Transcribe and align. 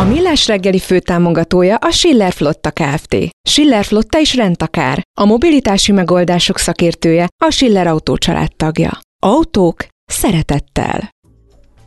A 0.00 0.04
Millás 0.04 0.46
reggeli 0.46 0.78
főtámogatója 0.78 1.76
a 1.76 1.90
Schiller 1.90 2.32
Flotta 2.32 2.70
Kft. 2.70 3.16
Schiller 3.48 3.84
Flotta 3.84 4.18
is 4.18 4.34
rendtakár. 4.34 5.02
A 5.20 5.24
mobilitási 5.24 5.92
megoldások 5.92 6.58
szakértője 6.58 7.28
a 7.44 7.50
Schiller 7.50 7.86
Autó 7.86 8.16
tagja. 8.56 8.98
Autók 9.22 9.86
szeretettel. 10.04 11.10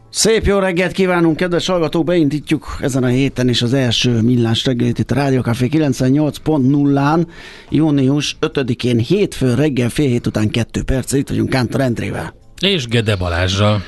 Szép 0.10 0.46
jó 0.46 0.60
reggelt 0.60 0.92
kívánunk, 0.92 1.36
kedves 1.36 1.68
hallgatók! 1.68 2.06
Beindítjuk 2.06 2.78
ezen 2.82 3.04
a 3.04 3.08
héten 3.08 3.50
is 3.50 3.62
az 3.62 3.74
első 3.74 4.22
millás 4.22 4.66
reggelit 4.66 5.00
itt 5.00 5.12
a 5.12 5.16
Rádió 5.16 5.42
Café 5.42 5.68
98.0-án, 5.72 7.28
június 7.70 8.38
5-én 8.42 8.98
hétfő 8.98 9.54
reggel 9.54 9.90
fél 9.90 10.08
hét 10.08 10.28
után 10.28 10.50
2 10.50 10.84
perc, 10.84 11.12
itt 11.12 11.30
vagyunk 11.30 11.50
Kántor 11.50 11.82
Endrével. 11.82 12.34
És 12.62 12.88
Gede 12.88 13.16
Balázsral. 13.16 13.82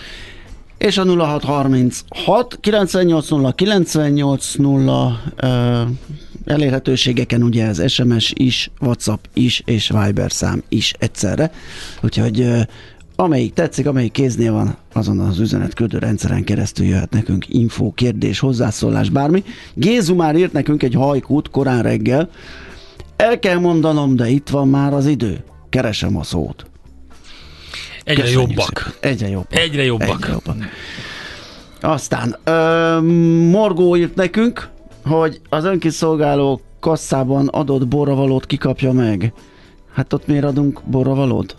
És 0.85 0.97
a 0.97 1.05
0636 1.05 2.57
980 2.61 3.53
980 3.55 5.17
ö, 5.35 5.81
elérhetőségeken 6.45 7.43
ugye 7.43 7.65
ez 7.65 7.91
SMS 7.91 8.33
is, 8.35 8.71
WhatsApp 8.81 9.23
is 9.33 9.61
és 9.65 9.89
Viber 9.89 10.31
szám 10.31 10.63
is 10.69 10.93
egyszerre. 10.99 11.51
Úgyhogy 12.01 12.47
amelyik 13.15 13.53
tetszik, 13.53 13.87
amelyik 13.87 14.11
kéznél 14.11 14.51
van, 14.51 14.77
azon 14.93 15.19
az 15.19 15.39
üzenetküldő 15.39 15.97
rendszeren 15.97 16.43
keresztül 16.43 16.85
jöhet 16.85 17.11
nekünk 17.11 17.45
info, 17.49 17.91
kérdés, 17.91 18.39
hozzászólás, 18.39 19.09
bármi. 19.09 19.43
Gézu 19.73 20.15
már 20.15 20.35
írt 20.35 20.53
nekünk 20.53 20.83
egy 20.83 20.93
hajkút 20.93 21.49
korán 21.49 21.81
reggel. 21.81 22.29
El 23.15 23.39
kell 23.39 23.57
mondanom, 23.59 24.15
de 24.15 24.29
itt 24.29 24.49
van 24.49 24.67
már 24.67 24.93
az 24.93 25.05
idő. 25.07 25.43
Keresem 25.69 26.17
a 26.17 26.23
szót. 26.23 26.65
Egyre 28.03 28.21
Köszönjük 28.21 28.49
jobbak. 28.49 28.79
szépen. 28.79 29.11
Egyre 29.11 29.27
jobbak. 29.29 29.53
Egyre 29.57 29.83
jobbak. 29.83 30.07
Egyre 30.09 30.31
jobbak. 30.31 30.55
Aztán 31.81 32.35
ö, 32.43 32.99
Morgó 33.49 33.95
írt 33.95 34.15
nekünk, 34.15 34.69
hogy 35.05 35.41
az 35.49 35.63
önkiszolgáló 35.65 36.61
kasszában 36.79 37.47
adott 37.47 37.87
borravalót 37.87 38.45
kikapja 38.45 38.91
meg. 38.91 39.33
Hát 39.93 40.13
ott 40.13 40.27
miért 40.27 40.43
adunk 40.43 40.81
borravalót? 40.85 41.55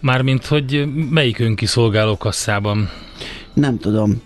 Mármint, 0.00 0.46
hogy 0.46 0.84
melyik 1.10 1.38
önkiszolgáló 1.38 2.16
kasszában. 2.16 2.90
Nem 3.54 3.78
tudom. 3.78 4.22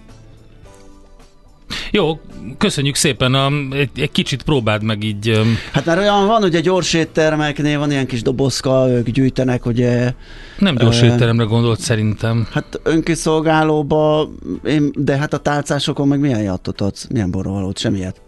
Jó, 1.91 2.20
köszönjük 2.58 2.94
szépen. 2.94 3.34
A, 3.34 3.48
egy, 3.72 3.91
egy 3.94 4.10
kicsit 4.12 4.42
próbáld 4.42 4.82
meg 4.82 5.03
így. 5.04 5.28
öm, 5.28 5.56
Hát 5.72 5.84
már 5.84 5.98
olyan 5.98 6.26
van, 6.26 6.42
a 6.42 6.48
gyors 6.48 6.92
éttermeknél 6.94 7.78
van 7.78 7.91
ilyen 7.91 8.06
kis 8.06 8.22
dobozka, 8.22 8.88
ők 8.88 9.08
gyűjtenek, 9.10 9.66
ugye, 9.66 10.12
Nem 10.59 10.75
gyors 10.76 11.03
Ö, 11.03 11.04
étteremre 11.06 11.44
gondolt 11.44 11.80
szerintem. 11.80 12.47
hát 12.53 12.80
önkiszolgálóba, 12.82 14.28
én, 14.64 14.91
de 14.94 15.16
hát 15.16 15.32
a 15.32 15.38
tálcásokon 15.38 16.09
meg 16.09 16.20
milyen 16.20 16.42
jattot 16.42 16.80
adsz? 16.80 17.06
Milyen 17.12 17.30
borravalót? 17.30 17.78
Semmilyet. 17.78 18.20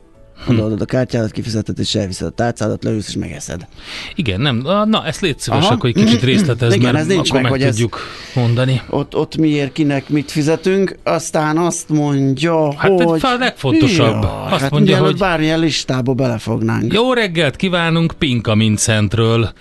Odaadod 0.49 0.81
a 0.81 0.85
kártyádat, 0.85 1.31
kifizeted, 1.31 1.79
és 1.79 1.95
elviszed 1.95 2.27
a 2.27 2.31
tálcádat, 2.31 2.85
leülsz 2.85 3.09
és 3.09 3.15
megeszed. 3.17 3.67
Igen, 4.15 4.41
nem. 4.41 4.57
Na, 4.87 5.05
ezt 5.07 5.21
légy 5.21 5.39
szíves, 5.39 5.65
Aha. 5.65 5.75
akkor 5.75 5.89
egy 5.95 6.05
kicsit 6.05 6.23
részletezd, 6.23 6.75
Igen, 6.77 6.93
mert 6.93 7.05
ez 7.05 7.07
nincs 7.15 7.29
akkor 7.29 7.41
meg, 7.43 7.43
meg, 7.43 7.51
hogy 7.51 7.63
ez- 7.63 7.75
tudjuk 7.75 7.99
mondani. 8.35 8.83
Ott, 8.91 9.17
ott 9.17 9.37
miért, 9.37 9.73
kinek 9.73 10.09
mit 10.09 10.31
fizetünk, 10.31 10.97
aztán 11.05 11.59
azt 11.59 11.89
mondja, 11.89 12.75
Hát 12.77 12.91
hogy... 12.91 13.07
pedig 13.07 13.25
a 13.25 13.37
legfontosabb. 13.39 14.23
Azt 14.51 14.61
hát 14.63 14.71
mondja, 14.71 14.99
hogy- 14.99 15.17
bármilyen 15.19 15.59
listába 15.59 16.13
belefognánk. 16.15 16.93
Jó 16.93 17.13
reggelt 17.13 17.57
kívánunk 17.57 18.13
Pinka 18.19 18.55
Mincentről. 18.55 19.53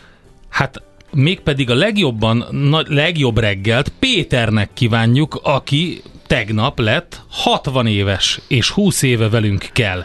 Hát 0.49 0.81
mégpedig 1.13 1.69
a 1.69 1.75
legjobban, 1.75 2.45
na, 2.51 2.81
legjobb 2.87 3.37
reggelt 3.37 3.91
Péternek 3.99 4.69
kívánjuk, 4.73 5.39
aki 5.43 6.01
tegnap 6.27 6.79
lett 6.79 7.21
60 7.29 7.87
éves, 7.87 8.39
és 8.47 8.69
20 8.69 9.01
éve 9.01 9.29
velünk 9.29 9.65
kell. 9.73 10.03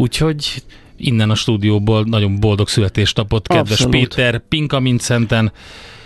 Úgyhogy 0.00 0.62
innen 0.96 1.30
a 1.30 1.34
stúdióból 1.34 2.04
nagyon 2.04 2.40
boldog 2.40 2.68
születésnapot, 2.68 3.46
kedves 3.46 3.70
Abszolút. 3.70 3.92
Péter, 3.92 4.38
Pinka 4.48 4.80
Mincenten. 4.80 5.52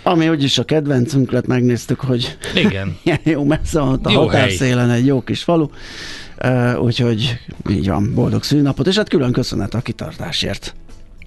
Ami 0.03 0.29
úgyis 0.29 0.57
a 0.57 0.63
kedvencünk 0.63 1.31
lett, 1.31 1.47
megnéztük, 1.47 1.99
hogy 1.99 2.37
Igen, 2.55 2.97
ilyen 3.03 3.19
jó 3.23 3.43
messze 3.43 3.79
van 3.79 3.99
a 4.03 4.11
Jó 4.11 4.21
határszélen 4.21 4.89
egy 4.89 5.05
jó 5.05 5.21
kis 5.21 5.43
falu. 5.43 5.67
Uh, 6.43 6.83
úgyhogy 6.83 7.39
így 7.69 7.87
van, 7.87 8.13
boldog 8.13 8.43
szűnapot, 8.43 8.87
és 8.87 8.95
hát 8.95 9.09
külön 9.09 9.31
köszönet 9.31 9.73
a 9.73 9.81
kitartásért. 9.81 10.75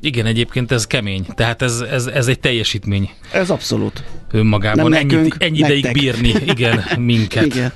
Igen, 0.01 0.27
egyébként 0.27 0.73
ez 0.73 0.87
kemény, 0.87 1.27
tehát 1.35 1.63
ez, 1.63 1.81
ez, 1.81 2.07
ez 2.07 2.27
egy 2.27 2.41
teljesítmény 2.41 3.11
Ez 3.33 3.51
abszolút. 3.51 4.05
önmagában. 4.33 4.91
Nem 4.91 5.07
nekünk, 5.07 5.37
ennyi 5.39 5.59
ideig 5.59 5.93
bírni, 5.93 6.35
igen, 6.47 6.85
minket. 6.99 7.45
Igen. 7.55 7.73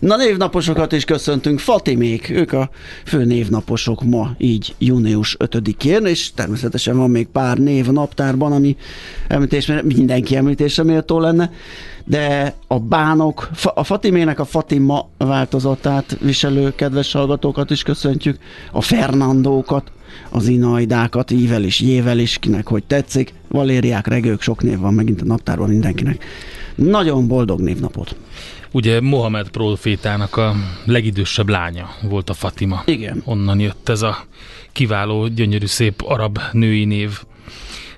Na 0.00 0.16
névnaposokat 0.16 0.92
is 0.92 1.04
köszöntünk. 1.04 1.58
Fatimék, 1.58 2.30
ők 2.30 2.52
a 2.52 2.70
fő 3.04 3.24
névnaposok 3.24 4.02
ma, 4.02 4.34
így 4.38 4.74
június 4.78 5.36
5-én, 5.38 6.06
és 6.06 6.32
természetesen 6.34 6.96
van 6.96 7.10
még 7.10 7.26
pár 7.26 7.58
név 7.58 7.88
a 7.88 7.92
naptárban, 7.92 8.52
ami 8.52 8.76
említésre, 9.28 9.82
mindenki 9.82 10.36
említésre 10.36 10.82
méltó 10.82 11.20
lenne, 11.20 11.50
de 12.04 12.54
a 12.66 12.78
bánok, 12.78 13.50
a 13.74 13.84
Fatimének 13.84 14.40
a 14.40 14.44
Fatima 14.44 15.08
változatát 15.18 16.16
viselő 16.20 16.72
kedves 16.74 17.12
hallgatókat 17.12 17.70
is 17.70 17.82
köszöntjük, 17.82 18.38
a 18.72 18.80
Fernandókat, 18.80 19.92
az 20.30 20.46
Inaidákat, 20.48 21.30
ível 21.30 21.64
is, 21.64 21.80
jével 21.80 22.18
is, 22.18 22.38
kinek 22.38 22.66
hogy 22.66 22.84
tetszik, 22.84 23.34
Valériák, 23.48 24.06
regők, 24.06 24.40
sok 24.40 24.62
név 24.62 24.78
van 24.78 24.94
megint 24.94 25.20
a 25.20 25.24
naptárban 25.24 25.68
mindenkinek. 25.68 26.24
Nagyon 26.74 27.28
boldog 27.28 27.60
névnapot! 27.60 28.16
Ugye 28.72 29.00
Mohamed 29.00 29.48
profétának 29.48 30.36
a 30.36 30.54
legidősebb 30.84 31.48
lánya 31.48 31.90
volt 32.08 32.30
a 32.30 32.34
Fatima. 32.34 32.82
Igen. 32.86 33.22
Onnan 33.24 33.60
jött 33.60 33.88
ez 33.88 34.02
a 34.02 34.24
kiváló, 34.72 35.26
gyönyörű, 35.26 35.66
szép 35.66 36.02
arab 36.04 36.38
női 36.52 36.84
név. 36.84 37.20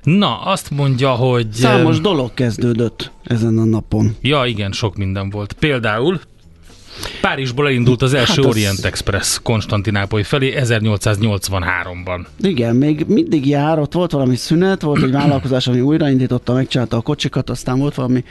Na, 0.03 0.41
azt 0.41 0.71
mondja, 0.71 1.11
hogy... 1.11 1.53
Számos 1.53 2.01
dolog 2.01 2.35
kezdődött 2.35 3.11
ezen 3.23 3.59
a 3.59 3.65
napon. 3.65 4.17
Ja, 4.21 4.45
igen, 4.47 4.73
sok 4.73 4.97
minden 4.97 5.31
volt. 5.31 5.53
Például 5.53 6.21
Párizsból 7.21 7.67
elindult 7.67 8.03
az 8.03 8.15
első 8.15 8.31
Hát 8.33 8.39
az- 8.39 8.47
Orient 8.47 8.85
Express 8.85 9.39
Konstantinápoly 9.43 10.23
felé 10.23 10.55
1883-ban. 10.57 12.25
Igen, 12.41 12.77
még 12.77 13.05
mindig 13.09 13.47
jár, 13.49 13.79
ott 13.79 13.93
volt 13.93 14.13
valami 14.13 14.37
szünet, 14.37 14.83
volt 14.83 15.03
egy 15.03 15.11
vállalkozás, 15.13 15.67
ami 15.67 15.81
újraindította, 15.81 16.53
megcsinálta 16.53 16.97
a 16.97 17.01
kocsikat, 17.01 17.51
aztán 17.51 17.79
volt 17.79 17.95
valami 17.95 18.25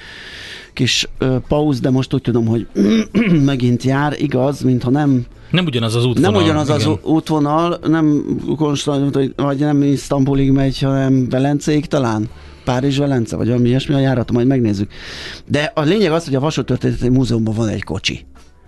kis 0.74 1.08
ö, 1.18 1.36
pauz, 1.48 1.80
de 1.80 1.90
most 1.90 2.14
úgy 2.14 2.22
tudom, 2.22 2.46
hogy 2.46 2.68
megint 3.46 3.84
jár, 3.84 4.16
igaz, 4.18 4.62
mintha 4.62 4.90
nem, 4.90 5.26
Nem 5.52 5.66
ugyanaz 5.66 5.96
az 5.96 6.06
útvonal. 6.06 6.32
nem 6.32 6.42
ugyanaz 6.42 6.70
az 6.70 6.82
igen. 6.82 6.98
útvonal, 7.04 7.80
nem 7.88 8.24
konstant, 8.58 9.14
vagy- 9.36 9.60
nem 9.60 9.82
Isztambulig 9.84 10.52
megy, 10.52 10.80
hanem 10.80 11.30
Velencéig 11.30 11.86
talán. 11.86 12.30
Párizs-Velence, 12.64 13.36
vagy 13.36 13.48
valami 13.48 13.68
ilyesmi 13.68 13.96
a 13.96 14.00
járat, 14.00 14.32
majd 14.32 14.48
megnézzük. 14.48 14.92
De 15.48 15.72
a 15.76 15.82
lényeg 15.82 16.12
az, 16.12 16.26
hogy 16.26 16.36
a 16.36 16.40
Vasútörténeti 16.40 17.10
Múzeumban 17.10 17.54
van 17.56 17.68
egy 17.68 17.84
kocsi, 17.84 18.26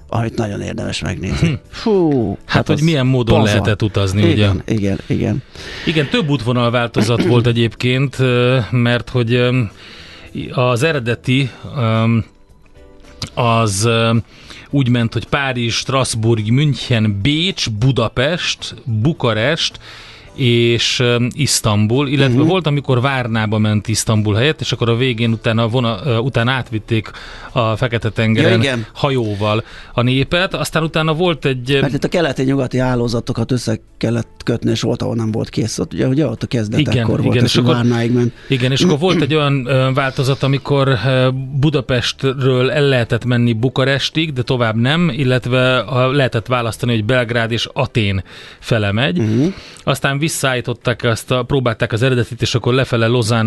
amit 0.07 0.35
nagyon 0.37 0.61
érdemes 0.61 1.01
megnézni. 1.01 1.59
Fú, 1.69 2.37
Hát, 2.45 2.67
hogy 2.67 2.75
az 2.75 2.81
milyen 2.81 3.05
módon 3.05 3.39
pazar. 3.39 3.53
lehetett 3.53 3.81
utazni, 3.83 4.21
ugye? 4.23 4.31
igen, 4.31 4.61
Igen, 4.65 4.99
igen. 5.07 5.43
Igen, 5.85 6.09
több 6.09 6.29
útvonal 6.29 6.71
változat 6.71 7.23
volt 7.31 7.47
egyébként, 7.47 8.17
mert 8.71 9.09
hogy 9.09 9.47
az 10.51 10.83
eredeti 10.83 11.49
az 13.33 13.89
úgy 14.69 14.89
ment, 14.89 15.13
hogy 15.13 15.25
Párizs, 15.25 15.75
Strasbourg, 15.75 16.49
München, 16.51 17.19
Bécs, 17.21 17.69
Budapest, 17.69 18.75
Bukarest 18.85 19.79
és 20.35 21.03
Isztambul, 21.33 22.07
illetve 22.07 22.33
uh-huh. 22.33 22.49
volt, 22.49 22.67
amikor 22.67 23.01
Várnába 23.01 23.57
ment 23.57 23.87
Isztambul 23.87 24.35
helyett, 24.35 24.61
és 24.61 24.71
akkor 24.71 24.89
a 24.89 24.95
végén 24.95 25.31
utána, 25.31 25.67
vona, 25.67 26.21
utána 26.21 26.51
átvitték 26.51 27.11
a 27.51 27.75
Fekete-tengeren 27.75 28.51
Ja, 28.51 28.57
igen. 28.57 28.85
hajóval 28.93 29.63
a 29.93 30.01
népet, 30.01 30.53
aztán 30.53 30.83
utána 30.83 31.13
volt 31.13 31.45
egy... 31.45 31.77
Mert 31.81 31.93
itt 31.93 32.03
a 32.03 32.07
keleti-nyugati 32.07 32.77
hálózatokat 32.77 33.51
össze 33.51 33.79
kellett 33.97 34.34
kötni, 34.45 34.71
és 34.71 34.81
volt, 34.81 35.01
ahol 35.01 35.15
nem 35.15 35.31
volt 35.31 35.49
kész. 35.49 35.79
Ott, 35.79 35.93
ugye, 35.93 36.07
ugye 36.07 36.27
ott 36.27 36.43
a 36.43 36.47
kezdetekkor 36.47 36.93
Igen, 36.93 37.07
volt, 37.07 37.25
igen, 37.25 37.43
és 37.43 37.55
akkor- 37.55 37.73
Várnáig 37.73 38.11
ment. 38.11 38.33
Igen, 38.49 38.71
és 38.71 38.81
akkor 38.81 38.99
volt 38.99 39.21
egy 39.21 39.33
olyan 39.39 39.67
változat, 39.93 40.43
amikor 40.43 40.99
Budapestről 41.59 42.71
el 42.71 42.83
lehetett 42.83 43.25
menni 43.25 43.53
Bukarestig, 43.53 44.33
de 44.33 44.41
tovább 44.41 44.75
nem, 44.75 45.09
illetve 45.15 45.83
lehetett 46.11 46.47
választani, 46.47 46.91
hogy 46.91 47.05
Belgrád 47.05 47.51
és 47.51 47.69
Atén 47.73 48.23
fele 48.59 48.91
megy. 48.91 49.19
Uh-huh. 49.19 49.53
Aztán 49.83 50.19
visszaállították 50.19 51.03
ezt, 51.03 51.31
a, 51.31 51.43
próbálták 51.43 51.91
az 51.91 52.01
eredetit, 52.01 52.41
és 52.41 52.55
akkor 52.55 52.73
lefele 52.73 53.07
Lozán, 53.07 53.45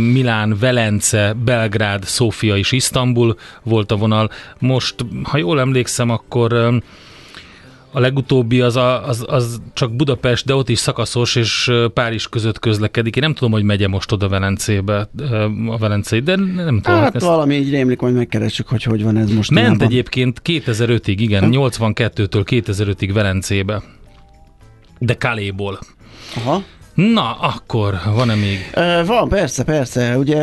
Milán, 0.00 0.56
Velence, 0.60 1.36
Belgrád, 1.44 2.04
Szófia 2.04 2.56
és 2.56 2.72
Isztambul 2.72 3.36
volt 3.62 3.92
a 3.92 3.96
vonal. 3.96 4.30
Most, 4.58 4.94
ha 5.22 5.38
jól 5.38 5.60
emlékszem, 5.60 6.10
akkor 6.10 6.80
a 7.96 8.00
legutóbbi 8.00 8.60
az, 8.60 8.76
a, 8.76 9.08
az, 9.08 9.24
az 9.28 9.60
csak 9.72 9.96
Budapest, 9.96 10.46
de 10.46 10.54
ott 10.54 10.68
is 10.68 10.78
szakaszos, 10.78 11.34
és 11.36 11.70
Párizs 11.94 12.26
között 12.28 12.58
közlekedik. 12.58 13.16
Én 13.16 13.22
nem 13.22 13.34
tudom, 13.34 13.52
hogy 13.52 13.62
megye 13.62 13.88
most 13.88 14.12
oda 14.12 14.28
Velencébe, 14.28 15.08
a 15.68 15.78
Velencei, 15.78 16.20
de 16.20 16.36
nem 16.36 16.80
tudom. 16.80 17.00
Hát 17.00 17.14
ezt- 17.14 17.24
valami 17.24 17.54
így 17.54 17.70
rémlik, 17.70 18.00
majd 18.00 18.14
megkeressük, 18.14 18.68
hogy 18.68 18.82
hogy 18.82 19.02
van 19.02 19.16
ez 19.16 19.30
most. 19.32 19.50
Ment 19.50 19.82
egyébként 19.82 20.40
2005-ig, 20.44 21.14
igen, 21.18 21.44
Hm. 21.44 21.50
82-től 21.58 22.44
2005-ig 22.50 23.10
Velencébe. 23.12 23.82
De 24.98 25.14
Kaléból. 25.14 25.78
Aha. 26.36 26.62
Na, 26.96 27.32
akkor 27.32 27.94
van-e 28.14 28.34
még? 28.34 28.70
Van, 29.06 29.28
persze, 29.28 29.64
persze. 29.64 30.18
Ugye 30.18 30.36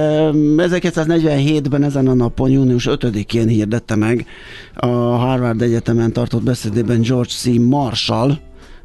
1947-ben 0.57 1.83
ezen 1.83 2.07
a 2.07 2.13
napon, 2.13 2.49
június 2.49 2.87
5-én 2.89 3.47
hirdette 3.47 3.95
meg 3.95 4.25
a 4.75 4.87
Harvard 4.87 5.61
Egyetemen 5.61 6.13
tartott 6.13 6.43
beszédében 6.43 7.01
George 7.01 7.29
C. 7.29 7.45
Marshall, 7.45 8.37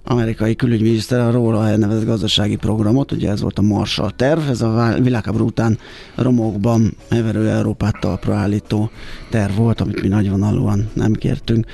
amerikai 0.04 0.56
külügyminiszter 0.56 1.20
a 1.20 1.30
róla 1.30 1.68
elnevezett 1.68 2.04
gazdasági 2.04 2.56
programot, 2.56 3.12
ugye 3.12 3.30
ez 3.30 3.40
volt 3.40 3.58
a 3.58 3.62
Marshall 3.62 4.10
terv, 4.10 4.48
ez 4.48 4.60
a 4.60 4.94
világháború 5.02 5.46
után 5.46 5.78
romokban 6.14 6.96
heverő 7.10 7.48
Európát 7.48 8.00
talpra 8.00 8.34
állító 8.34 8.90
terv 9.30 9.56
volt, 9.56 9.80
amit 9.80 10.02
mi 10.02 10.08
nagyvonalúan 10.08 10.90
nem 10.92 11.12
kértünk. 11.12 11.66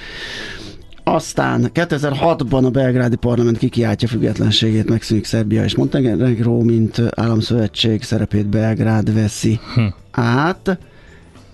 Aztán 1.04 1.70
2006-ban 1.74 2.64
a 2.64 2.70
belgrádi 2.70 3.16
parlament 3.16 3.58
kikiáltja 3.58 4.08
függetlenségét, 4.08 4.88
megszűnik 4.88 5.24
Szerbia 5.24 5.64
és 5.64 5.74
Montenegro, 5.74 6.60
mint 6.60 7.02
államszövetség 7.14 8.02
szerepét 8.02 8.46
Belgrád 8.46 9.14
veszi 9.14 9.60
Hm. 9.74 9.86
át. 10.10 10.78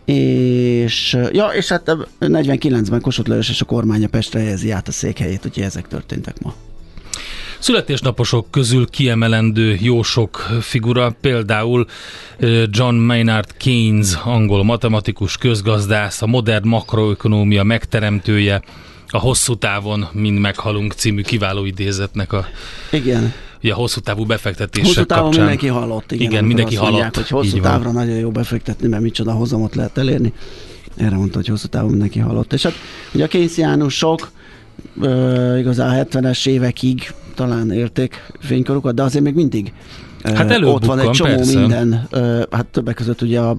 És, 0.05 1.19
ja, 1.33 1.47
és 1.47 1.69
hát 1.69 1.97
49-ben 2.21 3.01
Kossuth 3.01 3.29
Lajos 3.29 3.49
és 3.49 3.61
a 3.61 3.65
kormánya 3.65 4.09
Pestre 4.09 4.41
helyezi 4.41 4.71
át 4.71 4.89
a 4.89 4.93
székhelyét, 4.93 5.47
úgyhogy 5.47 5.63
ezek 5.63 5.89
történtek 5.89 6.43
ma. 6.43 6.55
Születésnaposok 7.59 8.51
közül 8.51 8.89
kiemelendő 8.89 9.77
jó 9.81 10.03
sok 10.03 10.37
figura, 10.61 11.17
például 11.21 11.87
John 12.71 12.95
Maynard 12.95 13.57
Keynes, 13.57 14.15
angol 14.25 14.65
matematikus, 14.65 15.37
közgazdász, 15.37 16.23
a 16.23 16.27
modern 16.27 16.69
makroökonómia 16.69 17.63
megteremtője, 17.63 18.63
a 19.11 19.19
hosszú 19.19 19.55
távon 19.55 20.07
mind 20.13 20.39
meghalunk 20.39 20.93
című 20.93 21.23
kiváló 21.23 21.65
idézetnek 21.65 22.33
a, 22.33 22.47
Igen, 22.91 23.33
ugye, 23.63 23.73
a 23.73 23.77
hosszú 23.77 24.01
távú 24.01 24.25
befektetések 24.25 24.87
hosszú 24.87 25.05
távon 25.05 25.25
kapcsán. 25.25 25.41
mindenki 25.45 25.67
halott. 25.67 26.13
Igen, 26.13 26.31
Igen, 26.31 26.45
mindenki 26.45 26.75
azt 26.77 26.83
mondják, 26.83 27.15
halott. 27.15 27.29
hogy 27.29 27.39
hosszú 27.39 27.57
Így 27.57 27.63
van. 27.63 27.71
távra 27.71 27.91
nagyon 27.93 28.17
jó 28.17 28.31
befektetni, 28.31 28.89
mert 28.89 29.03
micsoda 29.03 29.33
hozamot 29.33 29.75
lehet 29.75 29.99
elérni. 29.99 30.33
Erre 30.97 31.17
mondta, 31.17 31.37
hogy 31.37 31.47
hosszú 31.47 31.67
távon 31.67 31.91
mindenki 31.91 32.19
halott. 32.19 32.53
És 32.53 32.63
hát 32.63 32.75
ugye 33.15 33.25
a 33.25 33.29
keynesiánusok 33.29 34.31
ö, 35.01 35.59
igazán 35.59 35.99
a 35.99 36.05
70-es 36.05 36.47
évekig 36.47 37.13
talán 37.35 37.71
érték 37.73 38.27
fénykorukat, 38.41 38.95
de 38.95 39.03
azért 39.03 39.25
még 39.25 39.35
mindig 39.35 39.73
ö, 40.25 40.33
Hát 40.33 40.51
ott 40.63 40.85
van 40.85 40.99
egy 40.99 41.05
előbb-bukkan, 41.05 41.13
csomó 41.13 41.35
persze. 41.35 41.59
minden, 41.59 42.07
ö, 42.11 42.43
hát 42.51 42.67
többek 42.67 42.95
között 42.95 43.23
ugye 43.23 43.41
a 43.41 43.57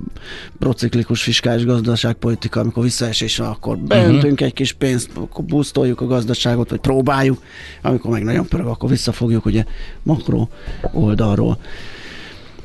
prociklikus 0.59 1.23
fiskális 1.23 1.65
gazdaságpolitika, 1.65 2.59
amikor 2.59 2.83
visszaesés 2.83 3.37
van, 3.37 3.47
akkor 3.47 3.77
beöntünk 3.77 4.23
uh-huh. 4.23 4.47
egy 4.47 4.53
kis 4.53 4.73
pénzt, 4.73 5.09
akkor 5.13 5.45
busztoljuk 5.45 6.01
a 6.01 6.07
gazdaságot, 6.07 6.69
vagy 6.69 6.79
próbáljuk, 6.79 7.41
amikor 7.81 8.11
meg 8.11 8.23
nagyon 8.23 8.47
pörög, 8.47 8.67
akkor 8.67 8.89
visszafogjuk 8.89 9.45
ugye 9.45 9.65
makro 10.03 10.47
oldalról. 10.91 11.57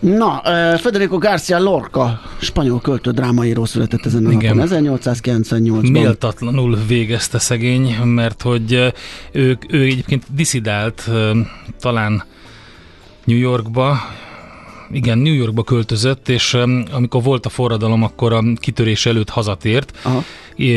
Na, 0.00 0.42
uh, 0.44 0.78
Federico 0.78 1.18
García 1.18 1.58
Lorca, 1.58 2.20
spanyol 2.40 2.80
költő, 2.80 3.10
drámaíró 3.10 3.64
született 3.64 4.06
ezen 4.06 4.26
a 4.26 4.30
Igen. 4.30 4.56
napon, 4.56 4.78
1898-ban. 4.84 5.90
Méltatlanul 5.90 6.78
végezte 6.86 7.38
szegény, 7.38 7.96
mert 7.96 8.42
hogy 8.42 8.92
ő, 9.32 9.58
ő 9.68 9.82
egyébként 9.82 10.24
diszidált 10.34 11.10
talán 11.80 12.24
New 13.26 13.38
Yorkba, 13.38 13.98
igen, 14.90 15.18
New 15.18 15.34
Yorkba 15.34 15.62
költözött, 15.62 16.28
és 16.28 16.54
amikor 16.90 17.22
volt 17.22 17.46
a 17.46 17.48
forradalom, 17.48 18.02
akkor 18.02 18.32
a 18.32 18.42
kitörés 18.54 19.06
előtt 19.06 19.28
hazatért. 19.28 19.98
Aha. 20.02 20.24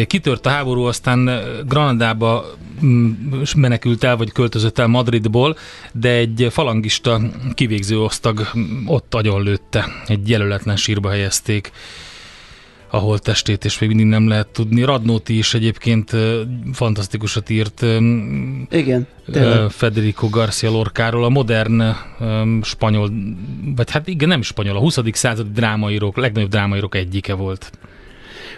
Kitört 0.07 0.45
a 0.45 0.49
háború, 0.49 0.83
aztán 0.83 1.27
ö, 1.27 1.61
Granadába 1.67 2.45
mm, 2.85 3.11
menekült 3.55 4.03
el, 4.03 4.17
vagy 4.17 4.31
költözött 4.31 4.79
el 4.79 4.87
Madridból, 4.87 5.57
de 5.91 6.09
egy 6.09 6.47
falangista 6.49 7.21
kivégző 7.53 7.99
osztag 7.99 8.51
ott 8.85 9.13
agyonlőtte. 9.13 9.85
Egy 10.07 10.29
jelöletlen 10.29 10.75
sírba 10.75 11.09
helyezték 11.09 11.71
ahol 12.89 13.19
testét, 13.19 13.65
és 13.65 13.79
még 13.79 13.89
mindig 13.89 14.05
nem 14.05 14.27
lehet 14.27 14.47
tudni. 14.47 14.83
Radnóti 14.83 15.37
is 15.37 15.53
egyébként 15.53 16.15
fantasztikusat 16.73 17.49
írt 17.49 17.81
Igen, 18.69 19.07
tényleg. 19.31 19.69
Federico 19.69 20.29
García 20.29 20.69
Lorcáról, 20.69 21.23
a 21.23 21.29
modern 21.29 21.83
spanyol, 22.61 23.11
vagy 23.75 23.91
hát 23.91 24.07
igen, 24.07 24.27
nem 24.27 24.41
spanyol, 24.41 24.75
a 24.75 24.79
20. 24.79 24.97
századi 25.11 25.49
drámaírók, 25.53 26.17
legnagyobb 26.17 26.49
drámaírók 26.49 26.95
egyike 26.95 27.33
volt. 27.33 27.71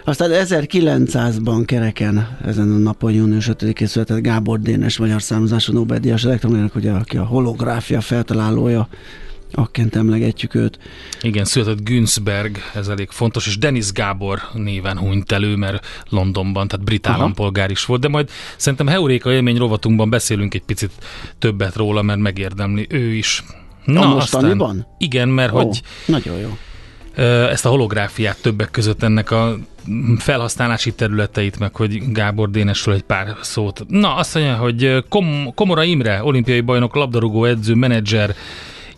Aztán 0.04 0.30
1900-ban 0.32 1.62
kereken, 1.66 2.38
ezen 2.44 2.72
a 2.72 2.76
napon, 2.76 3.12
június 3.12 3.48
5-én 3.52 3.86
született 3.86 4.20
Gábor 4.20 4.60
Dénes, 4.60 4.98
magyar 4.98 5.22
származású 5.22 5.72
Nobel-díjas 5.72 6.24
elektromérnök, 6.24 6.74
ugye, 6.74 6.92
aki 6.92 7.16
a 7.16 7.24
holográfia 7.24 8.00
feltalálója, 8.00 8.88
akként 9.54 9.96
emlegetjük 9.96 10.54
őt. 10.54 10.78
Igen, 11.20 11.44
született 11.44 11.84
Günzberg, 11.84 12.58
ez 12.74 12.88
elég 12.88 13.10
fontos, 13.10 13.46
és 13.46 13.58
Denis 13.58 13.92
Gábor 13.92 14.38
néven 14.52 14.98
hunyt 14.98 15.32
elő, 15.32 15.56
mert 15.56 15.86
Londonban, 16.08 16.68
tehát 16.68 16.84
brit 16.84 17.06
Aha. 17.06 17.16
állampolgár 17.16 17.70
is 17.70 17.84
volt, 17.84 18.00
de 18.00 18.08
majd 18.08 18.30
szerintem 18.56 18.86
Heuréka 18.86 19.32
élmény 19.32 19.56
rovatunkban 19.56 20.10
beszélünk 20.10 20.54
egy 20.54 20.62
picit 20.62 20.90
többet 21.38 21.76
róla, 21.76 22.02
mert 22.02 22.20
megérdemli 22.20 22.86
ő 22.90 23.12
is. 23.12 23.44
A 23.86 23.90
mostaniban? 24.06 24.86
igen, 24.98 25.28
mert 25.28 25.52
Ó, 25.52 25.56
hogy 25.56 25.82
nagyon 26.06 26.36
jó. 26.38 26.56
ezt 27.24 27.66
a 27.66 27.68
holográfiát 27.68 28.42
többek 28.42 28.70
között 28.70 29.02
ennek 29.02 29.30
a 29.30 29.56
felhasználási 30.18 30.92
területeit, 30.92 31.58
meg 31.58 31.76
hogy 31.76 32.12
Gábor 32.12 32.50
Dénesről 32.50 32.94
egy 32.94 33.02
pár 33.02 33.36
szót. 33.40 33.84
Na, 33.88 34.14
azt 34.14 34.34
mondja, 34.34 34.56
hogy 34.56 35.04
Kom- 35.08 35.54
Komora 35.54 35.82
Imre, 35.82 36.24
olimpiai 36.24 36.60
bajnok, 36.60 36.94
labdarúgó 36.94 37.44
edző, 37.44 37.74
menedzser 37.74 38.34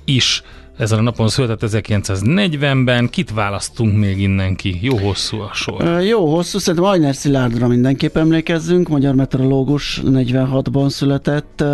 is 0.05 0.43
ezen 0.79 0.99
a 0.99 1.03
napon 1.03 1.29
született 1.29 1.71
1940-ben. 1.71 3.09
Kit 3.09 3.31
választunk 3.33 3.97
még 3.99 4.21
innen 4.21 4.57
ki? 4.57 4.79
Jó 4.83 4.97
hosszú 4.97 5.41
a 5.41 5.51
sor. 5.53 6.01
Jó, 6.01 6.35
hosszú, 6.35 6.59
szerintem 6.59 6.91
Ajner 6.91 7.15
Szilárdra 7.15 7.67
mindenképp 7.69 8.17
emlékezzünk, 8.17 8.89
magyar 8.89 9.15
meteorológus 9.15 10.01
46-ban 10.05 10.89
született, 10.89 11.65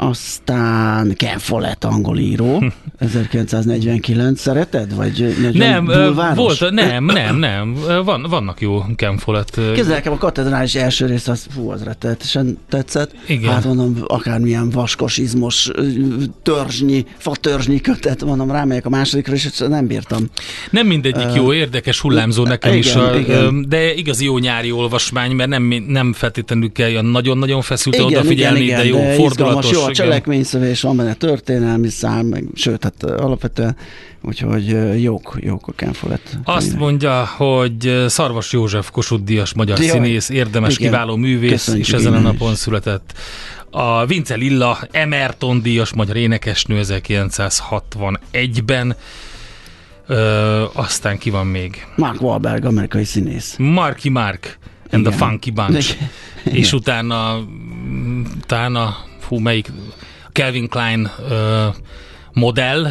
aztán 0.00 1.14
Ken 1.16 1.38
Follett 1.38 1.84
angol 1.84 2.18
író, 2.18 2.62
1949, 2.98 4.40
szereted? 4.40 4.94
Vagy 4.94 5.36
Nem, 5.52 5.84
bulváros? 5.84 6.58
volt, 6.58 6.72
nem, 6.74 7.04
nem, 7.04 7.36
nem. 7.36 7.74
Van, 8.04 8.26
vannak 8.28 8.60
jó 8.60 8.82
Ken 8.96 9.18
Follett. 9.18 9.60
nekem 9.88 10.12
a 10.12 10.16
katedrális 10.16 10.74
első 10.74 11.06
rész, 11.06 11.28
az, 11.28 11.46
fú, 11.54 11.70
az 11.70 11.82
rettenetesen 11.82 12.58
tetszett. 12.68 13.10
Igen. 13.26 13.52
Hát 13.52 13.64
mondom, 13.64 13.96
akármilyen 14.06 14.70
vaskos, 14.70 15.18
izmos, 15.18 15.70
törzsnyi, 16.42 17.04
fatörzsnyi 17.16 17.80
kötet, 17.80 18.24
mondom, 18.24 18.50
rámegyek 18.50 18.86
a 18.86 18.88
másodikra, 18.88 19.32
és 19.32 19.48
nem 19.68 19.86
bírtam. 19.86 20.30
Nem 20.70 20.86
mindegyik 20.86 21.26
Ö, 21.26 21.34
jó, 21.34 21.52
érdekes 21.52 22.00
hullámzó 22.00 22.44
nekem 22.44 22.72
igen, 22.72 22.82
is, 22.84 22.94
a, 22.94 23.18
igen. 23.18 23.64
de 23.68 23.94
igazi 23.94 24.24
jó 24.24 24.38
nyári 24.38 24.72
olvasmány, 24.72 25.30
mert 25.30 25.48
nem, 25.48 25.84
nem 25.86 26.12
feltétlenül 26.12 26.72
kell 26.72 27.02
nagyon-nagyon 27.02 27.62
feszülten 27.62 28.04
odafigyelni, 28.04 28.66
de 28.66 28.84
jó, 28.84 28.96
izgalmas, 28.98 29.16
fordulatos. 29.16 29.70
jó 29.70 29.82
a 29.82 29.89
igen. 29.90 30.06
cselekményszövés, 30.06 30.80
van 30.80 30.96
benne 30.96 31.14
történelmi 31.14 31.88
szám, 31.88 32.26
meg, 32.26 32.44
sőt, 32.54 32.82
hát 32.82 33.02
alapvetően, 33.02 33.76
úgyhogy 34.22 34.76
jók, 35.02 35.36
jók 35.40 35.68
a 35.68 35.72
Ken 35.72 35.92
Follett. 35.92 36.36
Azt 36.44 36.78
mondja, 36.78 37.24
hogy 37.36 38.04
Szarvas 38.08 38.52
József 38.52 38.90
Kossuth 38.90 39.24
Díjas 39.24 39.54
magyar 39.54 39.78
Jaj, 39.78 39.88
színész, 39.88 40.28
érdemes, 40.28 40.78
igen. 40.78 40.90
kiváló 40.90 41.16
művész, 41.16 41.50
Köszönjük 41.50 41.86
és 41.86 41.92
ezen 41.92 42.14
a 42.14 42.18
napon 42.18 42.52
is. 42.52 42.58
született. 42.58 43.12
A 43.70 44.06
Vince 44.06 44.34
Lilla 44.34 44.78
Emerton 44.90 45.62
Díjas 45.62 45.92
magyar 45.92 46.16
énekesnő 46.16 46.80
1961-ben. 46.82 48.94
Ö, 50.06 50.64
aztán 50.72 51.18
ki 51.18 51.30
van 51.30 51.46
még? 51.46 51.86
Mark 51.96 52.22
Wahlberg, 52.22 52.64
amerikai 52.64 53.04
színész. 53.04 53.54
Marky 53.58 54.08
Mark 54.08 54.58
and 54.90 55.06
Igen. 55.06 55.12
the 55.12 55.12
Funky 55.26 55.50
Bunch. 55.50 55.96
Igen. 56.44 56.58
és 56.58 56.72
utána, 56.72 57.38
utána, 58.42 58.96
fú, 59.30 59.38
melyik, 59.38 59.72
Calvin 60.32 60.68
Klein 60.68 61.10
ö, 61.30 61.66
modell, 62.32 62.86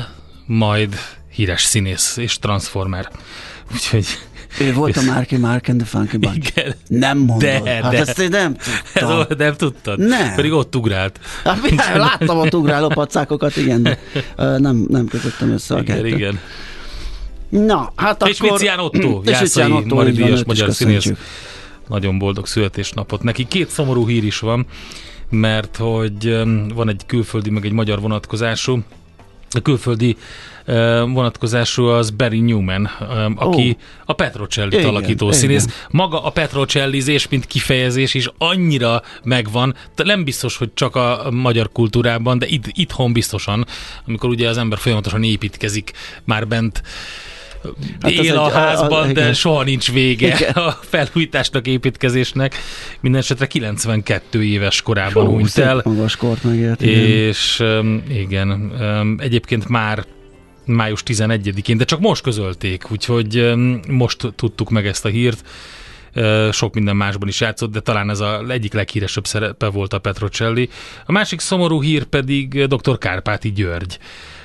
majd 0.45 0.95
híres 1.31 1.61
színész 1.61 2.17
és 2.17 2.37
transformer. 2.39 3.09
Úgyhogy 3.73 4.05
Ő 4.59 4.73
volt 4.73 4.97
a 4.97 5.01
Marky 5.13 5.37
Mark 5.37 5.67
and 5.67 5.77
the 5.77 5.87
Funky 5.87 6.17
Bunch. 6.17 6.35
igen. 6.35 6.75
Nem 6.87 7.17
mondod. 7.17 7.39
De, 7.63 7.81
hát 7.81 7.91
de. 7.91 7.97
ezt 7.97 8.19
én 8.19 8.29
nem 8.29 8.55
Ez 8.59 8.81
tudtam. 8.93 9.17
o- 9.19 9.37
nem 9.37 9.53
tudtad? 9.53 9.99
Nem. 9.99 10.35
Pedig 10.35 10.51
ott 10.51 10.75
ugrált. 10.75 11.19
Hát, 11.43 11.95
láttam 11.95 12.37
ott 12.37 12.53
ugráló 12.53 12.87
pacákokat, 12.87 13.55
igen, 13.57 13.83
de 13.83 13.99
nem, 14.35 14.85
nem 14.89 15.07
kötöttem 15.07 15.51
össze 15.51 15.75
a 15.75 15.79
Igen, 15.79 15.95
kettőt. 15.95 16.13
igen. 16.15 16.39
Na, 17.49 17.91
hát 17.95 18.27
És 18.27 18.39
akkor... 18.39 18.51
Vicián 18.59 18.79
Otto, 18.79 19.21
Jászai 19.25 19.71
Otto, 19.71 19.95
Mari 19.95 20.09
így 20.09 20.17
van, 20.19 20.25
Díjas 20.25 20.31
őt 20.31 20.37
is 20.39 20.45
magyar 20.45 20.73
színész. 20.73 21.11
Nagyon 21.87 22.17
boldog 22.17 22.47
születésnapot 22.47 23.23
neki. 23.23 23.45
Két 23.47 23.69
szomorú 23.69 24.07
hír 24.07 24.23
is 24.23 24.39
van, 24.39 24.65
mert 25.29 25.77
hogy 25.77 26.43
van 26.73 26.89
egy 26.89 27.01
külföldi, 27.05 27.49
meg 27.49 27.65
egy 27.65 27.71
magyar 27.71 27.99
vonatkozású. 27.99 28.79
A 29.51 29.61
külföldi 29.61 30.17
vonatkozású 31.05 31.85
az 31.85 32.09
Barry 32.09 32.39
Newman, 32.39 32.85
aki 33.35 33.69
Ó. 33.69 33.83
a 34.05 34.13
Petrocelli 34.13 34.75
Igen, 34.75 34.87
alakító 34.87 35.25
igen. 35.27 35.39
színész. 35.39 35.85
Maga 35.89 36.23
a 36.23 36.29
Petrocellizés, 36.29 37.27
mint 37.27 37.45
kifejezés 37.45 38.13
is 38.13 38.29
annyira 38.37 39.01
megvan, 39.23 39.75
de 39.95 40.03
nem 40.03 40.23
biztos, 40.23 40.57
hogy 40.57 40.69
csak 40.73 40.95
a 40.95 41.27
magyar 41.31 41.69
kultúrában, 41.71 42.39
de 42.39 42.47
itt, 42.47 42.63
itthon 42.73 43.13
biztosan, 43.13 43.65
amikor 44.07 44.29
ugye 44.29 44.49
az 44.49 44.57
ember 44.57 44.77
folyamatosan 44.77 45.23
építkezik 45.23 45.91
már 46.23 46.47
bent 46.47 46.81
Hát 48.01 48.11
él 48.11 48.19
a 48.19 48.21
egy- 48.21 48.29
a- 48.29 48.45
a- 48.45 48.49
házban, 48.49 49.05
de 49.13 49.21
igen. 49.21 49.33
soha 49.33 49.63
nincs 49.63 49.91
vége 49.91 50.27
Igen. 50.35 50.51
a 50.51 50.71
felújításnak, 50.81 51.67
építkezésnek. 51.67 52.55
Mindenesetre 52.99 53.47
92 53.47 54.43
éves 54.43 54.81
korában 54.81 55.25
Hú, 55.25 55.31
hunyt 55.31 55.57
el. 55.57 55.81
magas 55.85 56.15
kort 56.15 56.43
megért, 56.43 56.81
igen. 56.81 57.03
És 57.05 57.59
um, 57.59 58.03
igen, 58.09 58.49
um, 58.79 59.15
egyébként 59.19 59.67
már 59.67 60.05
május 60.65 61.03
11-én, 61.05 61.77
de 61.77 61.83
csak 61.83 61.99
most 61.99 62.21
közölték, 62.21 62.91
úgyhogy 62.91 63.39
um, 63.39 63.79
most 63.87 64.27
tudtuk 64.35 64.69
meg 64.69 64.87
ezt 64.87 65.05
a 65.05 65.09
hírt. 65.09 65.43
Sok 66.51 66.73
minden 66.73 66.95
másban 66.95 67.27
is 67.27 67.39
játszott, 67.41 67.71
de 67.71 67.79
talán 67.79 68.09
ez 68.09 68.19
a 68.19 68.43
egyik 68.49 68.73
leghíresebb 68.73 69.25
szerepe 69.27 69.67
volt 69.67 69.93
a 69.93 69.99
Petrocelli. 69.99 70.69
A 71.05 71.11
másik 71.11 71.39
szomorú 71.39 71.81
hír 71.81 72.03
pedig 72.03 72.65
dr. 72.65 72.97
Kárpáti 72.97 73.51
György, 73.51 73.97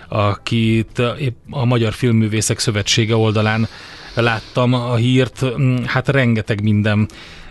akit 0.08 1.02
épp 1.18 1.37
a 1.50 1.64
Magyar 1.64 1.92
Filmművészek 1.92 2.58
Szövetsége 2.58 3.16
oldalán 3.16 3.68
láttam 4.14 4.73
a 4.73 4.94
hírt. 4.94 5.44
Mm, 5.58 5.76
Hát 5.84 6.08
rengeteg 6.08 6.62
minden 6.62 7.08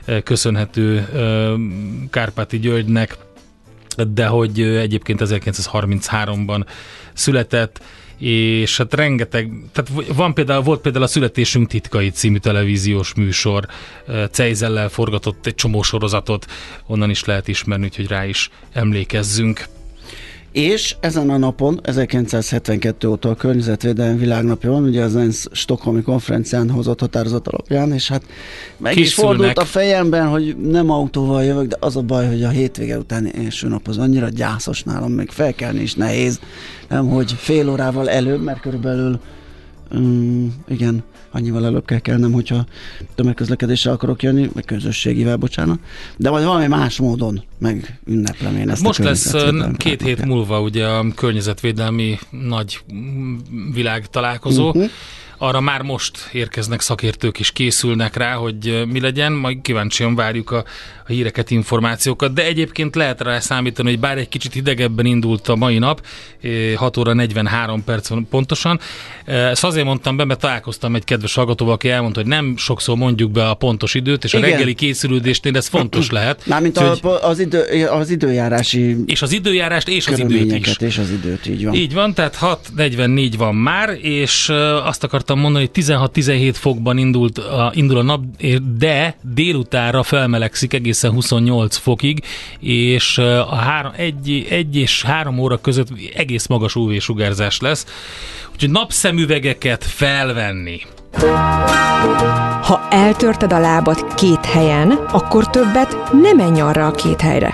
uh, 0.08 0.22
köszönhető 0.24 1.08
uh, 1.14 1.60
Kárpáti 2.10 2.60
Györgynek, 2.60 3.18
de 4.08 4.28
hogy 4.28 4.62
egyébként 4.62 5.22
1933-ban 5.24 6.66
született, 7.14 7.82
és 8.18 8.78
hát 8.78 8.94
rengeteg, 8.94 9.52
tehát 9.72 10.06
van 10.16 10.34
például, 10.34 10.64
volt 10.64 10.82
például 10.82 11.04
a 11.04 11.08
Születésünk 11.08 11.68
titkai 11.68 12.10
című 12.10 12.38
televíziós 12.38 13.14
műsor, 13.14 13.68
Ceizellel 14.32 14.90
forgatott 14.90 15.46
egy 15.46 15.56
csomó 15.56 15.82
sorozatot, 15.82 16.46
onnan 16.86 17.10
is 17.10 17.26
lehet 17.26 17.48
ismerni, 17.48 17.86
úgyhogy 17.86 18.08
rá 18.08 18.26
is 18.26 18.50
emlékezzünk. 18.74 19.66
És 20.54 20.96
ezen 21.00 21.30
a 21.30 21.38
napon, 21.38 21.80
1972 21.84 23.08
óta 23.08 23.30
a 23.30 23.36
Környezetvédelmi 23.36 24.18
Világnapja 24.18 24.72
van, 24.72 24.84
ugye 24.84 25.04
az 25.04 25.16
ENSZ 25.16 25.48
Stockholmi 25.52 26.02
konferencián 26.02 26.70
hozott 26.70 27.00
határozat 27.00 27.48
alapján, 27.48 27.92
és 27.92 28.08
hát 28.08 28.24
meg 28.78 28.98
is 28.98 29.14
fordult 29.14 29.58
a 29.58 29.66
fejemben, 29.66 30.28
hogy 30.28 30.58
nem 30.58 30.90
autóval 30.90 31.44
jövök, 31.44 31.68
de 31.68 31.78
az 31.80 31.96
a 31.96 32.02
baj, 32.02 32.28
hogy 32.28 32.44
a 32.44 32.50
hétvége 32.50 32.98
utáni 32.98 33.32
első 33.38 33.68
nap 33.68 33.88
az 33.88 33.98
annyira 33.98 34.30
gyászos 34.30 34.84
nálam, 34.84 35.12
még 35.12 35.30
felkelni 35.30 35.82
is 35.82 35.94
nehéz, 35.94 36.40
nem, 36.90 37.10
hogy 37.10 37.32
fél 37.32 37.70
órával 37.70 38.10
előbb, 38.10 38.44
mert 38.44 38.60
körülbelül 38.60 39.20
um, 39.92 40.54
igen, 40.68 41.04
annyival 41.34 41.66
előbb 41.66 41.86
kell 41.86 42.00
kelnem, 42.00 42.32
hogyha 42.32 42.66
tömegközlekedéssel 43.16 43.94
akarok 43.94 44.24
jönni, 44.24 44.50
vagy 44.54 44.66
közösségivel, 44.66 45.38
bocsánat. 45.38 45.80
De 46.18 46.30
majd 46.30 46.46
valami 46.46 46.68
más 46.68 46.98
módon 46.98 47.44
meg 47.58 48.00
ünneplem 48.06 48.56
én 48.56 48.70
ezt 48.70 48.84
Most 48.84 49.00
a 49.00 49.04
lesz 49.04 49.34
két 49.78 50.02
hét 50.02 50.26
múlva 50.26 50.62
ugye 50.62 50.88
a 50.88 51.06
környezetvédelmi 51.16 52.18
nagy 52.30 52.80
világ 53.74 54.10
találkozó. 54.10 54.70
Mhm. 54.70 54.84
Arra 55.44 55.62
már 55.62 55.82
most 55.82 56.30
érkeznek 56.32 56.82
szakértők 56.82 57.40
és 57.40 57.52
készülnek 57.52 58.16
rá, 58.16 58.34
hogy 58.34 58.84
mi 58.88 59.00
legyen, 59.00 59.32
majd 59.32 59.62
kíváncsian 59.62 60.16
várjuk 60.16 60.52
a, 60.52 60.64
a 61.08 61.12
híreket, 61.12 61.52
információkat, 61.52 62.34
de 62.34 62.46
egyébként 62.46 62.96
lehet 62.96 63.22
rá 63.22 63.40
számítani, 63.40 63.90
hogy 63.90 64.00
bár 64.00 64.18
egy 64.18 64.30
kicsit 64.30 64.54
hidegebben 64.54 65.06
indult 65.06 65.48
a 65.48 65.56
mai 65.56 65.78
nap, 65.78 66.06
eh, 66.42 66.76
6 66.76 66.98
óra 66.98 67.14
43 67.14 67.84
perc 67.84 68.10
pontosan. 68.30 68.80
Ezt 69.26 69.64
azért 69.64 69.86
mondtam 69.86 70.18
be, 70.18 70.26
mert 70.26 70.40
találkoztam 70.40 70.96
egy 70.96 71.04
kedves 71.04 71.34
hallgatóval, 71.34 71.74
aki 71.74 71.90
elmondta, 71.90 72.20
hogy 72.20 72.30
nem 72.30 72.58
sokszor 72.58 72.98
mondjuk 72.98 73.32
be 73.32 73.50
a 73.50 73.54
pontos 73.54 73.94
időt, 73.94 74.24
és 74.24 74.34
a 74.34 74.38
Igen. 74.38 74.50
reggeli 74.50 74.74
készülődésnél 74.74 75.58
ez 75.58 75.68
fontos 75.68 76.10
lehet. 76.18 76.46
Mármint 76.46 76.78
a, 76.78 77.20
az, 77.22 77.40
idő, 77.40 77.86
az 77.86 78.10
időjárási 78.10 78.96
és 79.06 79.22
az 79.22 79.32
időjárást, 79.32 79.88
és 79.88 80.08
az 80.08 80.20
időt 80.20 80.52
is. 80.52 80.78
és 80.78 80.98
az 80.98 81.12
időt, 81.12 81.48
így 81.48 81.66
van. 81.66 81.74
Így 81.74 81.94
van, 81.94 82.14
tehát 82.14 82.38
6.44 82.42 83.34
van 83.38 83.56
már, 83.56 83.98
és 84.02 84.50
azt 84.84 85.04
akartam 85.04 85.33
mondani, 85.38 85.70
hogy 85.74 85.84
16-17 85.84 86.54
fokban 86.54 86.98
indult 86.98 87.38
a, 87.38 87.72
indul 87.76 87.98
a 87.98 88.02
nap, 88.02 88.24
de 88.78 89.18
délutánra 89.22 90.04
felmelegszik 90.04 90.74
egészen 90.74 91.12
28 91.12 91.78
fokig, 91.78 92.24
és 92.60 93.18
a 93.18 93.56
három, 93.56 93.92
egy, 93.96 94.48
egy 94.50 94.76
és 94.76 95.04
három 95.04 95.40
óra 95.40 95.58
között 95.58 95.88
egész 96.16 96.48
magas 96.48 96.76
UV-sugárzás 96.76 97.60
lesz. 97.60 97.86
Úgyhogy 98.54 98.70
napszemüvegeket 98.70 99.84
felvenni. 99.84 100.82
Ha 102.62 102.88
eltörted 102.90 103.54
a 103.54 103.60
lábad 103.60 104.14
két 104.14 104.46
helyen, 104.46 104.92
akkor 104.92 105.50
többet 105.50 106.12
nem 106.22 106.36
menj 106.36 106.62
arra 106.62 106.88
a 106.88 106.92
két 106.92 107.22
helyre. 107.22 107.54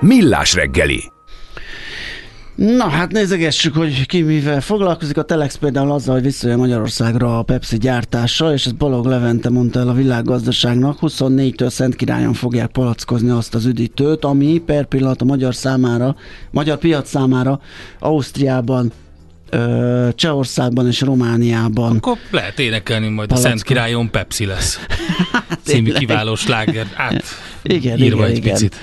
Millás 0.00 0.54
reggeli. 0.54 1.10
Na 2.60 2.88
hát 2.88 3.12
nézegessük, 3.12 3.74
hogy 3.74 4.06
ki 4.06 4.22
mivel 4.22 4.60
foglalkozik. 4.60 5.16
A 5.16 5.22
Telex 5.22 5.56
például 5.56 5.90
azzal, 5.90 6.14
hogy 6.14 6.22
visszajön 6.22 6.58
Magyarországra 6.58 7.38
a 7.38 7.42
Pepsi 7.42 7.78
gyártása, 7.78 8.52
és 8.52 8.66
ezt 8.66 8.76
Balog 8.76 9.06
Levente 9.06 9.50
mondta 9.50 9.80
el 9.80 9.88
a 9.88 9.92
világgazdaságnak. 9.92 10.98
24-től 11.00 11.68
Szentkirályon 11.68 12.32
fogják 12.32 12.70
palackozni 12.70 13.30
azt 13.30 13.54
az 13.54 13.64
üdítőt, 13.64 14.24
ami 14.24 14.62
per 14.66 14.84
pillanat 14.84 15.22
a 15.22 15.24
magyar 15.24 15.54
számára, 15.54 16.16
magyar 16.50 16.78
piac 16.78 17.08
számára 17.08 17.60
Ausztriában, 17.98 18.92
Csehországban 20.14 20.86
és 20.86 21.00
Romániában 21.00 21.96
Akkor 21.96 22.16
lehet 22.30 22.58
énekelni, 22.58 23.08
majd 23.08 23.30
a 23.30 23.34
Palacka. 23.34 23.48
Szent 23.48 23.62
Királyon 23.62 24.10
Pepsi 24.10 24.44
lesz. 24.44 24.78
című 25.62 25.82
Tényleg. 25.82 26.00
kiváló 26.00 26.34
sláger 26.34 26.86
át 26.96 27.24
Igen, 27.62 27.98
írva 27.98 28.16
igen, 28.16 28.30
egy 28.30 28.36
igen. 28.36 28.52
picit. 28.52 28.76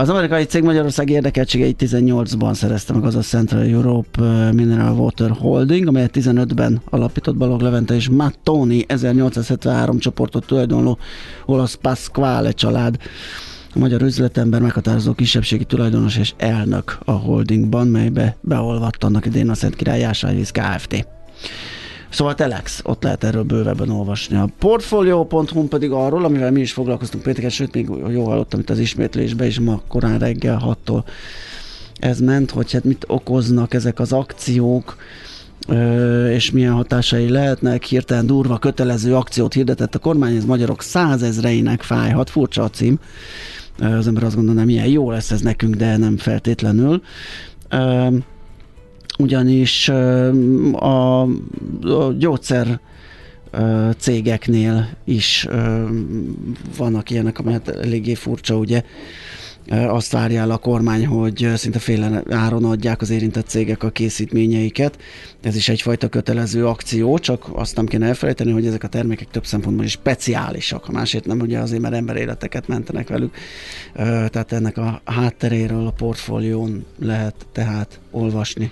Az 0.00 0.08
amerikai 0.08 0.44
cég 0.44 0.62
Magyarország 0.62 1.10
érdekeltségeit 1.10 1.82
18-ban 1.84 2.54
szerezte 2.54 2.92
meg 2.92 3.04
az 3.04 3.14
a 3.14 3.20
Central 3.20 3.62
Europe 3.62 4.50
Mineral 4.52 4.92
Water 4.92 5.30
Holding, 5.30 5.86
amelyet 5.86 6.10
15-ben 6.14 6.80
alapított 6.84 7.36
Balog 7.36 7.60
Levente 7.60 7.94
és 7.94 8.08
Mattoni 8.08 8.84
1873 8.88 9.98
csoportot 9.98 10.46
tulajdonló 10.46 10.98
olasz 11.46 11.74
Pasquale 11.74 12.52
család. 12.52 12.96
A 13.74 13.78
magyar 13.78 14.02
üzletember 14.02 14.60
meghatározó 14.60 15.12
kisebbségi 15.12 15.64
tulajdonos 15.64 16.16
és 16.16 16.32
elnök 16.36 16.98
a 17.04 17.12
holdingban, 17.12 17.86
melybe 17.86 18.36
beolvadt 18.40 19.04
annak 19.04 19.26
idén 19.26 19.50
a 19.50 19.54
Szent 19.54 19.76
Király 19.76 20.06
Kft. 20.52 21.06
Szóval 22.10 22.34
Telex, 22.34 22.80
ott 22.84 23.02
lehet 23.02 23.24
erről 23.24 23.42
bővebben 23.42 23.90
olvasni. 23.90 24.36
A 24.36 24.48
Portfolio.hu 24.58 25.68
pedig 25.68 25.90
arról, 25.90 26.24
amivel 26.24 26.50
mi 26.50 26.60
is 26.60 26.72
foglalkoztunk 26.72 27.22
pénteken, 27.22 27.50
sőt, 27.50 27.74
még 27.74 27.88
jól 28.08 28.24
hallottam 28.24 28.60
itt 28.60 28.70
az 28.70 28.78
ismétlésbe 28.78 29.46
is 29.46 29.60
ma 29.60 29.82
korán 29.88 30.18
reggel 30.18 30.76
6-tól 30.86 31.04
ez 32.00 32.20
ment, 32.20 32.50
hogy 32.50 32.72
hát 32.72 32.84
mit 32.84 33.04
okoznak 33.08 33.74
ezek 33.74 33.98
az 33.98 34.12
akciók, 34.12 34.96
és 36.30 36.50
milyen 36.50 36.72
hatásai 36.72 37.28
lehetnek. 37.28 37.84
Hirtelen 37.84 38.26
durva, 38.26 38.58
kötelező 38.58 39.16
akciót 39.16 39.52
hirdetett 39.52 39.94
a 39.94 39.98
kormány, 39.98 40.36
ez 40.36 40.44
magyarok 40.44 40.82
százezreinek 40.82 41.82
fájhat, 41.82 42.30
furcsa 42.30 42.62
a 42.62 42.70
cím. 42.70 42.98
Az 43.78 44.06
ember 44.06 44.22
azt 44.22 44.34
gondolná, 44.34 44.64
milyen 44.64 44.86
jó 44.86 45.10
lesz 45.10 45.30
ez 45.30 45.40
nekünk, 45.40 45.74
de 45.74 45.96
nem 45.96 46.16
feltétlenül. 46.16 47.02
Ugyanis 49.20 49.88
a, 50.72 51.26
gyógyszer 52.18 52.80
cégeknél 53.98 54.88
is 55.04 55.48
vannak 56.76 57.10
ilyenek, 57.10 57.40
hát 57.48 57.68
eléggé 57.68 58.14
furcsa, 58.14 58.56
ugye 58.56 58.82
azt 59.70 60.12
várja 60.12 60.40
el 60.40 60.50
a 60.50 60.56
kormány, 60.56 61.06
hogy 61.06 61.48
szinte 61.54 61.78
félen 61.78 62.32
áron 62.32 62.64
adják 62.64 63.00
az 63.00 63.10
érintett 63.10 63.46
cégek 63.46 63.82
a 63.82 63.90
készítményeiket. 63.90 64.98
Ez 65.42 65.56
is 65.56 65.68
egyfajta 65.68 66.08
kötelező 66.08 66.66
akció, 66.66 67.18
csak 67.18 67.46
azt 67.52 67.76
nem 67.76 67.86
kéne 67.86 68.06
elfelejteni, 68.06 68.50
hogy 68.52 68.66
ezek 68.66 68.82
a 68.82 68.88
termékek 68.88 69.30
több 69.30 69.46
szempontból 69.46 69.84
is 69.84 69.90
speciálisak. 69.90 70.84
Ha 70.84 70.92
másért 70.92 71.26
nem, 71.26 71.40
ugye 71.40 71.58
azért, 71.58 71.82
mert 71.82 71.94
emberéleteket 71.94 72.68
mentenek 72.68 73.08
velük. 73.08 73.34
Tehát 73.94 74.52
ennek 74.52 74.76
a 74.76 75.02
hátteréről 75.04 75.86
a 75.86 75.90
portfólión 75.90 76.84
lehet 76.98 77.34
tehát 77.52 78.00
olvasni. 78.10 78.70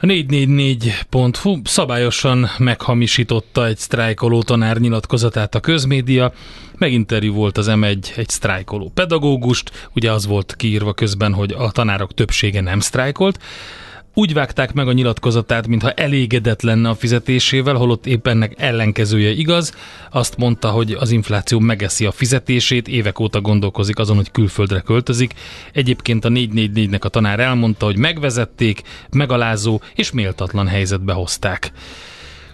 A 0.00 0.06
444.hu 0.06 1.60
szabályosan 1.64 2.46
meghamisította 2.58 3.66
egy 3.66 3.78
sztrájkoló 3.78 4.42
tanár 4.42 4.76
nyilatkozatát 4.76 5.54
a 5.54 5.60
közmédia. 5.60 6.32
Meginterjú 6.76 7.34
volt 7.34 7.58
az 7.58 7.66
M1 7.70 8.16
egy 8.16 8.28
sztrájkoló 8.28 8.90
pedagógust, 8.94 9.88
ugye 9.94 10.12
az 10.12 10.26
volt 10.26 10.56
kiírva 10.56 10.92
közben, 10.92 11.34
hogy 11.34 11.52
a 11.52 11.70
tanárok 11.70 12.14
többsége 12.14 12.60
nem 12.60 12.80
sztrájkolt. 12.80 13.38
Úgy 14.18 14.32
vágták 14.32 14.72
meg 14.72 14.88
a 14.88 14.92
nyilatkozatát, 14.92 15.66
mintha 15.66 15.90
elégedett 15.90 16.62
lenne 16.62 16.88
a 16.88 16.94
fizetésével, 16.94 17.74
holott 17.74 18.06
épp 18.06 18.26
ennek 18.26 18.54
ellenkezője 18.56 19.30
igaz. 19.30 19.72
Azt 20.10 20.36
mondta, 20.36 20.70
hogy 20.70 20.92
az 20.92 21.10
infláció 21.10 21.58
megeszi 21.58 22.06
a 22.06 22.12
fizetését, 22.12 22.88
évek 22.88 23.18
óta 23.18 23.40
gondolkozik 23.40 23.98
azon, 23.98 24.16
hogy 24.16 24.30
külföldre 24.30 24.80
költözik. 24.80 25.34
Egyébként 25.72 26.24
a 26.24 26.28
444-nek 26.28 27.00
a 27.00 27.08
tanár 27.08 27.40
elmondta, 27.40 27.84
hogy 27.84 27.96
megvezették, 27.96 28.82
megalázó 29.10 29.80
és 29.94 30.10
méltatlan 30.10 30.66
helyzetbe 30.66 31.12
hozták. 31.12 31.72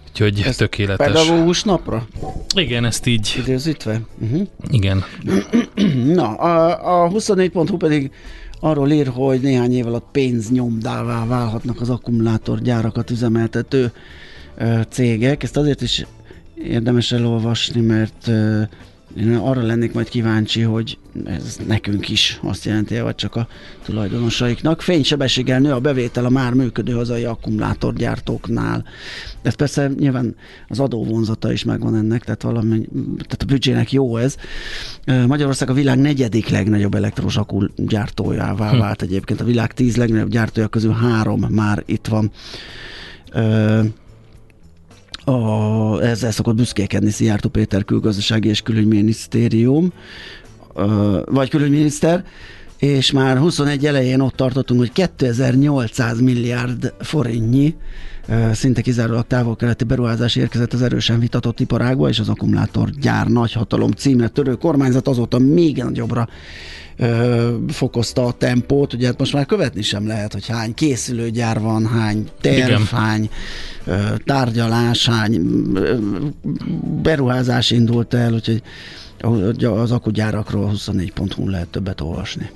Úgyhogy 0.08 0.42
Ez 0.44 0.56
tökéletes. 0.56 1.06
Pedagógus 1.06 1.62
napra 1.62 2.06
Igen, 2.54 2.84
ezt 2.84 3.06
így, 3.06 3.34
időzítve. 3.38 4.00
Uh-huh. 4.18 4.48
igen. 4.70 5.04
Na, 6.20 6.34
a, 6.34 7.04
a 7.04 7.10
24.hu 7.10 7.76
pedig 7.76 8.10
arról 8.64 8.90
ír, 8.90 9.06
hogy 9.06 9.40
néhány 9.40 9.72
év 9.72 9.86
alatt 9.86 10.06
pénznyomdává 10.12 11.26
válhatnak 11.26 11.80
az 11.80 11.90
akkumulátorgyárakat 11.90 13.10
üzemeltető 13.10 13.92
cégek. 14.88 15.42
Ezt 15.42 15.56
azért 15.56 15.80
is 15.80 16.06
érdemes 16.54 17.12
elolvasni, 17.12 17.80
mert 17.80 18.30
én 19.18 19.34
arra 19.34 19.62
lennék 19.62 19.92
majd 19.92 20.08
kíváncsi, 20.08 20.60
hogy 20.60 20.98
ez 21.24 21.56
nekünk 21.66 22.08
is 22.08 22.38
azt 22.42 22.64
jelenti, 22.64 22.98
vagy 22.98 23.14
csak 23.14 23.36
a 23.36 23.48
tulajdonosaiknak. 23.84 24.82
Fénysebességgel 24.82 25.60
nő 25.60 25.72
a 25.72 25.80
bevétel 25.80 26.24
a 26.24 26.28
már 26.28 26.52
működő 26.52 26.92
hazai 26.92 27.24
akkumulátorgyártóknál. 27.24 28.84
Ez 29.42 29.54
persze 29.54 29.90
nyilván 29.98 30.36
az 30.68 30.80
adóvonzata 30.80 31.52
is 31.52 31.64
megvan 31.64 31.96
ennek, 31.96 32.24
tehát 32.24 32.42
valami, 32.42 32.88
tehát 33.14 33.42
a 33.42 33.44
büdzsének 33.44 33.92
jó 33.92 34.16
ez. 34.16 34.36
Magyarország 35.26 35.70
a 35.70 35.74
világ 35.74 35.98
negyedik 35.98 36.48
legnagyobb 36.48 36.94
elektrós 36.94 37.36
akku 37.36 37.66
gyártójává 37.76 38.70
Hm. 38.70 38.78
vált 38.78 39.02
egyébként. 39.02 39.40
A 39.40 39.44
világ 39.44 39.72
tíz 39.72 39.96
legnagyobb 39.96 40.30
gyártója 40.30 40.68
közül 40.68 40.92
három 40.92 41.40
már 41.50 41.82
itt 41.86 42.06
van. 42.06 42.30
Ö, 43.32 43.80
a, 45.24 46.00
ezzel 46.02 46.30
szokott 46.30 46.54
büszkékedni 46.54 47.10
Szijjártó 47.10 47.48
Péter 47.48 47.84
külgazdasági 47.84 48.48
és 48.48 48.62
külügyminisztérium, 48.62 49.92
vagy 51.24 51.50
külügyminiszter, 51.50 52.24
és 52.78 53.10
már 53.10 53.38
21 53.38 53.86
elején 53.86 54.20
ott 54.20 54.34
tartottunk, 54.34 54.80
hogy 54.80 54.92
2800 54.92 56.20
milliárd 56.20 56.94
forintnyi 57.00 57.74
szinte 58.52 58.80
kizárólag 58.80 59.26
távol-keleti 59.26 59.84
beruházás 59.84 60.36
érkezett 60.36 60.72
az 60.72 60.82
erősen 60.82 61.18
vitatott 61.18 61.60
iparágba, 61.60 62.08
és 62.08 62.18
az 62.18 62.28
akkumulátorgyár 62.28 63.26
nagyhatalom 63.26 63.90
címre 63.90 64.28
törő 64.28 64.54
kormányzat 64.54 65.08
azóta 65.08 65.38
még 65.38 65.76
nagyobbra 65.76 66.28
ö, 66.96 67.54
fokozta 67.68 68.24
a 68.24 68.32
tempót, 68.32 68.92
ugye 68.92 69.06
hát 69.06 69.18
most 69.18 69.32
már 69.32 69.46
követni 69.46 69.82
sem 69.82 70.06
lehet, 70.06 70.32
hogy 70.32 70.46
hány 70.46 70.74
készülőgyár 70.74 71.60
van, 71.60 71.86
hány 71.86 72.28
terv, 72.40 72.82
hány 72.82 73.30
ö, 73.84 73.94
tárgyalás, 74.24 75.08
hány 75.08 75.40
ö, 75.74 75.96
beruházás 77.02 77.70
indult 77.70 78.14
el, 78.14 78.32
úgyhogy 78.32 78.62
az 79.64 79.92
akugyárakról 79.92 80.72
24.hu 80.74 81.48
lehet 81.48 81.68
többet 81.68 82.00
olvasni. 82.00 82.50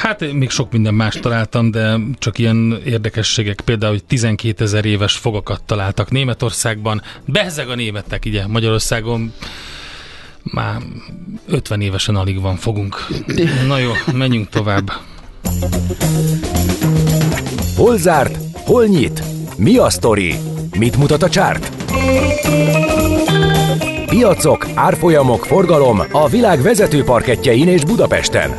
Hát 0.00 0.32
még 0.32 0.50
sok 0.50 0.72
minden 0.72 0.94
más 0.94 1.14
találtam, 1.14 1.70
de 1.70 1.98
csak 2.18 2.38
ilyen 2.38 2.80
érdekességek, 2.84 3.60
például, 3.60 3.92
hogy 3.92 4.04
12 4.04 4.64
ezer 4.64 4.84
éves 4.84 5.16
fogakat 5.16 5.62
találtak 5.62 6.10
Németországban. 6.10 7.02
Behezeg 7.24 7.68
a 7.68 7.74
németek, 7.74 8.22
ugye 8.26 8.46
Magyarországon 8.46 9.32
már 10.42 10.76
50 11.48 11.80
évesen 11.80 12.16
alig 12.16 12.40
van 12.40 12.56
fogunk. 12.56 13.06
Na 13.66 13.78
jó, 13.78 13.90
menjünk 14.12 14.48
tovább. 14.48 14.92
Hol 17.76 17.96
zárt? 17.96 18.38
Hol 18.52 18.86
nyit? 18.86 19.22
Mi 19.56 19.76
a 19.76 19.90
sztori? 19.90 20.34
Mit 20.78 20.96
mutat 20.96 21.22
a 21.22 21.28
csárt? 21.28 21.72
Piacok, 24.06 24.66
árfolyamok, 24.74 25.44
forgalom 25.44 26.02
a 26.12 26.28
világ 26.28 26.62
vezető 26.62 27.04
parketjein 27.04 27.68
és 27.68 27.84
Budapesten. 27.84 28.50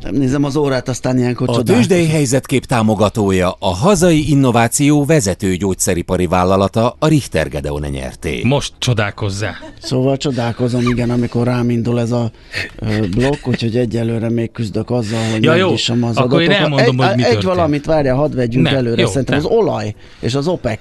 Nem 0.00 0.14
nézem 0.14 0.44
az 0.44 0.56
órát, 0.56 0.88
aztán 0.88 1.18
ilyenkor 1.18 1.48
A 1.48 1.62
tőzsdei 1.62 2.06
helyzetkép 2.06 2.64
támogatója 2.64 3.56
a 3.58 3.74
hazai 3.74 4.30
innováció 4.30 5.04
vezető 5.04 5.54
gyógyszeripari 5.54 6.26
vállalata 6.26 6.96
a 6.98 7.06
Richter 7.08 7.48
Gedeon 7.48 7.86
nyerté. 7.90 8.40
Most 8.44 8.72
csodálkozzá. 8.78 9.54
Szóval 9.82 10.16
csodálkozom, 10.16 10.80
igen, 10.88 11.10
amikor 11.10 11.44
rám 11.46 11.70
indul 11.70 12.00
ez 12.00 12.10
a 12.10 12.30
ö, 12.78 13.06
blokk, 13.08 13.46
úgyhogy 13.46 13.76
egyelőre 13.76 14.30
még 14.30 14.52
küzdök 14.52 14.90
azzal, 14.90 15.30
hogy 15.32 15.42
Ja, 15.44 15.54
jó. 15.54 15.72
az 15.72 16.16
Akkor 16.16 16.40
én 16.42 16.50
adatokat. 16.50 16.50
elmondom, 16.50 17.00
egy, 17.00 17.06
hogy 17.06 17.16
mi 17.16 17.22
Egy 17.22 17.28
történt. 17.30 17.54
valamit 17.54 17.84
várja, 17.86 18.14
hadd 18.14 18.34
vegyünk 18.34 18.64
Nem, 18.64 18.74
előre. 18.74 19.00
jó, 19.00 19.08
Szerintem 19.08 19.36
nem. 19.36 19.46
az 19.46 19.52
olaj 19.52 19.94
és 20.20 20.34
az 20.34 20.46
OPEC 20.48 20.78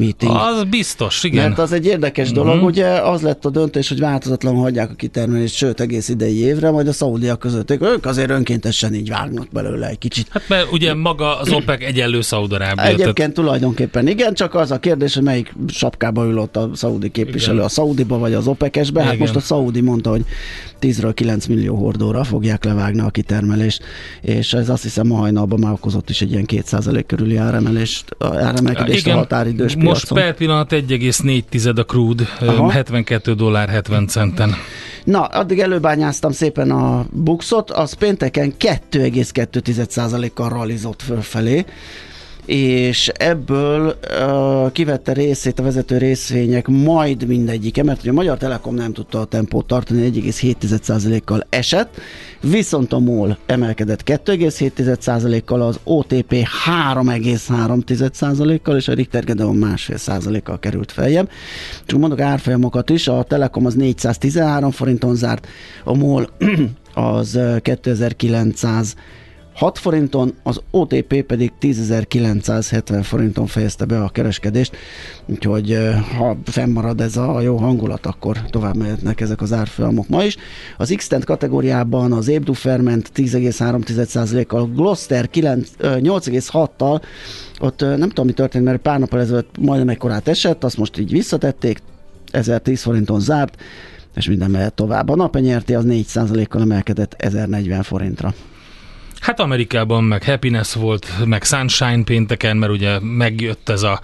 meeting. 0.00 0.32
Az 0.32 0.64
biztos, 0.70 1.24
igen. 1.24 1.48
Mert 1.48 1.58
az 1.58 1.72
egy 1.72 1.86
érdekes 1.86 2.32
dolog, 2.32 2.56
Mhm. 2.56 2.64
ugye 2.64 2.86
az 2.86 3.20
lett 3.22 3.44
a 3.44 3.50
döntés, 3.50 3.88
hogy 3.88 4.00
változatlanul 4.00 4.60
hagyják 4.62 4.90
a 4.90 4.94
kitermelést, 4.94 5.54
sőt 5.54 5.80
egész 5.80 6.08
idei 6.08 6.38
évre, 6.38 6.70
majd 6.70 6.88
a 6.88 6.92
szaudiak 6.92 7.38
között. 7.38 7.70
Ők 7.70 8.06
azért 8.06 8.30
önkéntesen 8.30 8.94
így 8.94 9.08
vágnak 9.08 9.48
belőle 9.52 9.88
egy 9.88 9.98
kicsit. 9.98 10.26
Hát 10.30 10.48
mert 10.48 10.72
ugye 10.72 10.94
maga 10.94 11.38
az 11.38 11.52
OPEC 11.52 11.82
egyenlő 11.82 12.20
Szaudarábia. 12.20 12.84
Egyébként 12.84 13.34
tulajdonképpen 13.34 14.08
igen, 14.08 14.34
csak 14.34 14.54
az 14.54 14.70
a 14.70 14.78
kérdés, 14.78 15.14
hogy 15.14 15.22
melyik 15.22 15.54
sapkába 15.68 16.24
ül 16.24 16.38
ott 16.38 16.56
a 16.56 16.70
szaudi 16.74 17.10
képviselő, 17.10 17.54
Igen. 17.54 17.66
a 17.66 17.68
szaudiba 17.68 18.18
vagy 18.18 18.34
az 18.34 18.46
OPEC-esbe. 18.46 19.00
Hát 19.02 19.08
Igen. 19.14 19.20
most 19.26 19.36
a 19.36 19.40
szaudi 19.40 19.80
mondta, 19.80 20.10
hogy 20.10 20.24
10-ről 20.80 21.12
9 21.14 21.46
millió 21.46 21.76
hordóra 21.76 22.24
fogják 22.24 22.64
levágni 22.64 23.00
a 23.00 23.10
kitermelést, 23.10 23.82
és 24.22 24.52
ez 24.52 24.68
azt 24.68 24.82
hiszem 24.82 25.06
ma 25.06 25.16
hajnalban 25.16 25.58
már 25.58 25.72
okozott 25.72 26.10
is 26.10 26.20
egy 26.22 26.30
ilyen 26.30 26.44
2% 26.46 27.04
körüli 27.06 27.36
áremelést, 27.36 28.16
áremelkedést 28.18 29.06
a 29.06 29.12
határidős 29.14 29.74
most 29.92 30.08
piacon. 30.08 30.24
per 30.24 30.34
pillanat 30.34 30.72
1,4 30.72 31.78
a 31.78 31.82
crude, 31.82 32.24
Aha. 32.40 32.52
Aha. 32.52 32.70
72 32.70 33.34
dollár 33.34 33.68
70 33.68 34.06
centen. 34.06 34.54
Na, 35.04 35.24
addig 35.24 35.58
előbányáztam 35.58 36.32
szépen 36.32 36.70
a 36.70 37.06
buxot, 37.10 37.70
az 37.70 37.92
pénteken 37.92 38.54
2,2%-kal 38.58 40.48
ralizott 40.48 41.02
fölfelé. 41.02 41.64
És 42.44 43.08
ebből 43.08 43.86
uh, 43.86 44.72
kivette 44.72 45.12
részét 45.12 45.58
a 45.58 45.62
vezető 45.62 45.98
részvények 45.98 46.66
majd 46.66 47.26
mindegyike, 47.26 47.82
mert 47.82 48.00
ugye 48.00 48.10
a 48.10 48.14
Magyar 48.14 48.38
Telekom 48.38 48.74
nem 48.74 48.92
tudta 48.92 49.20
a 49.20 49.24
tempót 49.24 49.66
tartani, 49.66 50.10
1,7%-kal 50.10 51.46
esett, 51.48 52.00
viszont 52.40 52.92
a 52.92 52.98
MOL 52.98 53.38
emelkedett 53.46 54.02
2,7%-kal, 54.04 55.62
az 55.62 55.80
OTP 55.84 56.34
3,3%-kal, 56.66 58.76
és 58.76 58.88
a 58.88 58.92
Richter 58.92 59.24
Gedeon 59.24 59.56
másfél 59.56 59.96
százalékkal 59.96 60.58
került 60.58 60.92
feljebb. 60.92 61.30
Csak 61.86 61.98
mondok 61.98 62.20
árfolyamokat 62.20 62.90
is, 62.90 63.08
a 63.08 63.22
Telekom 63.22 63.66
az 63.66 63.74
413 63.74 64.70
forinton 64.70 65.14
zárt, 65.14 65.46
a 65.84 65.96
MOL 65.96 66.28
az 66.94 67.38
2900 67.62 68.94
6 69.54 69.78
forinton, 69.78 70.34
az 70.42 70.60
OTP 70.70 71.22
pedig 71.22 71.52
10.970 71.60 73.00
forinton 73.02 73.46
fejezte 73.46 73.84
be 73.84 74.02
a 74.02 74.08
kereskedést, 74.08 74.76
úgyhogy 75.26 75.78
ha 76.18 76.36
fennmarad 76.44 77.00
ez 77.00 77.16
a 77.16 77.40
jó 77.40 77.56
hangulat, 77.56 78.06
akkor 78.06 78.40
tovább 78.50 78.76
mehetnek 78.76 79.20
ezek 79.20 79.40
az 79.40 79.52
árfolyamok 79.52 80.08
ma 80.08 80.24
is. 80.24 80.36
Az 80.76 80.94
x 80.96 81.08
kategóriában 81.24 82.12
az 82.12 82.28
Ebdu 82.28 82.52
Ferment 82.52 83.10
10,3%-kal, 83.14 84.66
Gloster 84.66 85.28
8,6-tal, 85.32 87.02
ott 87.60 87.80
nem 87.80 88.08
tudom, 88.08 88.26
mi 88.26 88.32
történt, 88.32 88.64
mert 88.64 88.80
pár 88.80 88.98
nappal 88.98 89.20
ezelőtt 89.20 89.58
majdnem 89.58 89.88
egy 89.88 89.98
korát 89.98 90.28
esett, 90.28 90.64
azt 90.64 90.76
most 90.76 90.98
így 90.98 91.10
visszatették, 91.10 91.78
1010 92.30 92.82
forinton 92.82 93.20
zárt, 93.20 93.62
és 94.14 94.28
minden 94.28 94.50
mehet 94.50 94.74
tovább. 94.74 95.08
A 95.08 95.16
napenyerté 95.16 95.74
az 95.74 95.84
4%-kal 95.88 96.60
emelkedett 96.60 97.14
1040 97.18 97.82
forintra. 97.82 98.34
Hát 99.20 99.40
Amerikában 99.40 100.04
meg 100.04 100.24
happiness 100.24 100.74
volt, 100.74 101.12
meg 101.24 101.42
sunshine 101.42 102.02
pénteken, 102.04 102.56
mert 102.56 102.72
ugye 102.72 102.98
megjött 103.00 103.68
ez 103.68 103.82
a 103.82 104.00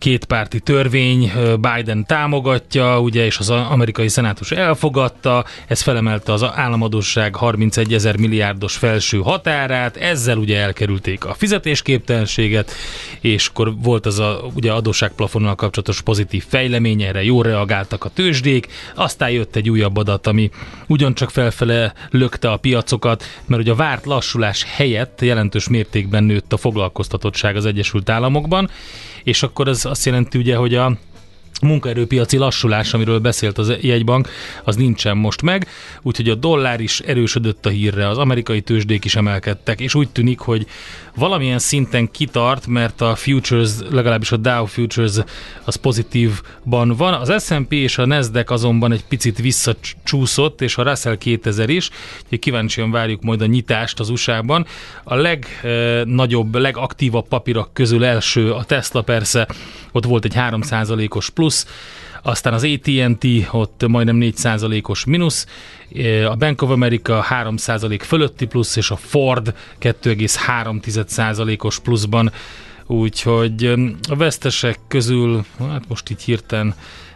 kétpárti 0.00 0.60
törvény, 0.60 1.32
Biden 1.60 2.06
támogatja, 2.06 3.00
ugye, 3.00 3.24
és 3.24 3.38
az 3.38 3.50
amerikai 3.50 4.08
szenátus 4.08 4.50
elfogadta, 4.50 5.44
ez 5.66 5.80
felemelte 5.80 6.32
az 6.32 6.42
államadóság 6.42 7.34
31 7.34 7.94
ezer 7.94 8.16
milliárdos 8.16 8.76
felső 8.76 9.18
határát, 9.18 9.96
ezzel 9.96 10.36
ugye 10.36 10.58
elkerülték 10.58 11.24
a 11.24 11.34
fizetésképtelenséget, 11.34 12.72
és 13.20 13.46
akkor 13.46 13.74
volt 13.82 14.06
az 14.06 14.18
a 14.18 14.40
ugye 14.54 14.72
adósságplafonnal 14.72 15.54
kapcsolatos 15.54 16.00
pozitív 16.00 16.44
fejlemény, 16.48 17.02
erre 17.02 17.24
jól 17.24 17.42
reagáltak 17.42 18.04
a 18.04 18.08
tőzsdék, 18.08 18.68
aztán 18.94 19.30
jött 19.30 19.56
egy 19.56 19.70
újabb 19.70 19.96
adat, 19.96 20.26
ami 20.26 20.50
ugyancsak 20.86 21.30
felfele 21.30 21.92
lökte 22.10 22.50
a 22.50 22.56
piacokat, 22.56 23.24
mert 23.46 23.62
ugye 23.62 23.72
a 23.72 23.74
várt 23.74 24.04
lassulás 24.04 24.64
helyett 24.76 25.20
jelentős 25.20 25.68
mértékben 25.68 26.24
nőtt 26.24 26.52
a 26.52 26.56
foglalkoztatottság 26.56 27.56
az 27.56 27.66
Egyesült 27.66 28.10
Államokban, 28.10 28.70
és 29.22 29.42
akkor 29.42 29.68
az 29.68 29.86
azt 29.86 30.04
jelenti 30.06 30.38
ugye, 30.38 30.56
hogy 30.56 30.74
a 30.74 30.96
munkaerőpiaci 31.62 32.36
lassulás, 32.36 32.94
amiről 32.94 33.18
beszélt 33.18 33.58
az 33.58 33.72
jegybank, 33.80 34.28
az 34.64 34.76
nincsen 34.76 35.16
most 35.16 35.42
meg, 35.42 35.66
úgyhogy 36.02 36.28
a 36.28 36.34
dollár 36.34 36.80
is 36.80 37.00
erősödött 37.00 37.66
a 37.66 37.68
hírre, 37.68 38.08
az 38.08 38.18
amerikai 38.18 38.60
tőzsdék 38.60 39.04
is 39.04 39.14
emelkedtek, 39.14 39.80
és 39.80 39.94
úgy 39.94 40.08
tűnik, 40.08 40.38
hogy 40.38 40.66
valamilyen 41.14 41.58
szinten 41.58 42.10
kitart, 42.10 42.66
mert 42.66 43.00
a 43.00 43.14
futures, 43.14 43.70
legalábbis 43.90 44.32
a 44.32 44.36
Dow 44.36 44.64
Futures 44.64 45.12
az 45.64 45.76
pozitívban 45.76 46.94
van. 46.96 47.14
Az 47.14 47.44
S&P 47.44 47.72
és 47.72 47.98
a 47.98 48.06
Nasdaq 48.06 48.52
azonban 48.52 48.92
egy 48.92 49.04
picit 49.04 49.38
visszacsúszott, 49.38 50.60
és 50.60 50.76
a 50.76 50.82
Russell 50.82 51.16
2000 51.16 51.68
is, 51.68 51.90
úgyhogy 52.22 52.38
kíváncsian 52.38 52.90
várjuk 52.90 53.22
majd 53.22 53.40
a 53.40 53.46
nyitást 53.46 54.00
az 54.00 54.08
USA-ban. 54.08 54.66
A 55.04 55.14
legnagyobb, 55.14 56.54
legaktívabb 56.54 57.28
papírok 57.28 57.70
közül 57.72 58.04
első 58.04 58.52
a 58.52 58.64
Tesla 58.64 59.02
persze, 59.02 59.48
ott 59.92 60.04
volt 60.04 60.24
egy 60.24 60.34
3%-os 60.36 61.30
plusz, 61.40 61.66
aztán 62.22 62.52
az 62.52 62.64
AT&T 62.64 63.26
ott 63.50 63.86
majdnem 63.88 64.18
4%-os 64.20 65.04
mínusz, 65.04 65.46
a 66.28 66.34
Bank 66.34 66.62
of 66.62 66.70
America 66.70 67.24
3% 67.30 68.00
fölötti 68.02 68.46
plusz, 68.46 68.76
és 68.76 68.90
a 68.90 68.96
Ford 68.96 69.54
2,3%-os 69.80 71.78
pluszban, 71.78 72.32
úgyhogy 72.86 73.72
a 74.08 74.16
vesztesek 74.16 74.78
közül, 74.88 75.44
hát 75.58 75.88
most 75.88 76.10
így 76.10 76.22
hirtelen 76.22 76.74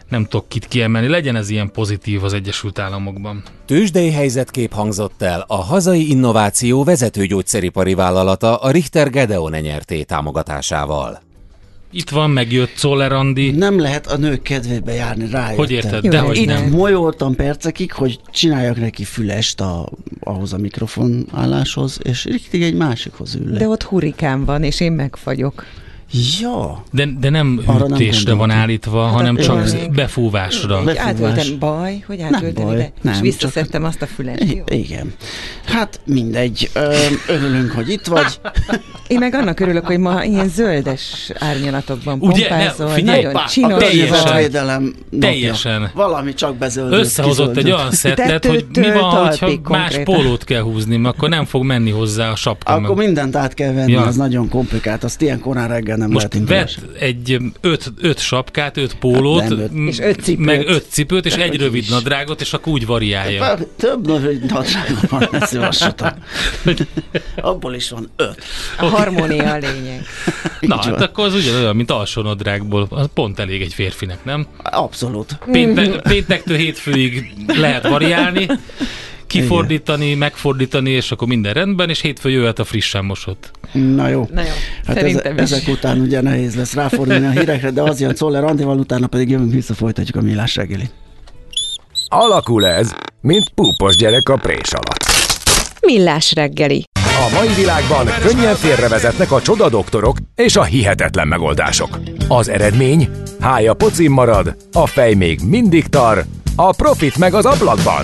nem 0.09 0.23
tudok 0.23 0.49
kit 0.49 0.67
kiemelni, 0.67 1.07
legyen 1.07 1.35
ez 1.35 1.49
ilyen 1.49 1.71
pozitív 1.71 2.23
az 2.23 2.33
Egyesült 2.33 2.79
Államokban. 2.79 3.43
Tőzsdei 3.65 4.11
helyzetkép 4.11 4.73
hangzott 4.73 5.21
el 5.21 5.45
a 5.47 5.55
hazai 5.55 6.09
innováció 6.09 6.83
vezető 6.83 7.25
gyógyszeripari 7.25 7.93
vállalata 7.93 8.57
a 8.57 8.71
Richter 8.71 9.09
Gedeon 9.09 9.51
nyerté 9.51 10.03
támogatásával. 10.03 11.24
Itt 11.91 12.09
van, 12.09 12.29
megjött 12.29 12.73
Czoller 12.75 13.11
Andi. 13.11 13.51
Nem 13.51 13.79
lehet 13.79 14.07
a 14.07 14.17
nők 14.17 14.41
kedvébe 14.41 14.93
járni, 14.93 15.29
rájöttem. 15.29 15.55
Hogy 15.55 15.71
érted? 15.71 16.07
De 16.07 16.19
hogy 16.19 16.37
Itt 16.37 16.45
nem. 16.45 16.69
molyoltam 16.69 17.35
percekig, 17.35 17.91
hogy 17.91 18.19
csináljak 18.31 18.79
neki 18.79 19.03
fülest 19.03 19.61
a, 19.61 19.89
ahhoz 20.19 20.53
a 20.53 20.57
mikrofon 20.57 21.27
álláshoz, 21.31 21.99
és 22.03 22.23
riktig 22.23 22.63
egy 22.63 22.75
másikhoz 22.75 23.35
ül 23.35 23.51
le. 23.51 23.57
De 23.57 23.67
ott 23.67 23.83
hurikán 23.83 24.45
van, 24.45 24.63
és 24.63 24.79
én 24.79 24.91
megfagyok. 24.91 25.65
Ja, 26.41 26.83
De, 26.91 27.07
de 27.19 27.29
nem 27.29 27.61
Arra 27.65 27.77
nem 27.87 27.97
hűtésre 27.97 28.33
van 28.33 28.49
állítva, 28.51 29.03
Hát 29.05 29.13
hanem 29.13 29.35
csak 29.37 29.71
még- 29.71 29.91
befúvásra. 29.91 30.67
Be- 30.67 30.75
Hogy 30.75 30.85
Befúvás. 30.85 31.31
átültem, 31.31 31.59
baj, 31.59 32.03
hogy 32.07 32.21
átültem 32.21 32.63
baj, 32.65 32.73
ide, 32.75 32.91
nem, 33.01 33.13
és 33.13 33.19
csak- 33.19 33.21
visszaszedtem 33.21 33.83
azt 33.83 34.01
a 34.01 34.05
fület. 34.05 34.39
I- 34.43 34.63
igen. 34.65 35.13
Hát 35.65 35.99
mindegy. 36.05 36.69
Örülünk, 37.27 37.71
hogy 37.71 37.89
itt 37.89 38.05
vagy. 38.05 38.25
Én 39.07 39.17
meg 39.19 39.33
annak 39.33 39.59
örülök, 39.59 39.85
hogy 39.85 39.97
ma 39.99 40.23
ilyen 40.23 40.47
zöldes 40.49 41.31
árnyalatokban 41.39 42.19
Ugye? 42.21 42.47
pompázol. 42.47 42.87
Ne, 42.87 42.93
figyelj, 42.93 43.21
nagyon 43.23 43.35
A 43.41 43.47
csinos. 43.47 43.77
teljesen- 43.83 44.09
környezetvédelem 44.09 44.83
napja. 44.83 45.19
Teljesen. 45.29 45.91
Valami 45.93 46.33
csak 46.33 46.55
bezöldött. 46.57 46.99
Összehozott 46.99 47.57
egy 47.57 47.71
olyan 47.71 47.91
szettet, 47.91 48.45
hogy 48.45 48.65
mi 48.73 48.91
van, 48.91 49.27
hogyha 49.27 49.49
más 49.69 49.99
pólót 50.03 50.43
kell 50.43 50.61
húzni, 50.61 51.05
akkor 51.05 51.29
nem 51.29 51.45
fog 51.45 51.63
menni 51.63 51.91
hozzá 51.91 52.29
a 52.31 52.35
sapka. 52.35 52.73
Akkor 52.73 52.95
mindent 52.95 53.35
át 53.35 53.53
kell 53.53 53.73
venni, 53.73 53.95
az 53.95 54.15
nagyon 54.15 54.49
komplikált. 54.49 55.03
Azt 55.03 55.21
ilyen 55.21 55.39
korán 55.39 55.67
reggel 55.67 55.97
nem 56.07 56.13
Most 56.13 56.33
lehet 56.33 56.47
vett 56.47 56.95
egy 56.99 57.37
öt, 57.61 57.91
öt 58.01 58.19
sapkát, 58.19 58.77
öt 58.77 58.95
pólót, 58.95 59.41
Hát 59.41 59.49
nem 59.49 59.59
öt. 59.59 59.71
m- 59.71 59.87
És 59.87 59.99
öt 59.99 60.21
cipőt. 60.21 60.45
meg 60.45 60.67
öt 60.67 60.85
cipőt, 60.89 61.25
és 61.25 61.33
egy 61.33 61.49
Hogy 61.49 61.59
rövid 61.59 61.81
is. 61.81 61.89
nadrágot, 61.89 62.41
és 62.41 62.53
akkor 62.53 62.73
úgy 62.73 62.85
variálja. 62.85 63.39
Bár 63.39 63.59
Több 63.77 64.07
nagy 64.07 64.39
nadrágom 64.39 64.99
van, 65.09 65.27
ne 65.31 65.45
szívassatok. 65.45 66.13
Abból 67.35 67.73
is 67.73 67.89
van 67.89 68.09
öt. 68.15 68.43
A 68.77 68.85
harmónia 68.85 69.51
a 69.53 69.57
lényeg. 69.57 70.05
Na, 70.59 70.75
hát 70.81 71.01
akkor 71.01 71.25
az 71.25 71.33
ugyanolyan, 71.33 71.75
mint 71.75 71.91
alsó 71.91 72.21
nadrágból. 72.21 72.87
Az 72.89 73.07
pont 73.13 73.39
elég 73.39 73.61
egy 73.61 73.73
férfinek, 73.73 74.23
nem? 74.25 74.47
Abszolút. 74.63 75.37
Péntek, 75.51 76.01
péntektől 76.01 76.57
hétfőig 76.57 77.33
lehet 77.47 77.87
variálni, 77.87 78.47
kifordítani, 79.27 80.13
megfordítani, 80.13 80.89
és 80.89 81.11
akkor 81.11 81.27
minden 81.27 81.53
rendben, 81.53 81.89
és 81.89 82.01
hétfő 82.01 82.29
jöhet 82.29 82.59
a 82.59 82.63
frissen 82.63 83.05
mosott. 83.05 83.51
Na 83.71 84.07
jó. 84.07 84.27
Na 84.33 84.41
jó, 84.41 84.47
Hát 84.87 84.95
szerintem 84.97 85.35
is. 85.37 85.41
ezek 85.41 85.67
után 85.67 85.99
ugye 85.99 86.21
nehéz 86.21 86.55
lesz 86.55 86.73
ráfordulni 86.73 87.25
a 87.25 87.29
hírekre, 87.29 87.71
de 87.71 87.81
az 87.81 87.99
jön 88.01 88.15
Czoller 88.15 88.43
Andival, 88.43 88.77
utána 88.77 89.07
pedig 89.07 89.29
jövünk 89.29 89.53
vissza, 89.53 89.73
folytatjuk 89.73 90.15
a 90.15 90.21
millás 90.21 90.55
reggelit. 90.55 90.91
Alakul 92.07 92.65
ez, 92.65 92.91
mint 93.21 93.49
púpos 93.55 93.95
gyerek 93.95 94.29
a 94.29 94.35
prés 94.35 94.71
alatt. 94.71 95.05
Millás 95.81 96.33
reggeli. 96.33 96.83
A 97.03 97.29
mai 97.33 97.53
világban 97.53 98.07
könnyen 98.21 98.55
félrevezetnek 98.55 99.31
a 99.31 99.41
csoda 99.41 99.69
doktorok 99.69 100.17
és 100.35 100.55
a 100.55 100.63
hihetetlen 100.63 101.27
megoldások. 101.27 101.99
Az 102.27 102.49
eredmény? 102.49 103.09
Hája 103.39 103.73
pocim 103.73 104.11
marad, 104.11 104.55
a 104.73 104.85
fej 104.87 105.13
még 105.13 105.39
mindig 105.47 105.87
tar, 105.87 106.25
a 106.55 106.71
profit 106.73 107.17
meg 107.17 107.33
az 107.33 107.45
ablakban. 107.45 108.03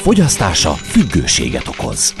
Fogyasztása 0.00 0.70
függőséget 0.70 1.68
okoz. 1.68 2.14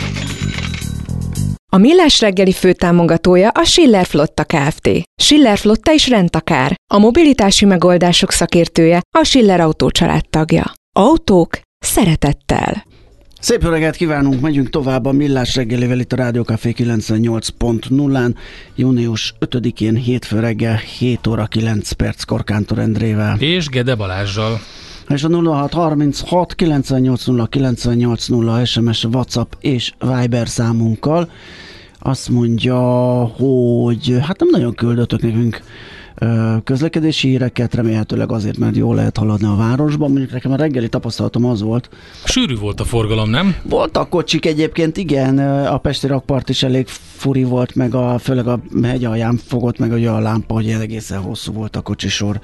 A 1.72 1.76
Millás 1.76 2.20
reggeli 2.20 2.52
főtámogatója 2.52 3.48
a 3.48 3.64
Schiller 3.64 4.06
Flotta 4.06 4.44
Kft. 4.44 4.90
Schiller 5.22 5.58
Flotta 5.58 5.92
is 5.92 6.08
rendtakár. 6.08 6.74
A 6.94 6.98
mobilitási 6.98 7.64
megoldások 7.64 8.32
szakértője 8.32 9.00
a 9.18 9.24
Schiller 9.24 9.60
Autó 9.60 9.90
tagja. 10.30 10.72
Autók 10.96 11.60
szeretettel. 11.78 12.84
Szép 13.40 13.62
jó 13.62 13.70
reggelt 13.70 13.96
kívánunk, 13.96 14.40
megyünk 14.40 14.70
tovább 14.70 15.04
a 15.04 15.12
Millás 15.12 15.54
reggelivel 15.54 15.98
itt 15.98 16.12
a 16.12 16.16
Rádió 16.16 16.42
Café 16.42 16.74
98.0-án, 16.76 18.34
június 18.74 19.34
5-én 19.40 19.94
hétfő 19.94 20.40
reggel 20.40 20.76
7 20.76 21.26
óra 21.26 21.46
9 21.46 21.92
perc 21.92 22.22
Korkántor 22.22 22.78
Endrével. 22.78 23.36
És 23.38 23.68
Gede 23.68 23.94
Balázsjal. 23.94 24.60
És 25.10 25.24
a 25.24 25.28
0636 25.28 26.54
980 26.54 27.46
980 27.48 28.64
SMS, 28.64 29.04
WhatsApp 29.04 29.52
és 29.60 29.92
Viber 29.98 30.48
számunkkal 30.48 31.30
azt 31.98 32.28
mondja, 32.28 32.78
hogy 33.24 34.16
hát 34.20 34.40
nem 34.40 34.48
nagyon 34.50 34.74
küldöttök 34.74 35.22
nekünk 35.22 35.62
közlekedési 36.64 37.28
híreket, 37.28 37.74
remélhetőleg 37.74 38.32
azért, 38.32 38.58
mert 38.58 38.76
jól 38.76 38.94
lehet 38.94 39.16
haladni 39.16 39.46
a 39.46 39.56
városban. 39.56 40.10
Mondjuk 40.10 40.32
nekem 40.32 40.52
a 40.52 40.56
reggeli 40.56 40.88
tapasztalatom 40.88 41.44
az 41.44 41.62
volt, 41.62 41.88
Sűrű 42.24 42.56
volt 42.56 42.80
a 42.80 42.84
forgalom, 42.84 43.30
nem? 43.30 43.56
voltak 43.62 44.08
kocsik 44.08 44.46
egyébként, 44.46 44.96
igen, 44.96 45.38
a 45.66 45.78
Pesti 45.78 46.06
rakpart 46.06 46.48
is 46.48 46.62
elég 46.62 46.86
furi 46.86 47.44
volt, 47.44 47.74
meg 47.74 47.94
a, 47.94 48.18
főleg 48.18 48.46
a 48.46 48.60
hegy 48.82 49.04
alján 49.04 49.36
fogott 49.46 49.78
meg 49.78 49.92
ugye 49.92 50.10
a 50.10 50.18
lámpa, 50.18 50.54
hogy 50.54 50.68
egészen 50.68 51.20
hosszú 51.20 51.52
volt 51.52 51.76
a 51.76 51.80
kocsisor 51.80 52.40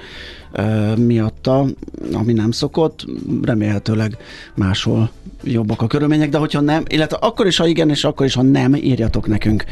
miatta, 0.97 1.67
ami 2.13 2.33
nem 2.33 2.51
szokott, 2.51 3.05
remélhetőleg 3.43 4.17
máshol 4.55 5.11
jobbak 5.45 5.83
a 5.83 5.87
körülmények, 5.87 6.29
de 6.29 6.39
hogyha 6.39 6.61
nem, 6.61 6.83
illetve 6.87 7.17
akkor 7.17 7.47
is, 7.47 7.57
ha 7.57 7.67
igen, 7.67 7.91
és 7.91 8.05
akkor 8.05 8.27
is, 8.27 8.35
ha 8.35 8.43
nem, 8.43 8.75
írjatok 8.75 9.27
nekünk 9.27 9.65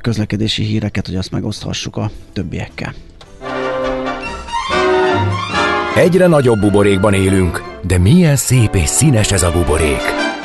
közlekedési 0.00 0.62
híreket, 0.62 1.06
hogy 1.06 1.16
azt 1.16 1.30
megoszthassuk 1.30 1.96
a 1.96 2.10
többiekkel. 2.32 2.94
Egyre 5.96 6.26
nagyobb 6.26 6.60
buborékban 6.60 7.14
élünk, 7.14 7.62
de 7.86 7.98
milyen 7.98 8.36
szép 8.36 8.74
és 8.74 8.88
színes 8.88 9.32
ez 9.32 9.42
a 9.42 9.52
buborék. 9.52 10.02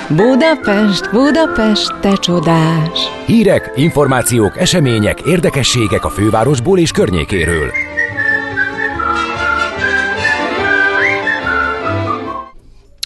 Budapest, 0.09 1.11
Budapest, 1.11 1.99
te 1.99 2.15
csodás! 2.15 2.99
Hírek, 3.25 3.71
információk, 3.75 4.57
események, 4.57 5.21
érdekességek 5.21 6.05
a 6.05 6.09
fővárosból 6.09 6.79
és 6.79 6.91
környékéről. 6.91 7.82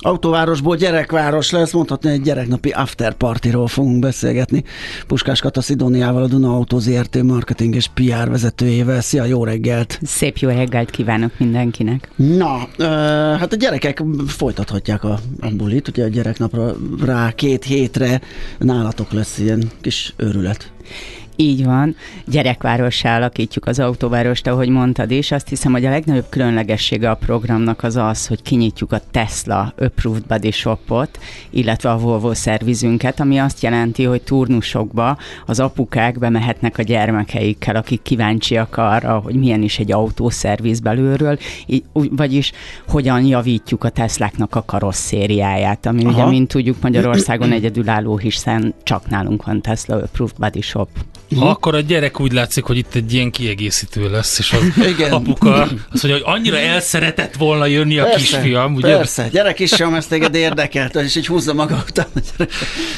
Autóvárosból 0.08 0.76
gyerekváros 0.76 1.52
lesz, 1.52 1.72
mondhatni 1.72 2.10
egy 2.10 2.22
gyereknapi 2.22 2.70
afterpartiról 2.70 3.68
fogunk 3.68 4.00
beszélgetni. 4.00 4.64
Puskás 5.08 5.40
Kata 5.40 5.62
Szidóniával, 5.62 6.24
a 6.24 6.28
Duna 6.28 6.54
Autó 6.54 6.80
ZRT 6.80 7.24
marketing 7.24 7.76
és 7.76 7.88
PR 7.94 8.30
vezetőjével. 8.30 9.02
Szia, 9.02 9.24
jó 9.24 9.44
reggelt! 9.44 10.00
Szép 10.04 10.38
jó 10.38 10.50
reggelt 10.50 10.90
kívánok 10.90 11.32
mindenkinek. 11.38 12.10
Na, 12.16 12.68
ö, 12.78 12.84
hát 13.40 13.54
a 13.54 13.56
gyerekek 13.56 14.04
folytathatják 14.28 15.04
a, 15.04 15.20
a 15.40 15.50
bulit, 15.50 15.88
ugye 15.88 16.04
a 16.04 16.08
gyereknapra 16.08 16.76
rá 17.06 17.32
két 17.32 17.64
hétre 17.64 18.22
nálatok 18.58 19.12
lesz 19.12 19.38
ilyen 19.38 19.72
kis 19.82 20.14
őrület. 20.18 20.72
Így 21.40 21.66
van, 21.66 21.96
gyerekvárossá 22.26 23.16
alakítjuk 23.16 23.66
az 23.66 23.80
autóvárost, 23.80 24.48
ahogy 24.48 24.70
mondtad 24.70 25.12
is. 25.12 25.32
Azt 25.32 25.48
hiszem, 25.48 25.72
hogy 25.72 25.86
a 25.86 25.90
legnagyobb 25.90 26.26
különlegessége 26.30 27.10
a 27.10 27.16
programnak 27.16 27.84
az 27.84 27.96
az, 27.96 28.28
hogy 28.28 28.42
kinyitjuk 28.42 28.92
a 28.92 29.02
Tesla 29.12 29.74
Approved 29.80 30.24
Body 30.28 30.52
Shopot, 30.52 31.20
illetve 31.50 31.92
a 31.92 31.98
Volvo 31.98 32.34
szervizünket, 32.34 33.20
ami 33.20 33.38
azt 33.38 33.62
jelenti, 33.62 34.04
hogy 34.04 34.22
turnusokba 34.22 35.18
az 35.46 35.60
apukák 35.60 36.20
bemehetnek 36.20 36.78
a 36.78 36.82
gyermekeikkel, 36.82 37.76
akik 37.76 38.02
kíváncsiak 38.02 38.78
arra, 38.78 39.18
hogy 39.18 39.36
milyen 39.36 39.62
is 39.62 39.80
egy 39.80 39.92
autószerviz 39.92 40.80
belülről, 40.80 41.38
így, 41.66 41.84
vagyis 41.94 42.52
hogyan 42.88 43.26
javítjuk 43.26 43.84
a 43.84 43.90
Tesláknak 43.90 44.56
a 44.56 44.64
karosszériáját, 44.66 45.86
ami 45.86 46.04
Aha. 46.04 46.14
ugye, 46.14 46.26
mint 46.26 46.48
tudjuk, 46.48 46.82
Magyarországon 46.82 47.52
egyedülálló, 47.52 48.18
hiszen 48.18 48.74
csak 48.84 49.10
nálunk 49.10 49.46
van 49.46 49.62
Tesla 49.62 49.96
Approved 49.96 50.36
Body 50.38 50.62
Shop. 50.62 50.90
Ha 51.36 51.50
akkor 51.50 51.76
a 51.76 51.80
gyerek 51.80 52.20
úgy 52.20 52.32
látszik, 52.32 52.64
hogy 52.64 52.78
itt 52.78 52.94
egy 52.96 53.14
ilyen 53.14 53.32
kiegészítő 53.32 54.10
lesz, 54.10 54.40
és 54.40 54.52
az 54.54 54.86
Igen. 54.88 55.12
apuka 55.12 55.54
azt 55.62 55.72
mondja, 56.04 56.24
hogy 56.26 56.36
annyira 56.36 56.58
el 56.58 56.80
szeretett 56.80 57.36
volna 57.36 57.66
jönni 57.66 57.98
a 58.00 58.06
kisfiam, 58.16 58.76
ugye? 58.76 58.96
Persze, 58.96 59.28
gyerek 59.32 59.60
is 59.60 59.70
sem, 59.70 59.94
ezt 59.94 60.10
téged 60.10 60.36
érdekelt, 60.36 60.96
és 60.96 61.16
így 61.16 61.28
húzza 61.28 61.54
maga 61.54 61.84
után. 61.90 62.06
a. 62.16 62.44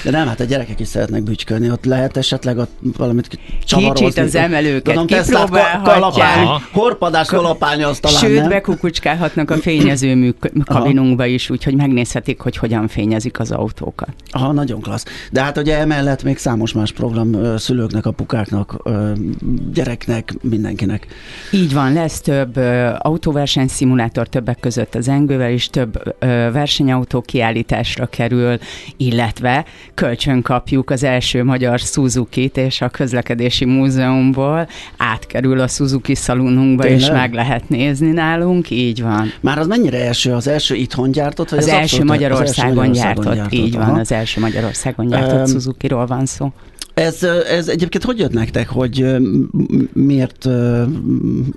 De 0.04 0.12
nem, 0.12 0.28
hát 0.28 0.40
a 0.40 0.44
gyerekek 0.44 0.80
is 0.80 0.88
szeretnek 0.88 1.24
bütykölni, 1.24 1.72
ott 1.72 1.86
lehet 1.86 2.18
esetleg 2.18 2.58
ott 2.58 2.72
valamit 2.98 3.40
csavarozni. 3.66 4.06
Kicsit 4.06 4.24
az 4.24 4.36
emelőket 4.36 4.84
Tudom, 4.84 5.06
kipróbálhatják. 5.08 5.82
ka- 5.84 5.94
kalapálni, 5.94 6.44
Aha. 6.46 6.62
horpadást 6.72 7.30
kalapálni 7.30 7.84
azt 7.84 8.02
talán 8.02 8.20
Sőt, 8.20 8.40
nem. 8.40 8.50
bekukucskálhatnak 8.50 9.52
a 9.52 9.56
fényező 9.58 10.16
műk- 10.16 10.52
kabinunkba 10.66 11.26
is, 11.26 11.50
úgyhogy 11.50 11.76
megnézhetik, 11.76 12.40
hogy 12.40 12.58
hogyan 12.58 12.88
fényezik 12.88 13.40
az 13.40 13.52
autókat. 13.52 14.10
Aha, 14.32 14.52
nagyon 14.52 14.82
klassz. 14.82 15.06
De 15.32 15.42
hát 15.42 15.58
ugye 15.58 15.78
emellett 15.78 16.24
még 16.24 16.38
számos 16.38 16.74
más 16.74 16.92
program 16.92 17.58
szülőknek, 17.58 18.06
apukáknak, 18.20 18.76
gyereknek, 19.74 20.34
mindenkinek. 20.42 21.08
Így 21.52 21.74
van, 21.74 21.94
lesz 21.94 22.22
több 22.22 22.58
autóversenyszimulátor, 22.98 24.28
többek 24.28 24.60
között 24.60 24.96
az 24.96 25.08
Engővel 25.08 25.52
is 25.52 25.68
több 25.68 26.16
versenyautó 26.54 27.22
kiállításra 27.22 28.06
kerül, 28.06 28.58
illetve 28.98 29.66
kölcsön 29.94 30.42
kapjuk 30.42 30.90
az 30.90 31.04
első 31.04 31.44
magyar 31.44 31.80
Suzuki-t, 31.80 32.58
és 32.58 32.82
a 32.82 32.90
közlekedési 32.90 33.66
múzeumból 33.66 34.68
átkerül 34.98 35.60
a 35.60 35.68
Suzuki 35.68 36.16
szalonunkba, 36.16 36.88
és 36.88 37.10
meg 37.10 37.34
lehet 37.34 37.70
nézni 37.70 38.12
nálunk, 38.12 38.70
így 38.70 39.02
van. 39.02 39.32
Már 39.42 39.58
az 39.58 39.68
mennyire 39.68 40.06
első? 40.06 40.34
Az 40.34 40.48
első 40.48 40.76
itthon 40.76 41.12
gyártott? 41.12 41.50
Vagy 41.50 41.60
Az, 41.60 41.66
az, 41.66 41.72
első 41.72 41.84
abszolút- 41.84 42.08
Magyarországon, 42.08 42.90
az 42.90 42.98
első 42.98 43.02
gyártott, 43.02 43.34
gyártott, 43.34 43.54
így 43.54 43.74
van, 43.74 43.82
aha. 43.82 44.00
az 44.00 44.12
első 44.12 44.42
Magyarországon 44.42 45.08
gyártott 45.08 45.40
Öm, 45.40 45.46
Suzuki-ról 45.46 46.06
van 46.06 46.26
szó. 46.26 46.52
Ez, 47.00 47.24
ez 47.50 47.68
egyébként 47.68 48.04
hogy 48.04 48.20
jött 48.20 48.34
nektek, 48.34 48.70
hogy 48.70 49.06
miért 49.94 50.48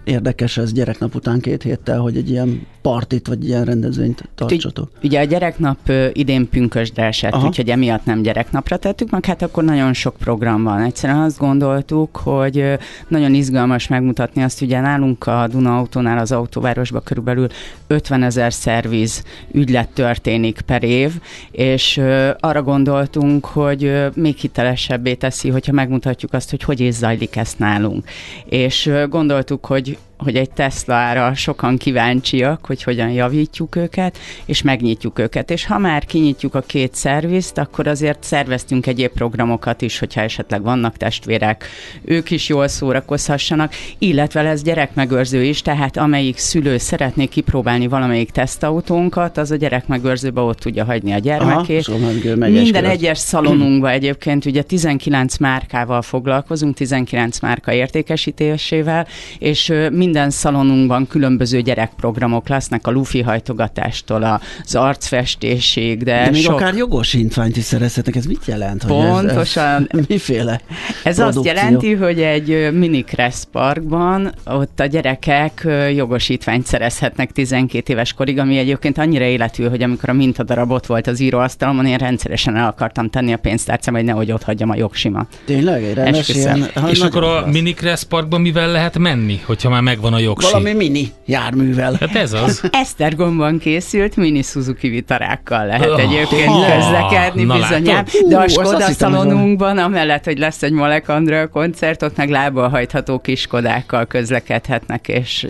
érdekes 0.05 0.57
ez 0.57 0.73
gyereknap 0.73 1.15
után 1.15 1.41
két 1.41 1.63
héttel, 1.63 1.99
hogy 1.99 2.17
egy 2.17 2.31
ilyen 2.31 2.67
partit 2.83 3.27
vagy 3.27 3.49
ilyen 3.49 3.65
rendezvényt 3.65 4.29
tartsatok? 4.35 4.91
Ugye 5.03 5.21
a 5.21 5.25
gyereknap 5.25 5.79
idén 6.13 6.49
pünkösdre 6.49 7.05
esett, 7.05 7.33
Aha. 7.33 7.47
úgyhogy 7.47 7.71
emiatt 7.71 8.05
nem 8.05 8.23
gyereknapra 8.23 8.77
tettük, 8.77 9.11
meg 9.11 9.25
hát 9.25 9.43
akkor 9.43 9.65
nagyon 9.65 9.93
sok 9.93 10.17
program 10.17 10.63
van. 10.63 10.83
Egyszerűen 10.83 11.19
azt 11.19 11.39
gondoltuk, 11.39 12.17
hogy 12.17 12.65
nagyon 13.09 13.35
izgalmas 13.35 13.89
megmutatni 13.89 14.43
azt, 14.43 14.61
ugye 14.61 14.81
nálunk 14.81 15.27
a 15.27 15.49
Duna 15.51 15.79
Autónál 15.79 16.19
az 16.19 16.33
autóvárosban 16.33 17.03
körülbelül 17.05 17.47
50 17.87 18.23
ezer 18.23 18.53
szerviz 18.53 19.23
ügylet 19.53 19.89
történik 19.89 20.61
per 20.61 20.83
év, 20.83 21.13
és 21.51 22.01
arra 22.41 22.63
gondoltunk, 22.63 23.45
hogy 23.45 23.93
még 24.15 24.37
hitelesebbé 24.37 25.15
teszi, 25.33 25.49
hogyha 25.49 25.73
megmutatjuk 25.73 26.33
azt, 26.33 26.51
hogy 26.51 26.63
hogy 26.63 26.81
is 26.81 26.95
zajlik 26.95 27.37
ezt 27.37 27.59
nálunk. 27.59 28.09
És 28.45 28.91
gondoltuk, 29.09 29.67
hogy 29.67 29.99
hogy 30.23 30.37
egy 30.37 30.51
Tesla-ra 30.51 31.35
sokan 31.35 31.77
kíváncsiak, 31.77 32.67
hogy 32.67 32.83
hogyan 32.83 33.11
javítjuk 33.11 33.77
őket, 33.77 34.19
és 34.45 34.63
megnyitjuk 34.63 35.19
őket. 35.19 35.51
És 35.51 35.67
ha 35.67 35.79
már 35.79 36.05
kinyitjuk 36.05 36.55
a 36.55 36.61
két 36.61 36.95
szervizt, 36.95 37.59
akkor 37.59 37.87
azért 37.87 38.25
szerveztünk 38.25 38.87
egyéb 38.87 39.11
programokat 39.11 39.83
is, 39.83 39.99
hogyha 39.99 40.21
esetleg 40.21 40.63
vannak 40.63 40.97
testvérek, 40.97 41.65
ők 42.05 42.31
is 42.31 42.49
jól 42.49 42.69
szórakozhassanak, 42.69 43.73
illetve 43.99 44.43
lesz 44.43 44.63
gyerekmegőrző 44.63 45.43
is, 45.43 45.63
tehát 45.63 45.97
amelyik 45.97 46.39
szülő 46.39 46.79
szeretné 46.79 47.27
kipróbálni 47.27 47.87
valamelyik 47.87 48.31
tesztautónkat, 48.31 49.39
az 49.39 49.51
a 49.51 49.57
gyerekmegőrzőbe 49.57 50.41
ott 50.41 50.59
tudja 50.59 50.85
hagyni 50.85 51.13
a 51.13 51.19
gyermekét. 51.19 51.89
Aha, 51.89 51.99
szóval 51.99 52.13
Minden 52.51 52.85
egyes 52.85 53.19
szalonunkban 53.19 53.91
egyébként 53.91 54.45
ugye 54.45 54.63
19 54.63 55.37
márkával 55.37 56.03
foglalkozunk, 56.03 56.75
19 56.75 57.41
márka 57.41 57.73
értékesítésével, 57.73 59.07
és 59.39 59.69
ö, 59.69 59.91
minden 60.13 60.31
szalonunkban 60.31 61.07
különböző 61.07 61.61
gyerekprogramok 61.61 62.49
lesznek, 62.49 62.87
a 62.87 62.91
lufi 62.91 63.21
hajtogatástól 63.23 64.41
az 64.65 64.75
arcfestésig, 64.75 66.03
de, 66.03 66.25
De 66.25 66.31
még 66.31 66.43
sok... 66.43 66.55
akár 66.55 66.75
jogosítványt 66.75 67.57
is 67.57 67.65
szerezhetek, 67.65 68.17
ez 68.17 68.25
mit 68.25 68.45
jelent? 68.47 68.83
Hogy 68.83 68.93
Pontosan. 68.93 69.87
Ez, 69.89 69.99
ez 69.99 70.05
miféle 70.09 70.61
Ez 71.05 71.17
produkció? 71.17 71.41
azt 71.41 71.45
jelenti, 71.45 71.93
hogy 71.93 72.21
egy 72.21 72.73
mini 72.73 73.05
Kressz 73.05 73.47
parkban 73.53 74.33
ott 74.47 74.81
a 74.81 74.87
gyerekek 74.87 75.69
jogosítványt 75.95 76.67
szerezhetnek 76.67 77.33
12 77.33 77.93
éves 77.93 78.13
korig, 78.13 78.39
ami 78.39 78.59
egyébként 78.59 78.99
annyira 78.99 79.25
életű, 79.25 79.65
hogy 79.65 79.83
amikor 79.83 80.09
a 80.09 80.13
mintadarab 80.13 80.71
ott 80.71 80.87
volt 80.87 81.07
az 81.07 81.21
íróasztalomon, 81.21 81.87
én 81.87 81.97
rendszeresen 81.99 82.57
el 82.57 82.67
akartam 82.67 83.09
tenni 83.11 83.33
a 83.33 83.37
pénztárcám, 83.37 83.95
hogy 83.95 84.05
nehogy 84.05 84.33
ott 84.33 84.43
hagyjam 84.43 84.71
a 84.71 84.77
jogsimat. 84.77 85.27
Tényleg? 85.45 85.85
Egy 85.85 85.95
rendes 85.95 86.29
Esküszöm. 86.29 86.57
ilyen... 86.57 86.71
ha, 86.75 86.91
És 86.91 87.01
akkor 87.01 87.25
a. 87.25 87.47
Minikressz 87.47 88.03
parkban 88.03 88.41
mivel 88.41 88.71
lehet 88.71 88.99
menni, 88.99 89.41
hogyha 89.45 89.69
már 89.71 89.83
megvan 89.83 90.02
megvan 90.03 90.21
a 90.21 90.23
jogsi. 90.23 90.51
Valami 90.51 90.73
mini 90.73 91.13
járművel. 91.27 91.97
Hát 92.01 92.15
ez 92.15 92.33
az. 92.33 92.63
Esztergomban 92.83 93.59
készült 93.59 94.17
mini 94.17 94.43
Suzuki 94.43 94.89
vitarákkal 94.89 95.67
lehet 95.67 95.89
Oh, 95.89 96.01
egyébként 96.01 96.47
ha. 96.47 96.75
közlekedni 96.75 97.43
Na, 97.43 97.55
bizonyám. 97.55 98.05
De 98.29 98.39
a 98.39 98.49
Skoda 98.49 98.81
szalonunkban, 98.81 99.79
amellett, 99.79 100.25
hogy 100.25 100.39
lesz 100.39 100.63
egy 100.63 100.73
Malek 100.73 101.09
Andrea 101.09 101.49
koncert, 101.49 102.03
ott 102.03 102.17
meg 102.17 102.31
lábbal 102.31 102.69
hajtható 102.69 103.19
kis 103.19 103.41
Skodákkal 103.41 104.07
közlekedhetnek 104.07 105.09
és 105.09 105.47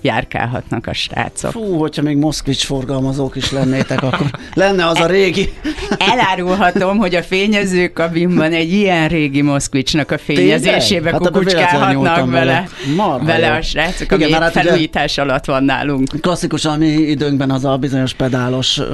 járkálhatnak 0.00 0.86
a 0.86 0.92
srácok. 0.92 1.50
Fú, 1.50 1.78
hogyha 1.78 2.02
még 2.02 2.16
Moszkvics 2.16 2.64
forgalmazók 2.64 3.36
is 3.36 3.50
lennétek, 3.50 4.02
akkor 4.02 4.30
lenne 4.54 4.86
az 4.86 5.00
a 5.00 5.06
régi. 5.06 5.52
Elárulhatom, 5.98 6.96
hogy 6.98 7.14
a 7.14 7.22
fényező 7.22 7.88
kabinban 7.88 8.52
egy 8.52 8.72
ilyen 8.72 9.08
régi 9.08 9.42
Moszkvicsnak 9.42 10.10
a 10.10 10.18
fényezésébe 10.18 11.10
Hát 11.10 11.20
abba 11.20 11.38
véletlenül 11.38 11.44
kukucskálhatnak 11.44 11.92
nyúltam 11.92 12.30
vele, 12.30 12.68
vele 13.24 13.52
a 13.52 13.62
srácok, 13.74 14.12
Igen, 14.12 14.32
ami 14.32 14.42
hát 14.42 14.50
ugye- 14.56 14.62
felújítás 14.64 15.18
alatt 15.18 15.44
van 15.44 15.64
nálunk. 15.64 16.08
Klasszikus 16.20 16.64
a 16.64 16.76
mi 16.76 16.86
időnkben 16.86 17.50
az 17.50 17.64
a 17.64 17.76
bizonyos 17.76 18.12
pedálos 18.14 18.78
ö, 18.78 18.84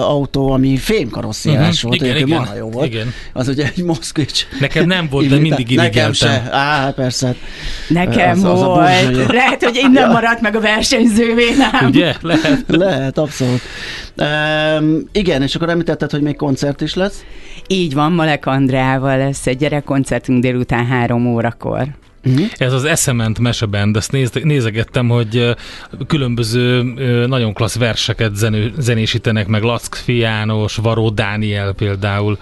autó, 0.00 0.50
ami 0.52 0.76
fémkarossziás 0.76 1.82
Mhm, 1.82 1.86
volt, 1.88 2.00
igen, 2.02 2.16
igen, 2.16 2.28
marha 2.38 2.54
jó 2.54 2.70
volt. 2.70 2.86
igen. 2.86 3.12
Az 3.32 3.48
ugye 3.48 3.64
egy 3.76 3.82
Moszkvics. 3.84 4.46
Nekem 4.60 4.86
nem 4.86 5.08
volt, 5.10 5.28
de 5.28 5.36
mindig 5.38 5.66
Nekem 5.76 5.84
irigyeltem. 5.84 6.12
se. 6.12 6.48
Á, 6.50 6.90
persze. 6.90 7.34
Nekem 7.88 8.30
Az- 8.30 8.44
az 8.44 8.62
a 8.62 8.64
volt. 8.66 9.04
burzsai. 9.12 9.36
Lehet, 9.36 9.64
hogy 9.64 9.76
innen 9.76 10.10
maradt 10.10 10.40
meg 10.40 10.56
a 10.56 10.60
versenyzővé, 10.60 11.44
nem? 11.56 11.86
Ugye? 11.86 12.14
Lehet. 12.20 12.64
Lehet, 12.66 13.18
abszolút. 13.18 13.60
Um, 14.16 15.00
igen, 15.12 15.42
és 15.42 15.54
akkor 15.54 15.68
említetted, 15.68 16.10
hogy 16.10 16.22
még 16.22 16.36
koncert 16.36 16.80
is 16.80 16.94
lesz. 16.94 17.24
Így 17.66 17.94
van, 17.94 18.12
Malek 18.12 18.46
Andrával 18.46 19.18
lesz 19.18 19.46
egy 19.46 19.56
gyerekkoncertünk 19.56 20.42
délután 20.42 20.86
három 20.86 21.26
órakor. 21.26 21.86
Ez 22.56 22.72
az 22.72 22.84
Eszement 22.84 23.38
meseband, 23.38 23.96
ezt 23.96 24.12
néz, 24.12 24.30
nézegettem, 24.42 25.08
hogy 25.08 25.54
különböző 26.06 26.82
nagyon 27.26 27.52
klassz 27.52 27.76
verseket 27.78 28.34
zenő, 28.34 28.72
zenésítenek 28.78 29.46
meg, 29.46 29.62
Lack 29.62 30.02
János, 30.06 30.76
Varó 30.76 31.10
Dániel 31.10 31.72
például, 31.72 32.38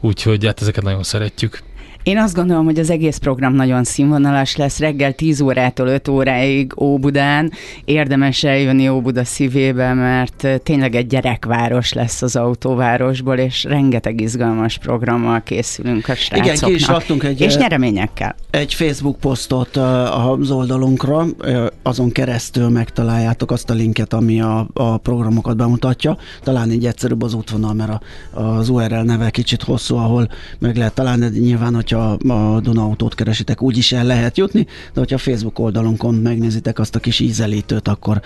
úgyhogy 0.00 0.44
hát 0.46 0.60
ezeket 0.60 0.84
nagyon 0.84 1.02
szeretjük. 1.02 1.58
Én 2.06 2.18
azt 2.18 2.34
gondolom, 2.34 2.64
hogy 2.64 2.78
az 2.78 2.90
egész 2.90 3.16
program 3.16 3.54
nagyon 3.54 3.84
színvonalas 3.84 4.56
lesz. 4.56 4.78
Reggel 4.78 5.12
10 5.12 5.40
órától 5.40 5.86
5 5.86 6.08
óráig 6.08 6.72
Óbudán. 6.80 7.52
Érdemes 7.84 8.44
eljönni 8.44 8.88
Óbuda 8.88 9.24
szívébe, 9.24 9.94
mert 9.94 10.60
tényleg 10.62 10.94
egy 10.94 11.06
gyerekváros 11.06 11.92
lesz 11.92 12.22
az 12.22 12.36
autóvárosból, 12.36 13.36
és 13.36 13.64
rengeteg 13.64 14.20
izgalmas 14.20 14.78
programmal 14.78 15.42
készülünk 15.42 16.08
a 16.08 16.14
srácoknak. 16.14 16.56
Igen, 16.56 16.68
ki 16.68 16.74
is 16.74 16.86
raktunk 16.86 17.22
egy, 17.22 17.40
És 17.40 17.56
nyereményekkel. 17.56 18.34
egy 18.50 18.74
Facebook 18.74 19.16
posztot 19.16 19.76
az 19.76 20.50
oldalunkra, 20.50 21.26
azon 21.82 22.10
keresztül 22.10 22.68
megtaláljátok 22.68 23.50
azt 23.50 23.70
a 23.70 23.74
linket, 23.74 24.12
ami 24.12 24.40
a, 24.40 24.66
a 24.72 24.96
programokat 24.96 25.56
bemutatja. 25.56 26.16
Talán 26.42 26.70
így 26.70 26.86
egyszerűbb 26.86 27.22
az 27.22 27.34
útvonal, 27.34 27.74
mert 27.74 27.90
a, 27.90 28.40
az 28.40 28.68
URL 28.68 29.02
neve 29.02 29.30
kicsit 29.30 29.62
hosszú, 29.62 29.96
ahol 29.96 30.28
meg 30.58 30.76
lehet 30.76 30.94
találni, 30.94 31.28
de 31.28 31.38
nyilván, 31.38 31.74
hogyha 31.74 31.94
a 31.96 32.60
Dunautót 32.60 33.14
keresitek, 33.14 33.62
úgy 33.62 33.76
is 33.76 33.92
el 33.92 34.04
lehet 34.04 34.36
jutni, 34.36 34.64
de 34.64 35.00
hogyha 35.00 35.18
Facebook 35.18 35.58
oldalunkon 35.58 36.14
megnézitek 36.14 36.78
azt 36.78 36.94
a 36.94 36.98
kis 36.98 37.20
ízelítőt, 37.20 37.88
akkor 37.88 38.20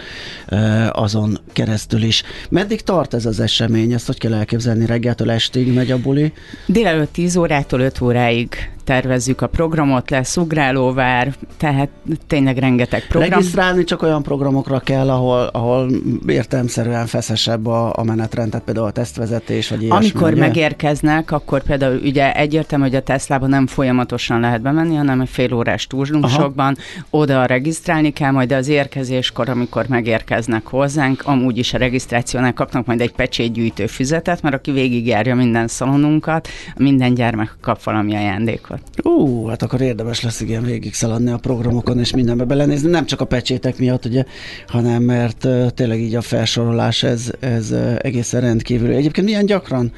azon 0.93 1.39
keresztül 1.53 2.03
is. 2.03 2.23
Meddig 2.49 2.81
tart 2.81 3.15
ez 3.15 3.27
az 3.27 3.41
esemény? 3.41 3.93
Ezt 3.93 4.07
hogy 4.07 4.19
kell 4.19 4.35
elképzelni? 4.35 4.87
Reggeltől 4.87 5.31
estig 5.31 5.73
megy 5.73 5.91
a 5.91 5.99
buli? 5.99 6.33
Délelőtt 6.67 7.13
10 7.13 7.37
órától 7.37 7.81
5 7.81 8.01
óráig 8.01 8.71
tervezzük 8.91 9.41
a 9.41 9.47
programot, 9.47 10.11
lesz 10.11 10.37
ugrálóvár, 10.37 11.35
tehát 11.57 11.89
tényleg 12.27 12.59
rengeteg 12.59 13.07
program. 13.07 13.31
Regisztrálni 13.31 13.85
csak 13.85 14.03
olyan 14.03 14.23
programokra 14.23 14.79
kell, 14.79 15.11
ahol, 15.11 15.47
ahol 15.53 15.91
értelmszerűen 16.27 17.07
feszesebb 17.07 17.67
a, 17.67 17.93
a 17.97 18.03
menetrend, 18.03 18.51
tehát 18.51 18.65
például 18.65 18.87
a 18.87 18.91
tesztvezetés, 18.91 19.69
vagy 19.69 19.83
ilyesmi. 19.83 19.97
Amikor 19.97 20.33
ugye? 20.33 20.41
megérkeznek, 20.41 21.31
akkor 21.31 21.63
például 21.63 22.01
ugye 22.05 22.35
egyértelmű, 22.35 22.85
hogy 22.85 22.95
a 22.95 23.03
Teslában 23.03 23.49
nem 23.49 23.67
folyamatosan 23.67 24.41
lehet 24.41 24.61
bemenni, 24.61 24.95
hanem 24.95 25.21
egy 25.21 25.29
fél 25.29 25.55
órás 25.55 25.87
túlzsungsokban 25.87 26.77
oda 27.11 27.45
regisztrálni 27.45 28.11
kell, 28.11 28.31
majd 28.31 28.53
az 28.53 28.69
érkezéskor, 28.69 29.49
amikor 29.49 29.87
megérkeznek 29.89 30.67
hozzánk, 30.67 31.23
amúgy 31.25 31.59
is 31.59 31.75
a 31.75 31.79
regisztrációnál 31.79 32.53
kapnak 32.53 32.87
majd 32.87 33.01
egy 33.01 33.13
pecsétgyűjtő 33.13 33.87
füzetet, 33.87 34.43
mert 34.43 34.55
aki 34.55 34.71
végigjárja 34.71 35.35
minden 35.35 35.69
szalonunkat, 35.69 36.49
minden 36.77 37.15
gyermek 37.15 37.57
kap 37.61 37.83
valami 37.83 38.15
ajándékot. 38.15 38.80
Ú, 39.03 39.47
hát 39.47 39.63
akkor 39.63 39.81
érdemes 39.81 40.21
lesz 40.23 40.41
igen 40.41 40.63
végig 40.63 40.95
szaladni 40.95 41.31
a 41.31 41.37
programokon, 41.37 41.99
és 41.99 42.15
mindenbe 42.15 42.45
belenézni, 42.45 42.91
nem 42.91 43.07
csak 43.07 43.21
a 43.21 43.25
pecsétek 43.25 43.79
miatt, 43.79 44.05
ugye, 44.05 44.25
hanem 44.67 45.03
mert 45.03 45.45
uh, 45.45 45.71
tényleg 45.71 46.01
így 46.01 46.15
a 46.15 46.21
felsorolás, 46.21 47.03
ez, 47.03 47.31
ez 47.41 47.71
uh, 47.71 47.97
egészen 47.99 48.41
rendkívül. 48.41 48.93
Egyébként 48.93 49.27
milyen 49.27 49.47
gyakran 49.47 49.93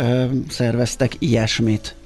uh, 0.00 0.24
szerveztek 0.48 1.12
ilyesmit? 1.18 1.97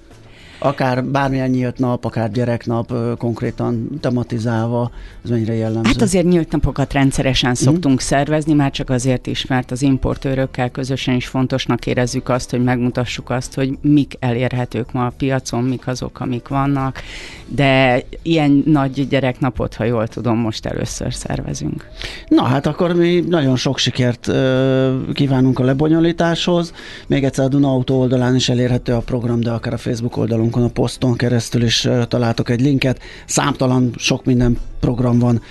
Akár 0.62 1.04
bármilyen 1.04 1.50
nyílt 1.50 1.78
nap, 1.78 2.04
akár 2.04 2.30
gyereknap, 2.30 2.92
konkrétan 3.18 3.88
tematizálva, 4.00 4.90
ez 5.24 5.30
mennyire 5.30 5.54
jellemző? 5.54 5.88
Hát 5.88 6.02
azért 6.02 6.26
nyílt 6.26 6.52
napokat 6.52 6.92
rendszeresen 6.92 7.54
szoktunk 7.54 8.00
szervezni, 8.00 8.52
már 8.52 8.70
csak 8.70 8.90
azért 8.90 9.26
is, 9.26 9.46
mert 9.46 9.70
az 9.70 9.82
importőrökkel 9.82 10.70
közösen 10.70 11.14
is 11.14 11.26
fontosnak 11.26 11.86
érezzük 11.86 12.28
azt, 12.28 12.50
hogy 12.50 12.62
megmutassuk 12.64 13.30
azt, 13.30 13.54
hogy 13.54 13.78
mik 13.80 14.16
elérhetők 14.18 14.92
ma 14.92 15.06
a 15.06 15.12
piacon, 15.16 15.64
mik 15.64 15.86
azok, 15.86 16.20
amik 16.20 16.48
vannak, 16.48 17.02
de 17.46 18.02
ilyen 18.22 18.62
nagy 18.66 19.08
gyereknapot, 19.08 19.74
ha 19.74 19.84
jól 19.84 20.08
tudom, 20.08 20.38
most 20.38 20.66
először 20.66 21.14
szervezünk. 21.14 21.88
Na 22.28 22.42
hát 22.42 22.66
akkor 22.66 22.92
mi 22.94 23.24
nagyon 23.28 23.56
sok 23.56 23.78
sikert 23.78 24.28
ö, 24.28 25.12
kívánunk 25.12 25.58
a 25.58 25.64
lebonyolításhoz. 25.64 26.72
Még 27.06 27.24
egyszer 27.24 27.44
a 27.44 27.48
Duna 27.48 27.68
Autó 27.68 28.00
oldalán 28.00 28.34
is 28.34 28.48
elérhető 28.48 28.92
a 28.92 29.00
program, 29.00 29.40
de 29.40 29.50
akár 29.50 29.72
a 29.72 29.76
Facebook 29.76 30.16
oldalunkon, 30.56 30.62
a 30.62 30.68
poszton 30.82 31.16
keresztül 31.16 31.62
is 31.62 31.88
találtok 32.08 32.50
egy 32.50 32.60
linket. 32.60 33.00
Számtalan 33.26 33.94
sok 33.96 34.24
minden 34.24 34.58
program 34.80 35.18
van 35.18 35.42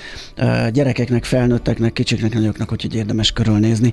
gyerekeknek, 0.72 1.24
felnőtteknek, 1.24 1.94
kicsiknek, 1.94 2.34
nagyoknak, 2.34 2.72
úgyhogy 2.72 2.96
érdemes 2.96 3.32
körülnézni. 3.32 3.92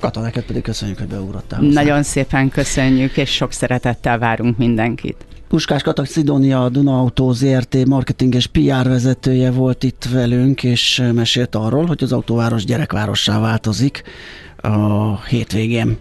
Kata, 0.00 0.20
neked 0.20 0.44
pedig 0.44 0.62
köszönjük, 0.62 0.98
hogy 0.98 1.06
beugrottál. 1.06 1.58
hozzánk. 1.58 1.86
Nagyon 1.86 2.02
szépen 2.02 2.48
köszönjük, 2.48 3.16
és 3.16 3.30
sok 3.30 3.52
szeretettel 3.52 4.18
várunk 4.18 4.58
mindenkit. 4.58 5.16
Puskás 5.48 5.82
Katak 5.82 6.06
Szidónia, 6.06 6.64
a 6.64 6.68
Duna 6.68 6.98
Autó 6.98 7.32
ZRT 7.32 7.86
marketing 7.86 8.34
és 8.34 8.46
PR 8.46 8.88
vezetője 8.88 9.50
volt 9.50 9.82
itt 9.82 10.06
velünk, 10.12 10.62
és 10.62 11.02
mesélt 11.14 11.54
arról, 11.54 11.86
hogy 11.86 12.02
az 12.02 12.12
autóváros 12.12 12.64
gyerekvárossá 12.64 13.40
változik 13.40 14.02
a 14.56 15.24
hétvégén. 15.24 15.98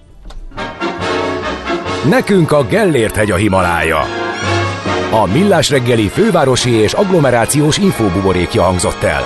Nekünk 2.09 2.51
a 2.51 2.63
Gellért 2.63 3.15
hegy 3.15 3.31
a 3.31 3.35
Himalája. 3.35 4.28
A 5.11 5.25
Millás 5.25 5.69
reggeli 5.69 6.07
fővárosi 6.07 6.69
és 6.69 6.93
agglomerációs 6.93 7.77
infóbuborékja 7.77 8.61
hangzott 8.61 9.03
el. 9.03 9.21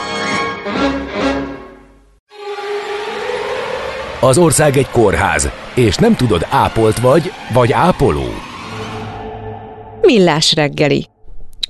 Az 4.21 4.37
ország 4.37 4.77
egy 4.77 4.89
kórház, 4.89 5.49
és 5.75 5.95
nem 5.95 6.15
tudod 6.15 6.45
ápolt 6.49 6.99
vagy, 6.99 7.31
vagy 7.53 7.71
ápoló. 7.71 8.23
Millás 10.01 10.53
reggeli. 10.53 11.07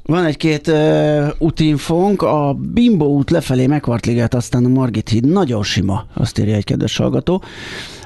Van 0.04 0.26
egy-két 0.26 0.68
uh, 0.68 1.28
útinfónk, 1.38 2.22
a 2.22 2.56
Bimbo 2.74 3.06
út 3.06 3.30
lefelé 3.30 3.68
Megvartliget, 3.68 4.34
aztán 4.34 4.66
a 4.66 4.70
Margit 4.70 5.10
híd 5.10 5.28
nagyon 5.28 5.64
sima, 5.64 6.06
azt 6.14 6.40
írja 6.40 6.56
egy 6.56 6.64
kedves 6.64 6.98
hallgató. 6.98 7.44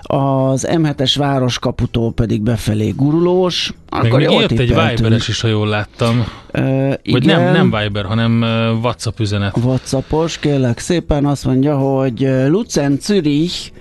Az 0.10 0.68
M7-es 0.72 1.14
városkaputól 1.18 2.12
pedig 2.14 2.42
befelé 2.42 2.90
gurulós. 2.90 3.74
Akkor 3.90 4.20
még 4.20 4.30
jött 4.32 4.52
egy. 4.52 4.68
Viberes 4.68 5.28
is, 5.28 5.42
ha 5.42 5.48
jól 5.48 5.68
láttam. 5.68 6.26
Uh, 6.54 6.94
Vagy 7.12 7.26
nem, 7.26 7.52
nem 7.52 7.76
Viber, 7.82 8.06
hanem 8.06 8.42
WhatsApp 8.82 9.20
üzenet. 9.20 9.58
Whatsappos, 9.58 10.38
kérlek 10.38 10.80
szépen 10.80 11.26
azt 11.26 11.46
mondja, 11.46 11.78
hogy 11.78 12.28
Lucen 12.48 12.98
Zürich 13.02 13.72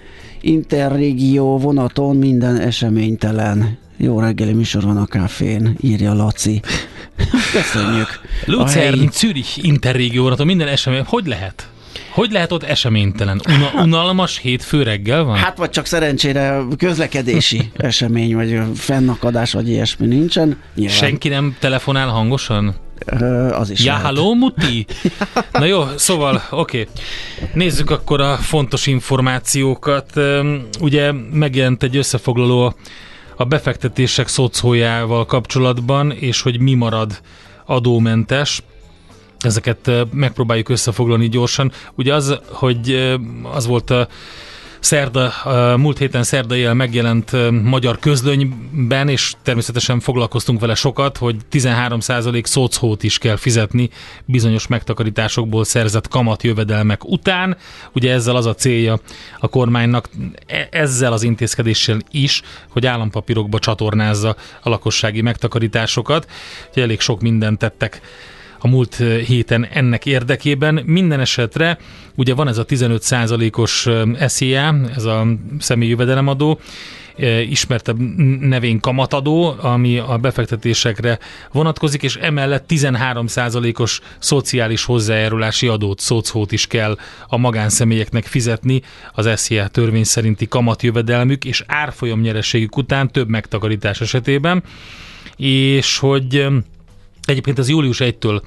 interregió 0.41 1.59
vonaton 1.59 2.17
minden 2.17 2.61
eseménytelen. 2.61 3.79
Jó 3.97 4.21
reggeli 4.21 4.53
műsor 4.53 4.83
van 4.83 4.97
a 4.97 5.07
káfén, 5.07 5.77
írja 5.81 6.15
Laci. 6.15 6.61
Köszönjük. 7.53 8.09
Lucern, 8.45 8.79
helyi- 8.79 9.13
Zürich, 9.13 9.65
Interrégióra, 9.65 10.45
minden 10.45 10.69
esemény. 10.69 11.03
Hogy 11.07 11.27
lehet? 11.27 11.69
Hogy 12.17 12.31
lehet 12.31 12.53
ott 12.53 12.63
eseménytelen? 12.63 13.41
Una, 13.49 13.83
unalmas 13.83 14.39
hétfő 14.39 14.83
reggel 14.83 15.23
van? 15.25 15.37
Hát 15.37 15.57
vagy 15.59 15.71
csak 15.71 15.87
szerencsére 15.87 16.61
közlekedési 16.79 17.71
esemény, 17.77 18.35
vagy 18.35 18.61
fennakadás, 18.75 19.53
vagy 19.53 19.69
ilyesmi 19.69 20.07
nincsen. 20.07 20.57
Nyilván, 20.75 20.97
Senki 20.97 21.29
nem 21.29 21.57
telefonál 21.59 22.09
hangosan? 22.09 22.75
Az 23.53 23.71
is 23.71 23.85
Ja, 23.85 23.91
lehet. 23.93 24.07
halló, 24.07 24.35
muti? 24.35 24.87
Na 25.53 25.65
jó, 25.65 25.85
szóval, 25.97 26.43
oké. 26.51 26.81
Okay. 26.81 26.93
Nézzük 27.55 27.91
akkor 27.91 28.21
a 28.21 28.37
fontos 28.37 28.87
információkat. 28.87 30.21
Ugye 30.81 31.13
megjelent 31.33 31.83
egy 31.83 31.97
összefoglaló 31.97 32.65
a- 32.65 32.75
a 33.37 33.45
befektetések 33.45 34.29
szocójával 34.29 35.27
kapcsolatban, 35.27 36.13
és 36.13 36.43
hogy 36.43 36.61
mi 36.61 36.75
marad 36.75 37.21
adómentes. 37.67 38.63
Ezeket 39.47 39.91
megpróbáljuk 40.13 40.69
összefoglalni 40.69 41.29
gyorsan. 41.29 41.73
Ugye 41.95 42.15
az, 42.15 42.39
hogy 42.49 43.17
az 43.53 43.67
volt 43.67 43.91
a 43.91 44.09
szerda, 44.87 45.33
múlt 45.77 45.99
héten 45.99 46.23
szerda 46.23 46.57
éjjel 46.57 46.75
megjelent 46.75 47.53
magyar 47.63 47.99
közlönyben, 47.99 49.09
és 49.09 49.35
természetesen 49.43 50.01
foglalkoztunk 50.01 50.61
vele 50.61 50.75
sokat, 50.75 51.17
hogy 51.17 51.37
13% 51.53 52.45
szocót 52.45 53.03
is 53.03 53.19
kell 53.19 53.37
fizetni 53.37 53.91
bizonyos 54.25 54.67
megtakarításokból 54.67 55.65
szerzett 55.65 56.09
kamatjövedelmek 56.09 57.05
után. 57.05 57.57
Ugye 57.93 58.13
ezzel 58.13 58.37
az 58.37 58.47
a 58.47 58.55
célja 58.55 59.01
a 59.39 59.49
kormánynak 59.49 60.09
e, 60.47 60.69
ezzel 60.71 61.13
az 61.13 61.23
intézkedéssel 61.23 61.99
is, 62.11 62.43
hogy 62.69 62.87
állampapírokba 62.87 63.59
csatornázza 63.59 64.37
a 64.63 64.69
lakossági 64.69 65.21
megtakarításokat. 65.21 66.31
Ugye 66.73 66.83
elég 66.83 67.01
sok 67.01 67.21
mindent 67.21 67.59
tettek 67.59 68.01
a 68.59 68.69
múlt 68.69 68.95
héten 69.27 69.65
ennek 69.65 70.07
érdekében. 70.07 70.83
Minden 70.85 71.21
esetre 71.21 71.79
ugye 72.15 72.35
van 72.35 72.49
ez 72.49 72.59
a 72.59 72.65
15%-os 72.65 73.89
SZIA, 74.27 74.75
ez 74.97 75.05
a 75.05 75.27
személyi 75.59 75.91
jövedelemadó, 75.91 76.61
ismertebb 77.49 77.99
nevén 78.41 78.81
kamatadó, 78.81 79.55
ami 79.61 79.99
a 79.99 80.17
befektetésekre 80.17 81.19
vonatkozik, 81.53 82.03
és 82.03 82.17
emellett 82.17 82.65
13%-os 82.69 84.01
szociális 84.19 84.85
hozzájárulási 84.85 85.67
adót, 85.67 86.01
szocót 86.01 86.53
is 86.53 86.67
kell 86.67 86.99
a 87.27 87.37
magánszemélyeknek 87.37 88.25
fizetni 88.25 88.83
az 89.13 89.31
SZIA 89.41 89.69
törvény 89.69 90.05
szerinti 90.05 90.49
kamatjövedelmük 90.49 91.45
és 91.45 91.65
árfolyam 91.67 92.21
nyerességük 92.21 92.77
után 92.77 93.11
több 93.11 93.29
megtakarítás 93.29 94.01
esetében, 94.01 94.63
és 95.37 95.99
hogy 95.99 96.47
Egyébként 97.27 97.59
az 97.59 97.69
július 97.69 97.99
1-től 98.01 98.43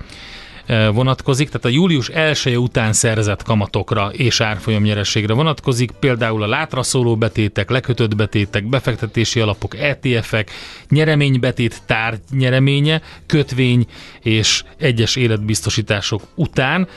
e, 0.65 0.87
vonatkozik, 0.87 1.47
tehát 1.47 1.65
a 1.65 1.69
július 1.69 2.09
1 2.09 2.57
után 2.57 2.93
szerzett 2.93 3.43
kamatokra 3.43 4.11
és 4.13 4.41
árfolyam 4.41 4.83
nyerességre 4.83 5.33
vonatkozik, 5.33 5.91
például 5.91 6.43
a 6.43 6.47
látra 6.47 6.83
szóló 6.83 7.17
betétek, 7.17 7.69
lekötött 7.69 8.15
betétek, 8.15 8.65
befektetési 8.69 9.39
alapok, 9.39 9.77
ETF-ek, 9.77 10.51
nyereménybetét 10.89 11.81
tárgy 11.85 12.19
nyereménye, 12.31 13.01
kötvény 13.25 13.85
és 14.21 14.63
egyes 14.77 15.15
életbiztosítások 15.15 16.21
után 16.35 16.87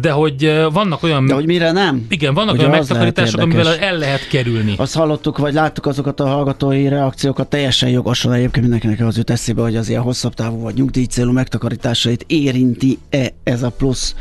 de 0.00 0.10
hogy 0.10 0.62
vannak 0.72 1.02
olyan... 1.02 1.26
De 1.26 1.34
hogy 1.34 1.46
mire 1.46 1.72
nem? 1.72 2.06
Igen, 2.08 2.34
vannak 2.34 2.54
Ugye 2.54 2.66
olyan 2.66 2.78
megtakarítások, 2.78 3.40
amivel 3.40 3.78
el 3.78 3.98
lehet 3.98 4.28
kerülni. 4.28 4.74
Azt 4.76 4.94
hallottuk, 4.94 5.38
vagy 5.38 5.54
láttuk 5.54 5.86
azokat 5.86 6.20
a 6.20 6.26
hallgatói 6.26 6.88
reakciókat, 6.88 7.48
teljesen 7.48 7.88
jogosan 7.88 8.32
egyébként 8.32 8.68
mindenkinek 8.68 9.06
az 9.06 9.16
jut 9.16 9.30
eszébe, 9.30 9.62
hogy 9.62 9.76
az 9.76 9.88
ilyen 9.88 10.02
hosszabb 10.02 10.34
távú 10.34 10.60
vagy 10.60 10.74
nyugdíj 10.74 11.04
célú 11.04 11.32
megtakarításait 11.32 12.24
érinti-e 12.26 13.32
ez 13.42 13.62
a 13.62 13.70
plusz 13.70 14.14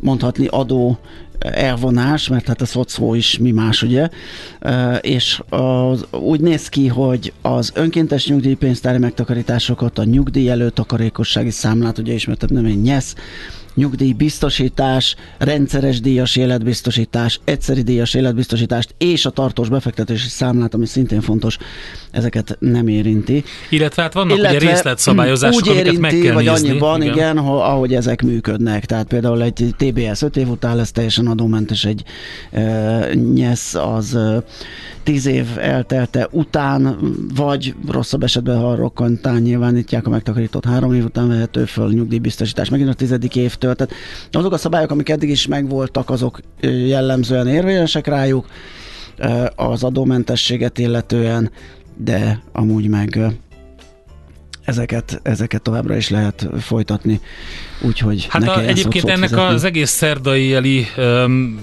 mondhatni 0.00 0.46
adó 0.46 0.98
elvonás, 1.38 2.28
mert 2.28 2.46
hát 2.46 2.60
a 2.60 2.66
szocó 2.66 3.14
is 3.14 3.38
mi 3.38 3.50
más, 3.50 3.82
ugye, 3.82 4.08
és 5.00 5.40
az, 5.48 6.06
úgy 6.10 6.40
néz 6.40 6.68
ki, 6.68 6.86
hogy 6.86 7.32
az 7.42 7.72
önkéntes 7.74 8.26
nyugdíjpénztári 8.26 8.98
megtakarításokat, 8.98 9.98
a 9.98 10.04
nyugdíj 10.04 10.50
előtakarékossági 10.50 11.50
számlát, 11.50 11.98
ugye 11.98 12.12
ismertem 12.12 12.48
nem 12.52 12.64
egy 12.64 12.80
nyesz, 12.80 13.14
nyugdíjbiztosítás, 13.74 15.16
rendszeres 15.38 16.00
díjas 16.00 16.36
életbiztosítás, 16.36 17.40
egyszeri 17.44 17.82
díjas 17.82 18.14
életbiztosítást 18.14 18.94
és 18.98 19.26
a 19.26 19.30
tartós 19.30 19.68
befektetési 19.68 20.28
számlát, 20.28 20.74
ami 20.74 20.86
szintén 20.86 21.20
fontos, 21.20 21.58
ezeket 22.12 22.56
nem 22.58 22.88
érinti. 22.88 23.44
Illetve 23.70 24.02
hát 24.02 24.12
vannak 24.12 24.36
Illetve 24.36 24.56
ugye 24.56 24.68
részletszabályozások, 24.68 25.66
úgy 25.66 25.76
érinti, 25.76 25.98
meg 25.98 26.18
kell 26.18 26.32
vagy 26.32 26.44
nézni. 26.44 26.68
annyiban, 26.68 27.02
igen, 27.02 27.14
igen 27.14 27.38
ahogy 27.38 27.94
ezek 27.94 28.22
működnek. 28.22 28.84
Tehát 28.84 29.06
például 29.06 29.42
egy 29.42 29.74
TBS 29.76 30.22
5 30.22 30.36
év 30.36 30.48
után 30.48 30.76
lesz 30.76 30.92
teljesen 30.92 31.26
adómentes, 31.26 31.84
egy 31.84 32.02
e, 32.50 33.14
nyesz 33.14 33.74
az 33.74 34.14
e, 34.14 34.42
10 35.02 35.26
év 35.26 35.46
eltelte 35.58 36.28
után, 36.30 36.98
vagy 37.34 37.74
rosszabb 37.88 38.22
esetben, 38.22 38.58
ha 38.58 38.74
rokkantán 38.74 39.42
nyilvánítják 39.42 40.06
a 40.06 40.10
megtakarított 40.10 40.64
három 40.64 40.94
év 40.94 41.04
után 41.04 41.28
vehető 41.28 41.64
föl 41.64 41.92
nyugdíjbiztosítás 41.92 42.68
megint 42.68 42.88
a 42.88 42.94
tizedik 42.94 43.36
évtől. 43.36 43.74
Tehát 43.74 43.94
azok 44.32 44.52
a 44.52 44.58
szabályok, 44.58 44.90
amik 44.90 45.08
eddig 45.08 45.30
is 45.30 45.46
megvoltak, 45.46 46.10
azok 46.10 46.40
jellemzően 46.86 47.46
érvényesek 47.46 48.06
rájuk 48.06 48.46
az 49.56 49.84
adómentességet 49.84 50.78
illetően, 50.78 51.50
de 51.96 52.42
amúgy 52.52 52.88
meg 52.88 53.18
ezeket, 54.64 55.20
ezeket 55.22 55.62
továbbra 55.62 55.96
is 55.96 56.08
lehet 56.08 56.48
folytatni, 56.60 57.20
úgyhogy 57.80 58.26
Hát 58.30 58.48
a, 58.48 58.60
egyébként 58.60 59.08
ennek 59.08 59.28
fizetni. 59.28 59.54
az 59.54 59.64
egész 59.64 59.90
szerdai 59.90 60.54
eli 60.54 60.86
um, 60.96 61.60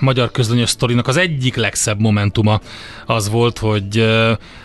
magyar 0.00 0.30
közlönyös 0.30 0.68
sztorinak 0.68 1.08
az 1.08 1.16
egyik 1.16 1.56
legszebb 1.56 2.00
momentuma 2.00 2.60
az 3.06 3.30
volt, 3.30 3.58
hogy 3.58 4.06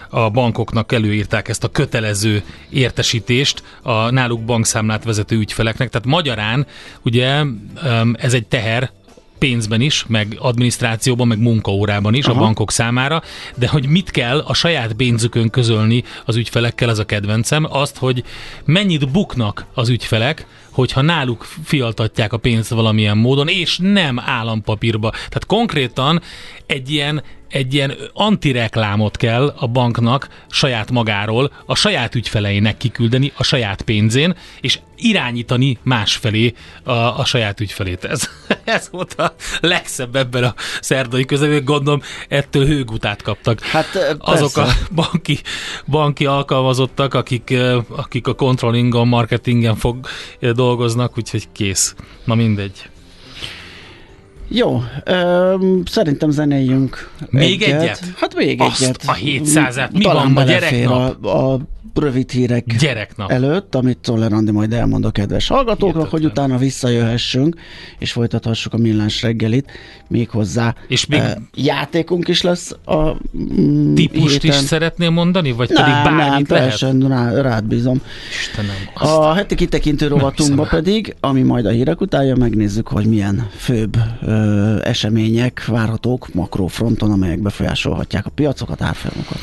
a 0.09 0.29
bankoknak 0.29 0.91
előírták 0.91 1.47
ezt 1.47 1.63
a 1.63 1.67
kötelező 1.67 2.43
értesítést 2.69 3.63
a 3.81 4.09
náluk 4.09 4.41
bankszámlát 4.41 5.03
vezető 5.03 5.35
ügyfeleknek. 5.37 5.89
Tehát 5.89 6.07
magyarán 6.07 6.67
ugye 7.01 7.43
ez 8.13 8.33
egy 8.33 8.47
teher 8.47 8.91
pénzben 9.39 9.81
is, 9.81 10.05
meg 10.07 10.35
adminisztrációban, 10.39 11.27
meg 11.27 11.39
munkaórában 11.39 12.13
is 12.13 12.25
Aha. 12.25 12.39
a 12.39 12.43
bankok 12.43 12.71
számára, 12.71 13.21
de 13.55 13.67
hogy 13.67 13.87
mit 13.87 14.11
kell 14.11 14.39
a 14.39 14.53
saját 14.53 14.93
pénzükön 14.93 15.49
közölni 15.49 16.03
az 16.25 16.35
ügyfelekkel, 16.35 16.89
ez 16.89 16.99
a 16.99 17.05
kedvencem, 17.05 17.67
azt, 17.69 17.97
hogy 17.97 18.23
mennyit 18.65 19.11
buknak 19.11 19.65
az 19.73 19.89
ügyfelek, 19.89 20.45
hogyha 20.79 21.01
náluk 21.01 21.47
fialtatják 21.63 22.33
a 22.33 22.37
pénzt 22.37 22.69
valamilyen 22.69 23.17
módon, 23.17 23.47
és 23.47 23.77
nem 23.81 24.19
állampapírba. 24.19 25.09
Tehát 25.09 25.45
konkrétan 25.45 26.21
egy 26.65 26.91
ilyen 26.91 27.23
egy 27.49 27.73
ilyen 27.73 27.93
antireklámot 28.13 29.17
kell 29.17 29.53
a 29.57 29.67
banknak 29.67 30.27
saját 30.49 30.91
magáról, 30.91 31.51
a 31.65 31.75
saját 31.75 32.15
ügyfeleinek 32.15 32.77
kiküldeni 32.77 33.31
a 33.37 33.43
saját 33.43 33.81
pénzén, 33.81 34.35
és 34.61 34.79
irányítani 34.95 35.77
másfelé 35.83 36.53
a, 36.83 36.91
a 36.91 37.25
saját 37.25 37.59
ügyfelét. 37.59 38.03
Ez, 38.05 38.29
ez 38.63 38.87
volt 38.91 39.13
a 39.13 39.33
legszebb 39.59 40.15
ebben 40.15 40.43
a 40.43 40.53
szerdai 40.81 41.25
közelében, 41.25 41.63
gondolom 41.63 42.01
ettől 42.27 42.65
hőgutát 42.65 43.21
kaptak. 43.21 43.61
Hát 43.61 44.15
azok 44.17 44.57
a 44.57 44.67
banki, 44.91 45.39
banki 45.87 46.25
alkalmazottak, 46.25 47.13
akik, 47.13 47.53
akik 47.95 48.27
a 48.27 48.33
controllingon, 48.33 49.07
marketingen 49.07 49.75
fog 49.75 50.07
dolgoznak, 50.39 50.68
úgyhogy 51.17 51.47
kész. 51.51 51.95
Na 52.23 52.35
mindegy. 52.35 52.89
Jó, 54.49 54.83
ö, 55.03 55.55
szerintem 55.85 56.29
zenéljünk. 56.29 57.09
Még 57.29 57.61
egyet? 57.61 57.81
egyet? 57.81 58.01
Hát 58.15 58.35
még 58.35 58.61
Azt 58.61 58.81
egyet. 58.81 59.03
a 59.05 59.13
700-et. 59.13 59.91
Mi 59.91 60.03
Talán 60.03 60.23
van 60.23 60.31
ma 60.31 60.51
gyereknap? 60.51 61.25
A, 61.25 61.53
a 61.53 61.59
rövid 61.95 62.31
hírek 62.31 62.75
Gyereknap. 62.79 63.31
előtt, 63.31 63.75
amit 63.75 63.97
Czoller 64.01 64.33
Andi 64.33 64.51
majd 64.51 64.73
elmond 64.73 65.05
a 65.05 65.11
kedves 65.11 65.47
hallgatóknak, 65.47 65.95
Hihetetlen. 65.95 66.21
hogy 66.21 66.25
utána 66.25 66.57
visszajöhessünk, 66.57 67.55
és 67.99 68.11
folytathassuk 68.11 68.73
a 68.73 68.77
millás 68.77 69.21
reggelit, 69.21 69.71
méghozzá 70.07 70.75
és 70.87 71.05
még 71.05 71.19
uh, 71.19 71.29
játékunk 71.55 72.27
is 72.27 72.41
lesz 72.41 72.75
a 72.85 73.11
mm, 73.37 73.93
Típust 73.93 74.41
héten. 74.41 74.49
is 74.59 74.65
szeretném 74.65 75.13
mondani, 75.13 75.51
vagy 75.51 75.69
nem, 75.69 75.83
pedig 75.83 76.17
bármit 76.17 76.47
nem, 76.47 76.57
lehet? 76.59 76.81
Nem, 76.81 77.07
rá, 77.07 77.41
rád 77.41 77.63
bízom. 77.63 78.01
Istenem. 78.29 78.75
A 78.93 79.33
heti 79.33 79.55
kitekintő 79.55 80.07
rovatunkba 80.07 80.63
pedig, 80.63 81.15
ami 81.19 81.41
majd 81.41 81.65
a 81.65 81.69
hírek 81.69 82.01
utánja, 82.01 82.35
megnézzük, 82.35 82.87
hogy 82.87 83.05
milyen 83.05 83.47
főbb 83.57 83.97
ö, 84.21 84.38
események 84.83 85.65
várhatók 85.65 86.33
makrofronton, 86.33 87.11
amelyek 87.11 87.39
befolyásolhatják 87.39 88.25
a 88.25 88.29
piacokat, 88.29 88.81
árfolyamokat. 88.81 89.39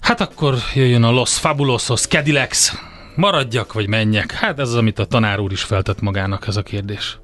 Hát 0.00 0.20
akkor 0.20 0.54
jöjjön 0.74 1.02
a 1.02 1.10
Los 1.10 1.38
Fabulosos 1.38 2.06
Cadillacs. 2.06 2.72
Maradjak, 3.14 3.72
vagy 3.72 3.88
menjek? 3.88 4.32
Hát 4.32 4.58
ez 4.58 4.68
az, 4.68 4.74
amit 4.74 4.98
a 4.98 5.04
tanár 5.04 5.38
úr 5.38 5.52
is 5.52 5.62
feltett 5.62 6.00
magának, 6.00 6.46
ez 6.46 6.56
a 6.56 6.62
kérdés. 6.62 7.18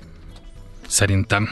Szerintem. 0.86 1.48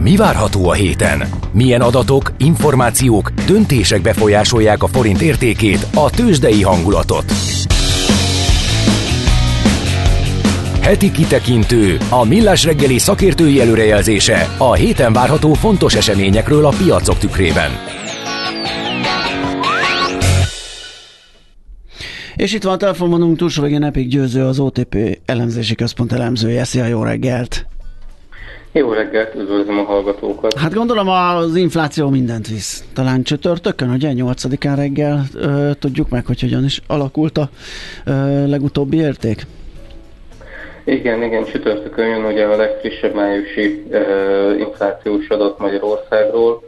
Mi 0.00 0.16
várható 0.16 0.68
a 0.68 0.72
héten? 0.72 1.28
Milyen 1.52 1.80
adatok, 1.80 2.32
információk, 2.38 3.30
döntések 3.30 4.02
befolyásolják 4.02 4.82
a 4.82 4.86
forint 4.86 5.20
értékét, 5.20 5.86
a 5.94 6.10
tőzsdei 6.10 6.62
hangulatot? 6.62 7.24
Heti 10.86 11.10
kitekintő, 11.10 11.96
a 12.10 12.24
millás 12.24 12.64
reggeli 12.64 12.98
szakértői 12.98 13.60
előrejelzése 13.60 14.54
a 14.58 14.74
héten 14.74 15.12
várható 15.12 15.52
fontos 15.52 15.94
eseményekről 15.94 16.64
a 16.64 16.72
piacok 16.84 17.18
tükrében. 17.18 17.70
És 22.36 22.54
itt 22.54 22.62
van 22.62 22.72
a 22.72 22.76
telefonvonunk 22.76 23.36
túlsó 23.36 23.62
végén 23.62 23.82
Epik 23.82 24.08
Győző, 24.08 24.44
az 24.44 24.58
OTP 24.58 25.18
elemzési 25.24 25.74
központ 25.74 26.12
elemzője. 26.12 26.64
Szia, 26.64 26.86
jó 26.86 27.02
reggelt! 27.02 27.66
Jó 28.72 28.92
reggelt, 28.92 29.34
üdvözlöm 29.34 29.78
a 29.78 29.82
hallgatókat. 29.82 30.58
Hát 30.58 30.74
gondolom 30.74 31.08
az 31.08 31.56
infláció 31.56 32.08
mindent 32.08 32.48
visz. 32.48 32.84
Talán 32.92 33.22
csütörtökön, 33.22 33.90
ugye 33.90 34.12
8-án 34.14 34.74
reggel 34.76 35.24
ö, 35.34 35.70
tudjuk 35.78 36.08
meg, 36.08 36.26
hogy 36.26 36.40
hogyan 36.40 36.64
is 36.64 36.82
alakult 36.86 37.38
a 37.38 37.48
ö, 38.04 38.46
legutóbbi 38.46 38.96
érték? 38.96 39.46
Igen, 40.88 41.22
igen, 41.22 41.44
csütörtökön 41.44 42.06
jön 42.06 42.24
ugye 42.24 42.44
a 42.44 42.56
legfrissebb 42.56 43.14
májusi 43.14 43.84
uh, 43.88 44.58
inflációs 44.58 45.28
adat 45.28 45.58
Magyarországról. 45.58 46.62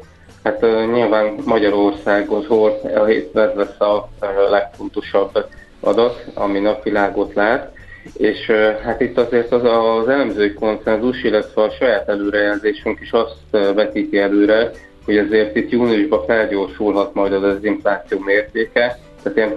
Hát 0.45 0.63
uh, 0.63 0.93
nyilván 0.93 1.35
Magyarországról 1.45 2.81
a 2.95 3.05
hétben 3.05 3.53
lesz 3.57 3.81
a 3.81 4.09
uh, 4.21 4.51
legfontosabb 4.51 5.45
adat, 5.81 6.25
ami 6.35 6.59
napvilágot 6.59 7.35
lát. 7.35 7.73
És 8.17 8.49
uh, 8.49 8.81
hát 8.81 9.01
itt 9.01 9.19
azért 9.19 9.53
az, 9.53 9.65
az 9.65 10.09
elemzői 10.09 10.53
konszenzus, 10.53 11.23
illetve 11.23 11.63
a 11.63 11.71
saját 11.71 12.09
előrejelzésünk 12.09 13.01
is 13.01 13.11
azt 13.11 13.75
vetíti 13.75 14.19
előre, 14.19 14.71
hogy 15.05 15.19
azért 15.19 15.57
itt 15.57 15.71
júniusban 15.71 16.25
felgyorsulhat 16.25 17.15
majd 17.15 17.33
az 17.33 17.65
infláció 17.65 18.19
mértéke, 18.19 18.99
tehát 19.23 19.39
ilyen 19.39 19.55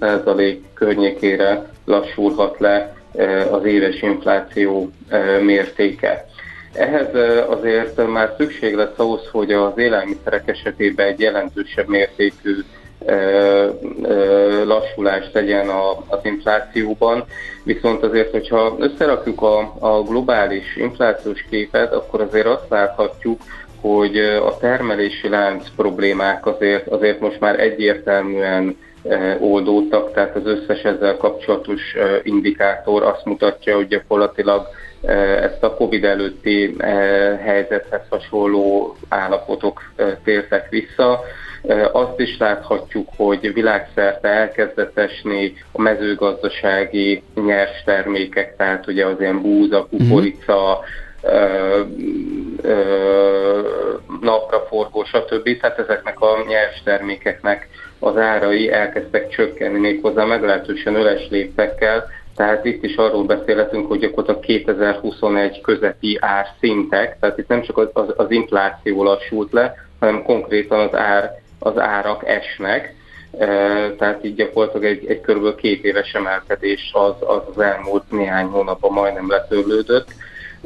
22% 0.00 0.56
környékére 0.74 1.66
lassulhat 1.84 2.58
le 2.58 2.95
az 3.50 3.64
éves 3.64 4.02
infláció 4.02 4.90
mértéke. 5.42 6.26
Ehhez 6.72 7.08
azért 7.48 8.06
már 8.06 8.34
szükség 8.38 8.74
lesz 8.74 8.98
ahhoz, 8.98 9.28
hogy 9.32 9.52
az 9.52 9.72
élelmiszerek 9.78 10.48
esetében 10.48 11.06
egy 11.06 11.20
jelentősebb 11.20 11.88
mértékű 11.88 12.54
lassulást 14.64 15.32
tegyen 15.32 15.68
az 16.08 16.18
inflációban, 16.22 17.24
viszont 17.62 18.02
azért, 18.02 18.30
hogyha 18.30 18.76
összerakjuk 18.78 19.42
a, 19.42 19.74
a 19.78 20.02
globális 20.02 20.76
inflációs 20.76 21.46
képet, 21.50 21.92
akkor 21.92 22.20
azért 22.20 22.46
azt 22.46 22.68
láthatjuk, 22.68 23.40
hogy 23.80 24.18
a 24.18 24.56
termelési 24.58 25.28
lánc 25.28 25.68
problémák 25.76 26.46
azért, 26.46 26.88
azért 26.88 27.20
most 27.20 27.40
már 27.40 27.60
egyértelműen 27.60 28.76
oldódtak, 29.40 30.12
tehát 30.12 30.36
az 30.36 30.46
összes 30.46 30.82
ezzel 30.82 31.16
kapcsolatos 31.16 31.82
indikátor 32.22 33.02
azt 33.02 33.24
mutatja, 33.24 33.74
hogy 33.74 33.86
gyakorlatilag 33.86 34.66
ezt 35.40 35.62
a 35.62 35.74
COVID 35.74 36.04
előtti 36.04 36.76
helyzethez 37.44 38.00
hasonló 38.08 38.96
állapotok 39.08 39.82
tértek 40.24 40.68
vissza. 40.68 41.20
Azt 41.92 42.20
is 42.20 42.38
láthatjuk, 42.38 43.08
hogy 43.16 43.52
világszerte 43.52 44.28
elkezdett 44.28 44.98
esni 44.98 45.54
a 45.72 45.80
mezőgazdasági 45.80 47.22
nyers 47.34 47.82
termékek, 47.84 48.56
tehát 48.56 48.86
ugye 48.86 49.06
az 49.06 49.20
ilyen 49.20 49.42
búza, 49.42 49.86
kukorica, 49.90 50.80
napraforgó, 54.20 55.04
stb. 55.04 55.60
Tehát 55.60 55.78
ezeknek 55.78 56.20
a 56.20 56.44
nyers 56.48 56.82
termékeknek 56.84 57.68
az 57.98 58.16
árai 58.16 58.70
elkezdtek 58.70 59.28
csökkenni 59.28 59.78
méghozzá 59.78 60.24
meglehetősen 60.24 60.94
öles 60.94 61.28
léptekkel, 61.30 62.08
tehát 62.36 62.64
itt 62.64 62.84
is 62.84 62.96
arról 62.96 63.24
beszélhetünk, 63.24 63.88
hogy 63.88 64.12
a 64.14 64.40
2021 64.40 65.60
közeti 65.60 66.18
árszintek, 66.20 67.16
tehát 67.20 67.38
itt 67.38 67.48
nem 67.48 67.62
csak 67.62 67.78
az, 67.78 67.88
az, 67.92 68.14
az 68.16 68.30
infláció 68.30 69.02
lassult 69.02 69.52
le, 69.52 69.74
hanem 69.98 70.22
konkrétan 70.22 70.80
az, 70.80 70.94
ár, 70.94 71.40
az 71.58 71.78
árak 71.78 72.28
esnek, 72.28 72.94
e, 73.38 73.46
tehát 73.98 74.24
így 74.24 74.34
gyakorlatilag 74.34 74.84
egy, 74.84 75.06
egy 75.06 75.20
kb. 75.20 75.54
két 75.54 75.84
éves 75.84 76.12
emelkedés 76.12 76.90
az, 76.92 77.14
az 77.20 77.42
az 77.54 77.58
elmúlt 77.62 78.10
néhány 78.10 78.46
hónapban 78.46 78.92
majdnem 78.92 79.30
letörlődött, 79.30 80.08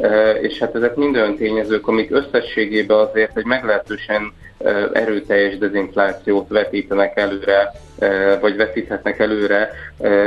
e, 0.00 0.30
és 0.30 0.58
hát 0.58 0.74
ezek 0.74 0.94
mind 0.94 1.16
olyan 1.16 1.36
tényezők, 1.36 1.88
amik 1.88 2.10
összességében 2.10 2.98
azért 2.98 3.36
egy 3.36 3.44
meglehetősen 3.44 4.32
erőteljes 4.92 5.58
dezinflációt 5.58 6.48
vetítenek 6.48 7.16
előre, 7.18 7.72
vagy 8.40 8.56
vetíthetnek 8.56 9.18
előre 9.18 9.70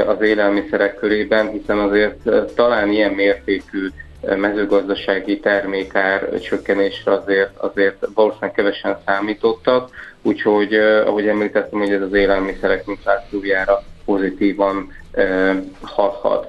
az 0.08 0.22
élelmiszerek 0.22 0.96
körében, 0.96 1.50
hiszen 1.50 1.78
azért 1.80 2.30
talán 2.56 2.92
ilyen 2.92 3.12
mértékű 3.12 3.88
mezőgazdasági 4.38 5.40
termékár 5.40 6.40
csökkenésre 6.40 7.12
azért, 7.12 7.58
azért 7.58 8.06
valószínűleg 8.14 8.56
kevesen 8.56 8.98
számítottak, 9.06 9.90
úgyhogy 10.22 10.74
ahogy 11.06 11.28
említettem, 11.28 11.80
hogy 11.80 11.92
ez 11.92 12.02
az 12.02 12.14
élelmiszerek 12.14 12.84
inflációjára 12.88 13.84
pozitívan 14.06 14.94
hathat. 15.82 16.48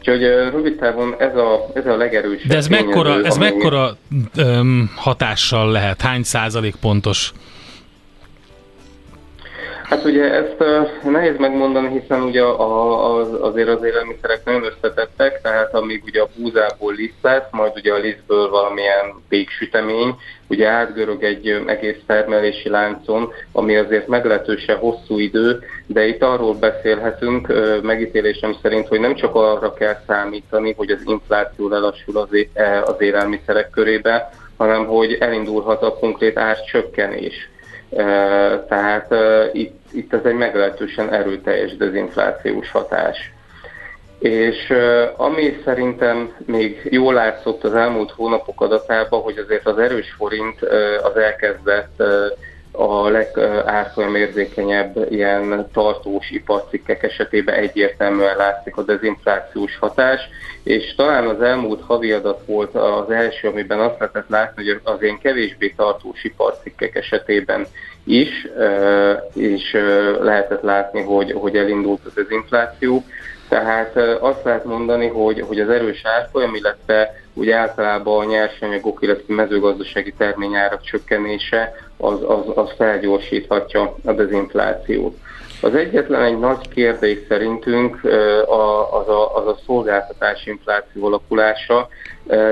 Úgyhogy 0.00 0.22
rövid 0.22 0.76
távon 0.76 1.14
ez 1.18 1.36
a, 1.36 1.66
ez 1.74 1.86
a 1.86 1.96
legerősebb 1.96 2.48
De 2.48 2.56
ez 2.56 2.68
mekkora, 2.68 3.24
ez 3.24 3.36
mekkora 3.36 3.96
öm, 4.36 4.90
hatással 4.96 5.70
lehet? 5.70 6.00
Hány 6.00 6.22
százalék 6.22 6.74
pontos? 6.76 7.32
Hát 9.90 10.04
ugye 10.04 10.32
ezt 10.34 10.56
uh, 10.58 11.10
nehéz 11.10 11.36
megmondani, 11.38 12.00
hiszen 12.00 12.22
ugye 12.22 12.42
a, 12.42 13.16
az, 13.16 13.28
azért 13.40 13.68
az 13.68 13.84
élelmiszerek 13.84 14.44
nagyon 14.44 14.64
összetettek, 14.64 15.40
tehát 15.42 15.74
amíg 15.74 16.02
ugye 16.06 16.20
a 16.20 16.28
búzából 16.36 16.94
liszt 16.94 17.22
lesz, 17.22 17.50
majd 17.50 17.72
ugye 17.74 17.92
a 17.92 17.98
lisztből 17.98 18.50
valamilyen 18.50 19.22
péksütemény, 19.28 20.14
ugye 20.48 20.68
átgörög 20.68 21.22
egy 21.22 21.48
egész 21.66 21.96
termelési 22.06 22.68
láncon, 22.68 23.32
ami 23.52 23.76
azért 23.76 24.06
meglehetősen 24.06 24.76
hosszú 24.76 25.18
idő, 25.18 25.62
de 25.86 26.06
itt 26.06 26.22
arról 26.22 26.54
beszélhetünk 26.54 27.52
megítélésem 27.82 28.56
szerint, 28.62 28.88
hogy 28.88 29.00
nem 29.00 29.14
csak 29.14 29.34
arra 29.34 29.74
kell 29.74 29.96
számítani, 30.06 30.74
hogy 30.76 30.90
az 30.90 31.02
infláció 31.04 31.68
lelassul 31.68 32.16
az, 32.16 32.28
e, 32.52 32.82
az 32.82 32.96
élelmiszerek 32.98 33.70
körébe, 33.70 34.30
hanem 34.56 34.86
hogy 34.86 35.16
elindulhat 35.20 35.82
a 35.82 35.94
konkrét 35.94 36.38
árcsökkenés. 36.38 37.48
Tehát 38.68 39.14
itt, 39.52 39.79
itt 39.92 40.12
ez 40.12 40.24
egy 40.24 40.34
meglehetősen 40.34 41.12
erőteljes 41.12 41.76
dezinflációs 41.76 42.70
hatás. 42.70 43.32
És 44.18 44.72
ami 45.16 45.60
szerintem 45.64 46.34
még 46.46 46.88
jól 46.90 47.14
látszott 47.14 47.64
az 47.64 47.74
elmúlt 47.74 48.10
hónapok 48.10 48.60
adatában, 48.60 49.20
hogy 49.20 49.38
azért 49.38 49.66
az 49.66 49.78
erős 49.78 50.10
forint 50.10 50.62
az 51.02 51.16
elkezdett 51.16 52.02
a 52.72 53.08
legárfolyam 53.08 54.14
érzékenyebb 54.14 55.06
ilyen 55.10 55.68
tartós 55.72 56.30
iparcikkek 56.30 57.02
esetében 57.02 57.54
egyértelműen 57.54 58.36
látszik 58.36 58.76
a 58.76 58.82
dezinflációs 58.82 59.78
hatás, 59.78 60.20
és 60.62 60.94
talán 60.94 61.26
az 61.26 61.42
elmúlt 61.42 61.82
havi 61.82 62.12
adat 62.12 62.42
volt 62.46 62.74
az 62.74 63.10
első, 63.10 63.48
amiben 63.48 63.80
azt 63.80 63.98
lehetett 63.98 64.28
látni, 64.28 64.68
hogy 64.68 64.80
az 64.84 65.02
ilyen 65.02 65.18
kevésbé 65.18 65.68
tartós 65.76 66.24
iparcikkek 66.24 66.94
esetében 66.94 67.66
is, 68.04 68.46
és 69.34 69.76
lehetett 70.20 70.62
látni, 70.62 71.02
hogy, 71.02 71.32
hogy 71.32 71.56
elindult 71.56 72.00
az 72.04 72.12
dezinfláció. 72.14 73.04
Tehát 73.48 73.96
azt 74.20 74.44
lehet 74.44 74.64
mondani, 74.64 75.06
hogy, 75.06 75.40
hogy 75.40 75.60
az 75.60 75.68
erős 75.68 76.00
árfolyam, 76.04 76.54
illetve 76.54 77.14
úgy 77.34 77.50
általában 77.50 78.26
a 78.26 78.30
nyersanyagok, 78.30 78.98
illetve 79.02 79.34
mezőgazdasági 79.34 80.12
terményárak 80.12 80.82
csökkenése 80.82 81.89
az, 82.00 82.18
az, 82.22 82.44
az 82.54 82.70
felgyorsíthatja 82.76 83.96
a 84.04 84.12
dezinflációt. 84.12 85.16
Az 85.62 85.74
egyetlen 85.74 86.22
egy 86.22 86.38
nagy 86.38 86.68
kérdés 86.68 87.18
szerintünk 87.28 88.04
az 88.90 89.08
a, 89.08 89.36
az 89.36 89.46
a 89.46 89.58
szolgáltatási 89.66 90.50
infláció 90.50 91.06
alakulása, 91.06 91.88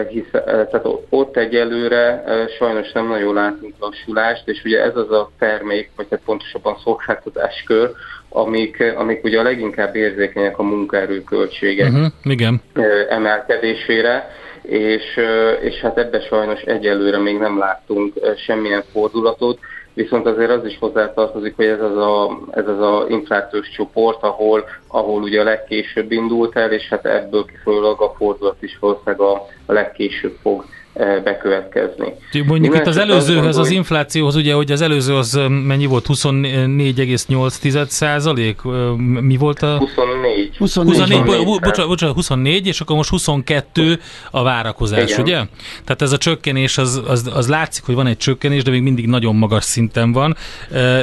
hisz, 0.08 0.30
tehát 0.30 0.86
ott 1.08 1.36
egyelőre 1.36 2.24
sajnos 2.58 2.92
nem 2.92 3.08
nagyon 3.08 3.34
látunk 3.34 3.74
lassulást, 3.78 4.48
és 4.48 4.62
ugye 4.64 4.82
ez 4.82 4.96
az 4.96 5.10
a 5.10 5.30
termék, 5.38 5.90
vagy 5.96 6.06
hát 6.10 6.20
pontosabban 6.24 6.76
szolgáltatáskör, 6.84 7.90
amik, 8.28 8.94
amik 8.96 9.24
ugye 9.24 9.38
a 9.38 9.42
leginkább 9.42 9.96
érzékenyek 9.96 10.58
a 10.58 10.62
munkaerőköltségek 10.62 11.92
uh-huh, 11.92 12.06
igen. 12.22 12.60
emelkedésére, 13.08 14.30
és, 14.62 15.20
és 15.60 15.80
hát 15.80 15.98
ebbe 15.98 16.20
sajnos 16.20 16.60
egyelőre 16.60 17.18
még 17.18 17.38
nem 17.38 17.58
láttunk 17.58 18.14
semmilyen 18.36 18.84
fordulatot, 18.92 19.58
viszont 19.94 20.26
azért 20.26 20.50
az 20.50 20.64
is 20.64 20.78
hozzátartozik, 20.78 21.56
hogy 21.56 21.66
ez 21.66 21.80
az 21.80 21.96
a, 21.96 22.38
ez 22.50 22.68
az 22.68 22.80
a 22.80 23.06
inflációs 23.08 23.70
csoport, 23.70 24.22
ahol, 24.22 24.64
ahol 24.88 25.22
ugye 25.22 25.40
a 25.40 25.44
legkésőbb 25.44 26.12
indult 26.12 26.56
el, 26.56 26.72
és 26.72 26.88
hát 26.88 27.06
ebből 27.06 27.44
kifolyólag 27.44 28.00
a 28.00 28.14
fordulat 28.16 28.62
is 28.62 28.78
valószínűleg 28.78 29.20
a, 29.20 29.32
a 29.66 29.72
legkésőbb 29.72 30.36
fog 30.42 30.64
bekövetkezni. 31.24 32.14
Mondjuk 32.46 32.74
itt 32.74 32.86
az 32.86 32.96
előzőhöz, 32.96 33.56
az 33.56 33.70
inflációhoz, 33.70 34.36
ugye, 34.36 34.54
hogy 34.54 34.72
az 34.72 34.80
előző 34.80 35.14
az 35.14 35.40
mennyi 35.66 35.86
volt? 35.86 36.06
24,8 36.08 37.86
százalék? 37.88 38.60
Mi 39.20 39.36
volt 39.36 39.62
a... 39.62 39.76
24. 39.78 40.56
24, 40.58 40.98
24 40.98 41.44
bo- 41.44 41.60
bocsánat, 41.60 41.88
bocsánat, 41.88 42.14
24, 42.14 42.66
és 42.66 42.80
akkor 42.80 42.96
most 42.96 43.10
22 43.10 44.00
a 44.30 44.42
várakozás, 44.42 45.10
Igen. 45.10 45.20
ugye? 45.20 45.34
Tehát 45.84 46.02
ez 46.02 46.12
a 46.12 46.18
csökkenés, 46.18 46.78
az, 46.78 47.02
az, 47.06 47.30
az 47.34 47.48
látszik, 47.48 47.84
hogy 47.84 47.94
van 47.94 48.06
egy 48.06 48.16
csökkenés, 48.16 48.62
de 48.62 48.70
még 48.70 48.82
mindig 48.82 49.06
nagyon 49.06 49.36
magas 49.36 49.64
szinten 49.64 50.12
van, 50.12 50.36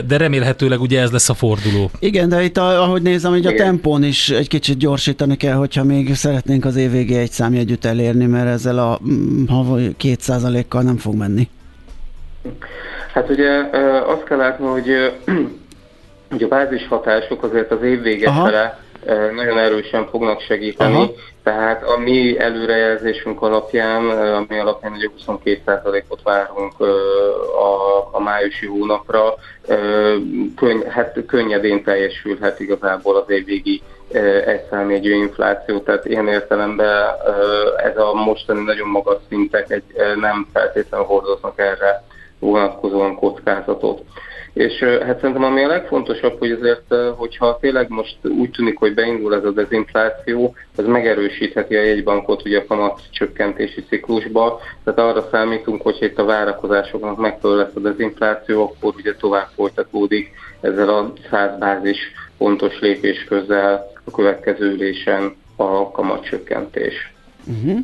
de 0.07 0.17
remélhetőleg 0.17 0.81
ugye 0.81 1.01
ez 1.01 1.11
lesz 1.11 1.29
a 1.29 1.33
forduló. 1.33 1.91
Igen, 1.99 2.29
de 2.29 2.43
itt 2.43 2.57
ahogy 2.57 3.01
nézem, 3.01 3.31
hogy 3.31 3.45
a 3.45 3.53
tempón 3.53 4.03
is 4.03 4.29
egy 4.29 4.47
kicsit 4.47 4.77
gyorsítani 4.77 5.37
kell, 5.37 5.55
hogyha 5.55 5.83
még 5.83 6.15
szeretnénk 6.15 6.65
az 6.65 6.75
évvégé 6.75 7.15
egy 7.15 7.31
számjegyütt 7.31 7.85
elérni, 7.85 8.25
mert 8.25 8.47
ezzel 8.47 8.79
a 8.79 8.99
havai 9.47 9.84
két 9.97 10.21
százalékkal 10.21 10.81
nem 10.81 10.97
fog 10.97 11.15
menni. 11.15 11.49
Hát 13.13 13.29
ugye 13.29 13.49
azt 14.05 14.23
kell 14.23 14.37
látni, 14.37 14.65
hogy, 14.65 15.13
hogy 16.29 16.43
a 16.43 16.47
bázis 16.47 16.87
hatások 16.87 17.43
azért 17.43 17.71
az 17.71 17.81
év 17.81 18.01
vége 18.01 18.31
fele 18.31 18.79
nagyon 19.35 19.57
erősen 19.57 20.07
fognak 20.09 20.41
segíteni. 20.41 20.93
Aha. 20.93 21.11
Tehát 21.45 21.83
a 21.83 21.97
mi 21.97 22.39
előrejelzésünk 22.39 23.41
alapján, 23.41 24.09
ami 24.09 24.59
alapján 24.59 24.91
ugye 24.91 25.09
22%-ot 25.45 26.21
várunk 26.23 26.79
a, 27.59 28.09
a 28.11 28.19
májusi 28.19 28.65
hónapra, 28.65 29.33
könny, 30.55 30.81
hát 30.89 31.25
könnyedén 31.27 31.83
teljesülhet 31.83 32.59
igazából 32.59 33.15
az 33.15 33.29
évvégi 33.29 33.81
egyszámjegyű 34.45 35.13
infláció, 35.13 35.79
tehát 35.79 36.05
ilyen 36.05 36.27
értelemben 36.27 37.15
ez 37.83 37.97
a 37.97 38.13
mostani 38.13 38.63
nagyon 38.63 38.87
magas 38.87 39.17
szintek 39.29 39.71
egy, 39.71 39.83
nem 40.19 40.47
feltétlenül 40.53 41.05
hordoznak 41.05 41.59
erre 41.59 42.03
vonatkozóan 42.39 43.15
kockázatot. 43.15 44.01
És 44.55 44.83
hát 44.83 45.19
szerintem 45.19 45.43
ami 45.43 45.63
a 45.63 45.67
legfontosabb, 45.67 46.39
hogy 46.39 46.51
azért, 46.51 46.93
hogyha 47.15 47.57
tényleg 47.61 47.89
most 47.89 48.17
úgy 48.23 48.49
tűnik, 48.49 48.77
hogy 48.77 48.93
beindul 48.93 49.35
ez 49.35 49.43
a 49.43 49.51
dezinfláció, 49.51 50.55
az 50.75 50.85
megerősítheti 50.85 51.75
a 51.75 51.81
jegybankot 51.81 52.45
ugye 52.45 52.59
a 52.59 52.65
kamat 52.67 53.01
csökkentési 53.11 53.83
ciklusba, 53.83 54.59
tehát 54.83 54.99
arra 54.99 55.27
számítunk, 55.31 55.81
hogy 55.81 55.97
itt 55.99 56.17
a 56.17 56.25
várakozásoknak 56.25 57.17
megfelelő 57.17 57.59
lesz 57.59 57.75
a 57.75 57.79
dezinfláció, 57.79 58.61
akkor 58.63 58.93
ugye 58.97 59.15
tovább 59.15 59.47
folytatódik 59.55 60.31
ezzel 60.61 60.89
a 60.89 61.13
100 61.29 61.57
bázis 61.59 61.99
pontos 62.37 62.79
lépés 62.79 63.23
közel 63.23 63.91
a 64.05 64.11
következő 64.11 64.71
ülésen 64.71 65.35
a 65.55 65.91
kamatcsökkentés. 65.91 67.14
Uh-huh. 67.47 67.79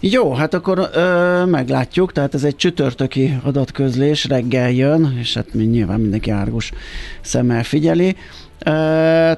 Jó, 0.00 0.32
hát 0.32 0.54
akkor 0.54 0.90
ö, 0.92 1.44
meglátjuk, 1.44 2.12
tehát 2.12 2.34
ez 2.34 2.44
egy 2.44 2.56
csütörtöki 2.56 3.38
adatközlés, 3.42 4.24
reggel 4.24 4.70
jön, 4.70 5.16
és 5.20 5.34
hát 5.34 5.52
nyilván 5.52 6.00
mindenki 6.00 6.30
árgus 6.30 6.72
szemmel 7.20 7.62
figyeli. 7.62 8.16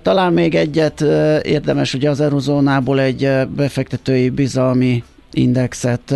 Talán 0.03 0.33
még 0.33 0.55
egyet 0.55 1.01
érdemes 1.43 1.95
ugye 1.95 2.11
az 2.11 2.21
Eurozónából 2.21 3.01
egy 3.01 3.31
befektetői 3.57 4.31
bizalmi 4.31 5.05
indexet 5.33 6.15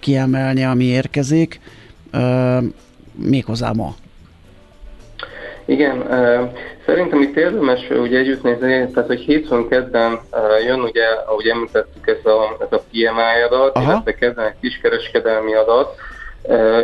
kiemelni, 0.00 0.64
ami 0.64 0.84
érkezik, 0.84 1.60
méghozzá 3.14 3.70
ma. 3.72 3.94
Igen, 5.72 6.04
szerintem 6.86 7.20
itt 7.20 7.36
érdemes 7.36 7.90
ugye 7.90 8.18
együtt 8.18 8.42
nézni, 8.42 8.90
tehát 8.90 9.06
hogy 9.06 9.20
hétfőn 9.20 9.68
kedden 9.68 10.20
jön 10.66 10.80
ugye, 10.80 11.04
ahogy 11.26 11.46
említettük, 11.46 12.06
ez 12.06 12.32
a, 12.32 12.56
ez 12.60 12.78
a 12.78 12.82
PMI 12.90 13.42
adat, 13.46 13.76
Aha. 13.76 13.92
illetve 13.92 14.14
kedden 14.14 14.46
egy 14.46 14.60
kiskereskedelmi 14.60 15.54
adat. 15.54 15.94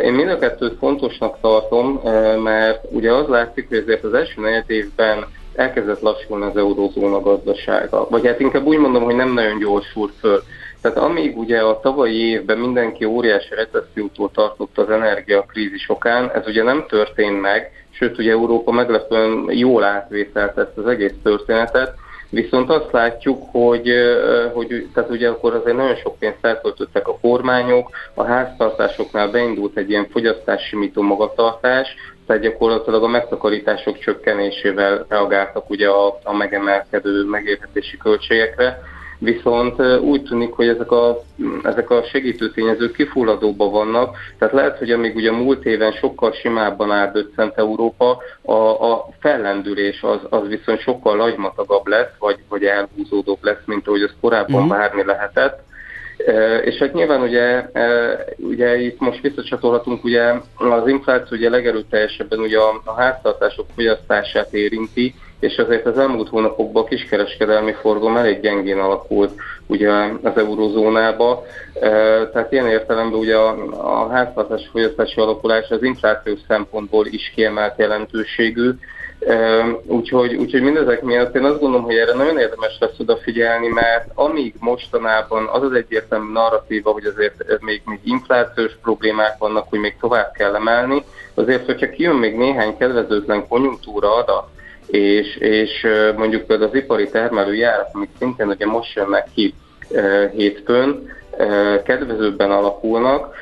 Én 0.03 0.13
mind 0.13 0.29
a 0.29 0.39
kettőt 0.39 0.79
fontosnak 0.79 1.41
tartom, 1.41 2.01
mert 2.43 2.85
ugye 2.91 3.13
az 3.13 3.29
látszik, 3.29 3.69
hogy 3.69 3.79
ezért 3.79 4.05
az 4.05 4.15
első 4.15 4.41
negyed 4.41 4.71
évben 4.71 5.27
elkezdett 5.55 6.01
lassulni 6.01 6.45
az 6.45 6.57
eurózóna 6.57 7.21
gazdasága. 7.21 8.07
Vagy 8.11 8.27
hát 8.27 8.41
inkább 8.41 8.67
úgy 8.67 8.79
mondom, 8.79 9.03
hogy 9.03 9.15
nem 9.15 9.33
nagyon 9.33 9.59
gyorsult 9.59 10.13
föl. 10.21 10.43
Tehát 10.81 10.99
amíg 10.99 11.39
ugye 11.39 11.61
a 11.61 11.81
tavalyi 11.81 12.29
évben 12.29 12.59
mindenki 12.59 13.05
óriási 13.05 13.55
recessziótól 13.55 14.31
tartott 14.35 14.79
az 14.79 14.91
energiakrízis 14.91 15.89
okán, 15.89 16.31
ez 16.35 16.47
ugye 16.47 16.63
nem 16.63 16.85
történt 16.89 17.41
meg, 17.41 17.78
sőt 17.99 18.19
ugye 18.19 18.31
Európa 18.31 18.71
meglepően 18.71 19.45
jól 19.51 19.85
átvételt 19.85 20.59
ezt 20.59 20.77
az 20.77 20.87
egész 20.87 21.15
történetet, 21.23 21.95
Viszont 22.31 22.71
azt 22.71 22.93
látjuk, 22.93 23.43
hogy, 23.51 23.93
hogy 24.53 24.89
tehát 24.95 25.11
ugye 25.11 25.29
akkor 25.29 25.55
azért 25.55 25.77
nagyon 25.77 25.97
sok 25.97 26.19
pénzt 26.19 26.45
elköltöttek 26.45 27.09
a 27.09 27.19
kormányok, 27.21 27.91
a 28.15 28.25
háztartásoknál 28.25 29.31
beindult 29.31 29.77
egy 29.77 29.91
ilyen 29.91 30.09
fogyasztási 30.11 30.77
mitó 30.77 31.03
magatartás, 31.03 31.95
tehát 32.27 32.43
gyakorlatilag 32.43 33.03
a 33.03 33.09
megtakarítások 33.09 33.99
csökkenésével 33.99 35.07
reagáltak 35.09 35.71
ugye 35.71 35.89
a, 35.89 36.19
a 36.23 36.37
megemelkedő 36.37 37.25
megérhetési 37.25 37.97
költségekre, 37.97 38.79
viszont 39.19 39.83
úgy 40.01 40.23
tűnik, 40.23 40.53
hogy 40.53 40.69
ezek 40.69 40.91
a, 40.91 41.19
ezek 41.63 41.91
a 41.91 42.03
segítő 42.03 42.51
tényezők 42.51 42.93
kifulladóban 42.93 43.71
vannak, 43.71 44.17
tehát 44.39 44.55
lehet, 44.55 44.79
hogy 44.79 44.91
amíg 44.91 45.17
ugye 45.17 45.33
múlt 45.33 45.65
éven 45.65 45.93
sokkal 45.93 46.33
simábban 46.33 46.91
állt 46.91 47.17
5 47.17 47.33
cent 47.35 47.53
Európa, 47.57 48.19
a, 48.43 48.53
a 48.93 49.09
fellendülés 49.21 50.03
az, 50.03 50.21
az 50.31 50.49
viszont 50.49 50.81
sokkal 50.81 51.17
lagymatagabb 51.17 51.87
lesz, 51.87 52.13
vagy, 52.19 52.39
vagy 52.49 52.65
elhúzódóbb 52.65 53.39
lesz, 53.41 53.65
mint 53.65 53.87
ahogy 53.87 54.03
az 54.03 54.15
korábban 54.21 54.69
várni 54.69 55.05
lehetett. 55.05 55.67
És 56.65 56.77
hát 56.79 56.93
nyilván 56.93 57.23
ugye, 57.23 57.71
ugye 58.37 58.81
itt 58.81 59.01
most 59.01 59.21
visszacsatolhatunk, 59.21 60.05
ugye 60.05 60.33
az 60.57 60.89
infláció 60.89 61.37
ugye 61.37 61.49
legerőteljesebben 61.51 62.39
ugye 62.39 62.59
a 62.85 62.95
háztartások 62.97 63.67
fogyasztását 63.75 64.53
érinti, 64.53 65.15
és 65.41 65.57
azért 65.57 65.87
az 65.87 65.99
elmúlt 65.99 66.29
hónapokban 66.29 66.83
a 66.83 66.87
kiskereskedelmi 66.87 67.73
forgalom 67.73 68.17
elég 68.17 68.41
gyengén 68.41 68.79
alakult 68.79 69.33
ugye 69.67 69.91
az 70.23 70.37
eurozónába. 70.37 71.45
Tehát 72.33 72.53
ilyen 72.53 72.69
értelemben 72.69 73.19
ugye 73.19 73.37
a, 73.37 73.57
a 73.71 74.09
háztartás 74.09 74.69
fogyasztási 74.73 75.21
alakulás 75.21 75.71
az 75.71 75.83
inflációs 75.83 76.41
szempontból 76.49 77.07
is 77.07 77.33
kiemelt 77.35 77.79
jelentőségű, 77.79 78.71
Úgyhogy, 79.87 80.35
úgyhogy 80.35 80.63
mindezek 80.63 81.03
miatt 81.03 81.35
én 81.35 81.45
azt 81.45 81.61
gondolom, 81.61 81.85
hogy 81.85 81.97
erre 81.97 82.15
nagyon 82.15 82.39
érdemes 82.39 82.77
lesz 82.81 82.99
odafigyelni, 82.99 83.69
mert 83.69 84.11
amíg 84.15 84.55
mostanában 84.61 85.49
az 85.53 85.63
az 85.63 85.73
egyértelmű 85.73 86.33
narratíva, 86.33 86.91
hogy 86.91 87.05
azért 87.05 87.61
még, 87.61 87.83
még 87.85 88.01
inflációs 88.05 88.77
problémák 88.83 89.39
vannak, 89.39 89.67
hogy 89.69 89.79
még 89.79 89.97
tovább 90.01 90.33
kell 90.33 90.55
emelni, 90.55 91.05
azért, 91.35 91.65
hogyha 91.65 91.91
kijön 91.91 92.17
még 92.17 92.37
néhány 92.37 92.77
kedvezőtlen 92.77 93.49
konjunktúra 93.49 94.15
adat, 94.15 94.49
és, 94.91 95.37
és 95.37 95.87
mondjuk 96.17 96.47
például 96.47 96.69
az 96.69 96.77
ipari 96.77 97.09
termelőjárat, 97.09 97.91
amik 97.93 98.11
szintén 98.19 98.49
ugye 98.49 98.67
most 98.67 98.95
jönnek 98.95 99.29
ki 99.35 99.55
hétfőn, 100.33 101.17
kedvezőbben 101.85 102.51
alakulnak, 102.51 103.35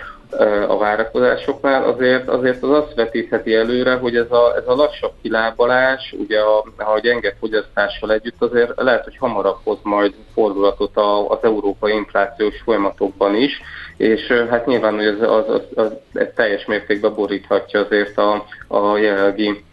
a 0.69 0.79
várakozásoknál, 0.79 1.85
azért, 1.85 2.29
azért 2.29 2.63
az 2.63 2.71
azt 2.71 2.95
vetítheti 2.95 3.55
előre, 3.55 3.95
hogy 3.95 4.17
ez 4.17 4.31
a, 4.31 4.55
ez 4.57 4.67
a 4.67 4.75
lassabb 4.75 5.13
kilábalás, 5.23 6.15
ugye 6.19 6.41
a, 6.41 6.65
a 6.77 6.99
gyenge 6.99 7.37
fogyasztással 7.41 8.13
együtt 8.13 8.43
azért 8.43 8.73
lehet, 8.77 9.05
hogy 9.05 9.17
hamarabb 9.17 9.59
hoz 9.65 9.79
majd 9.83 10.15
fordulatot 10.35 10.97
a, 10.97 11.29
az 11.29 11.39
európai 11.43 11.93
inflációs 11.93 12.61
folyamatokban 12.65 13.35
is, 13.35 13.61
és 13.97 14.27
hát 14.51 14.67
nyilván 14.67 14.95
hogy 14.95 15.07
ez, 15.07 15.21
az, 15.21 15.49
az, 15.49 15.63
az, 15.75 15.93
ez 16.13 16.29
teljes 16.35 16.65
mértékben 16.65 17.15
boríthatja 17.15 17.81
azért 17.81 18.19
a, 18.19 18.45
a 18.69 18.97
jelenlegi 18.97 19.65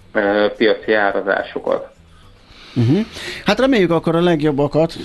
piaci 0.58 0.94
árazásokat. 0.94 1.92
Uh-huh. 2.76 3.06
Hát 3.46 3.60
reméljük 3.60 3.92
akkor 3.92 4.16
a 4.16 4.22
legjobbakat, 4.22 4.98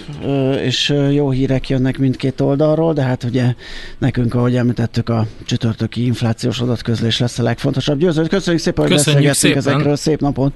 és 0.63 0.95
jó 1.11 1.31
hírek 1.31 1.69
jönnek 1.69 1.99
mindkét 1.99 2.41
oldalról, 2.41 2.93
de 2.93 3.03
hát 3.03 3.25
ugye 3.25 3.55
nekünk, 3.99 4.35
ahogy 4.35 4.57
említettük, 4.57 5.09
a 5.09 5.27
csütörtöki 5.47 6.05
inflációs 6.05 6.61
adatközlés 6.61 7.19
lesz 7.19 7.39
a 7.39 7.43
legfontosabb. 7.43 7.99
Győző, 7.99 8.23
köszönjük 8.23 8.63
szépen, 8.63 8.85
hogy 8.85 8.93
köszönjük 8.93 9.25
beszélgettünk 9.25 9.63
szépen. 9.63 9.73
ezekről. 9.73 9.97
Szép 9.97 10.21
napot! 10.21 10.53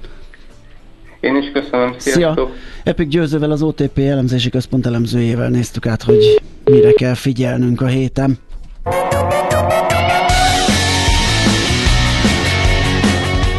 Én 1.19 1.35
is 1.35 1.51
köszönöm, 1.53 1.95
sziasztok! 1.97 2.49
Szia! 2.49 2.91
Epic 2.91 3.07
Győzővel, 3.07 3.51
az 3.51 3.61
OTP 3.61 3.97
elemzési 3.97 4.49
központ 4.49 4.85
elemzőjével 4.85 5.49
néztük 5.49 5.85
át, 5.85 6.03
hogy 6.03 6.41
mire 6.63 6.91
kell 6.91 7.13
figyelnünk 7.13 7.81
a 7.81 7.87
héten. 7.87 8.37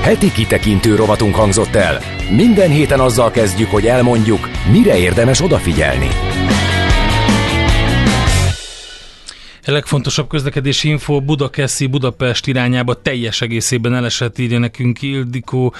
Heti 0.04 0.32
kitekintő 0.32 0.94
rovatunk 0.94 1.34
hangzott 1.34 1.74
el. 1.74 2.00
Minden 2.30 2.70
héten 2.70 3.00
azzal 3.00 3.30
kezdjük, 3.30 3.70
hogy 3.70 3.86
elmondjuk, 3.86 4.50
mire 4.70 4.96
érdemes 4.98 5.42
odafigyelni. 5.42 6.08
A 9.66 9.70
legfontosabb 9.70 10.28
közlekedési 10.28 10.88
info 10.88 11.20
Budakeszi 11.20 11.86
Budapest 11.86 12.46
irányába 12.46 13.02
teljes 13.02 13.40
egészében 13.40 13.94
elesett, 13.94 14.38
írja 14.38 14.58
nekünk 14.58 15.02
Ildikó. 15.02 15.74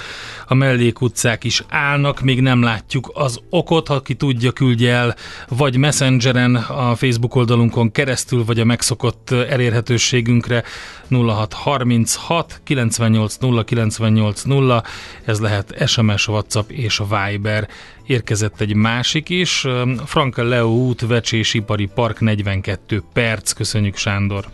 A 0.47 0.53
mellékutcák 0.53 1.43
is 1.43 1.63
állnak, 1.67 2.21
még 2.21 2.41
nem 2.41 2.61
látjuk 2.61 3.11
az 3.13 3.39
okot, 3.49 3.87
ha 3.87 4.01
ki 4.01 4.13
tudja, 4.13 4.51
küldje 4.51 4.93
el, 4.93 5.15
vagy 5.47 5.77
Messengeren, 5.77 6.55
a 6.55 6.95
Facebook 6.95 7.35
oldalunkon 7.35 7.91
keresztül, 7.91 8.45
vagy 8.45 8.59
a 8.59 8.65
megszokott 8.65 9.31
elérhetőségünkre 9.31 10.63
0636 11.09 12.61
98 12.63 13.35
0 13.35 13.63
98 13.63 14.41
0, 14.41 14.83
ez 15.25 15.39
lehet 15.39 15.87
SMS, 15.87 16.27
WhatsApp 16.27 16.69
és 16.69 17.01
Viber 17.09 17.69
érkezett 18.05 18.61
egy 18.61 18.75
másik 18.75 19.29
is. 19.29 19.65
Franka 20.05 20.43
Leo 20.43 20.67
út, 20.67 21.01
Vecsés 21.01 21.53
Ipari 21.53 21.85
Park 21.85 22.19
42 22.19 23.03
perc. 23.13 23.53
Köszönjük 23.75 23.97
Sándor. 23.97 24.45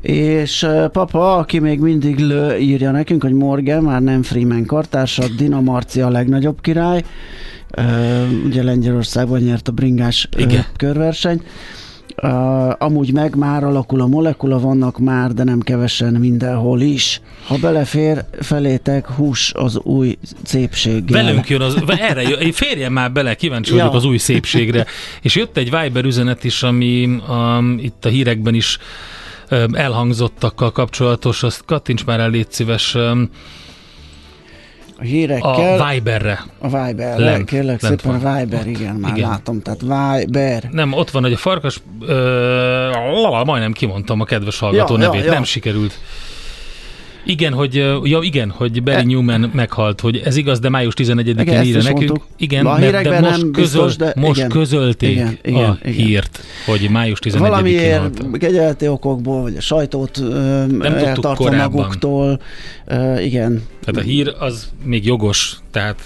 És 0.00 0.66
papa, 0.92 1.36
aki 1.36 1.58
még 1.58 1.80
mindig 1.80 2.18
lő, 2.18 2.56
írja 2.58 2.90
nekünk, 2.90 3.22
hogy 3.22 3.32
Morgan 3.32 3.82
már 3.82 4.02
nem 4.02 4.22
Freeman 4.22 4.66
kartársa, 4.66 5.24
Dina 5.36 5.60
Marci 5.60 6.00
a 6.00 6.08
legnagyobb 6.08 6.60
király. 6.60 7.04
Ugye 8.44 8.62
Lengyelországban 8.62 9.40
nyert 9.40 9.68
a 9.68 9.72
bringás 9.72 10.28
uh, 10.36 10.54
körversenyt. 10.76 11.42
Uh, 12.22 12.72
amúgy 12.78 13.12
meg 13.12 13.36
már 13.36 13.64
alakul 13.64 14.00
a 14.00 14.06
molekula, 14.06 14.58
vannak 14.58 14.98
már, 14.98 15.32
de 15.32 15.44
nem 15.44 15.60
kevesen 15.60 16.12
mindenhol 16.12 16.80
is. 16.80 17.20
Ha 17.46 17.56
belefér 17.56 18.24
felétek 18.40 19.08
hús 19.08 19.52
az 19.54 19.78
új 19.78 20.18
szépséggel. 20.42 21.22
Velünk 21.24 21.48
jön 21.48 21.60
az, 21.60 21.76
erre 21.86 22.22
jön, 22.22 22.52
férjen 22.52 22.92
már 22.92 23.12
bele, 23.12 23.34
kíváncsi 23.34 23.74
Ja. 23.74 23.78
vagyok 23.78 23.94
az 23.94 24.04
új 24.04 24.16
szépségre. 24.16 24.86
És 25.22 25.34
jött 25.36 25.56
egy 25.56 25.70
Viber 25.70 26.04
üzenet 26.04 26.44
is, 26.44 26.62
ami 26.62 27.18
um, 27.28 27.78
itt 27.78 28.04
a 28.04 28.08
hírekben 28.08 28.54
is 28.54 28.78
um, 29.50 29.74
elhangzottakkal 29.74 30.72
kapcsolatos, 30.72 31.42
azt 31.42 31.64
kattints 31.64 32.04
már 32.04 32.20
el, 32.20 32.30
légy 32.30 32.50
szíves, 32.50 32.94
um, 32.94 33.30
hírekkel. 35.04 35.80
a 35.80 35.90
Viberre. 35.90 36.44
A 36.58 36.68
Viber, 36.68 37.18
Lent, 37.18 37.44
kérlek 37.44 37.82
lent 37.82 38.00
szépen, 38.00 38.20
van. 38.20 38.38
Viber, 38.38 38.66
igen, 38.66 38.94
már 38.94 39.16
Igen. 39.16 39.28
látom, 39.28 39.62
tehát 39.62 39.80
Viber. 39.80 40.68
Nem, 40.70 40.92
ott 40.92 41.10
van, 41.10 41.22
hogy 41.22 41.32
a 41.32 41.36
farkas, 41.36 41.80
ö, 42.00 42.90
majdnem 43.44 43.72
kimondtam 43.72 44.20
a 44.20 44.24
kedves 44.24 44.58
hallgató 44.58 44.94
Ja, 44.96 45.02
ja, 45.02 45.08
nevét, 45.08 45.24
ja. 45.24 45.32
nem 45.32 45.44
sikerült. 45.44 45.98
Igen, 47.26 47.52
hogy, 47.52 47.74
ja, 48.02 48.18
igen, 48.20 48.50
hogy 48.50 48.82
Barry 48.82 48.98
E- 49.00 49.02
Newman 49.02 49.50
meghalt, 49.54 50.00
hogy 50.00 50.16
ez 50.24 50.36
igaz, 50.36 50.58
de 50.58 50.68
május 50.68 50.94
11-én 50.96 51.38
Igen, 51.38 51.54
ezt 51.54 51.64
írja 51.66 51.82
nekünk. 51.82 51.98
mondtuk. 51.98 52.26
Igen, 52.36 52.66
A 52.66 52.68
mert, 52.68 52.80
de 52.80 52.86
hírekben 52.86 53.22
most, 53.22 53.40
nem 53.40 53.50
közöl, 53.50 53.84
biztos, 53.84 53.96
de 53.96 54.12
most 54.20 54.38
igen. 54.38 54.50
közölték 54.50 55.10
Igen, 55.10 55.38
igen, 55.42 55.64
a 55.64 55.78
igen. 55.84 55.92
hírt, 56.06 56.40
hogy 56.66 56.88
május 56.90 57.18
11-én 57.22 57.40
Valamiért 57.40 57.98
halt. 57.98 58.38
kegyelti 58.38 58.88
okokból, 58.88 59.42
vagy 59.42 59.56
a 59.56 59.60
sajtót 59.60 60.10
tudtuk 60.10 60.84
eltartva 60.84 61.50
maguktól. 61.50 62.40
Ö, 62.86 63.18
igen. 63.20 63.62
Tehát 63.84 64.00
a 64.00 64.04
hír 64.04 64.34
az 64.38 64.68
még 64.84 65.06
jogos, 65.06 65.56
tehát 65.70 66.00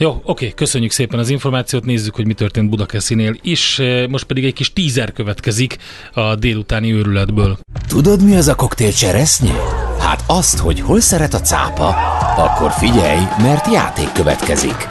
jó, 0.00 0.20
oké, 0.24 0.52
köszönjük 0.56 0.90
szépen 0.90 1.18
az 1.18 1.28
információt, 1.28 1.84
nézzük, 1.84 2.14
hogy 2.14 2.26
mi 2.26 2.32
történt 2.34 2.68
Budakeszinél 2.70 3.36
is, 3.42 3.80
most 4.08 4.24
pedig 4.24 4.44
egy 4.44 4.52
kis 4.52 4.72
tízer 4.72 5.12
következik 5.12 5.76
a 6.12 6.34
délutáni 6.34 6.92
őrületből. 6.92 7.58
Tudod, 7.88 8.24
mi 8.24 8.36
az 8.36 8.48
a 8.48 8.54
koktél 8.54 8.92
cseresznye? 8.92 9.52
Hát 9.98 10.24
azt, 10.26 10.58
hogy 10.58 10.80
hol 10.80 11.00
szeret 11.00 11.34
a 11.34 11.40
cápa, 11.40 11.88
akkor 12.36 12.70
figyelj, 12.70 13.20
mert 13.42 13.72
játék 13.72 14.12
következik. 14.12 14.88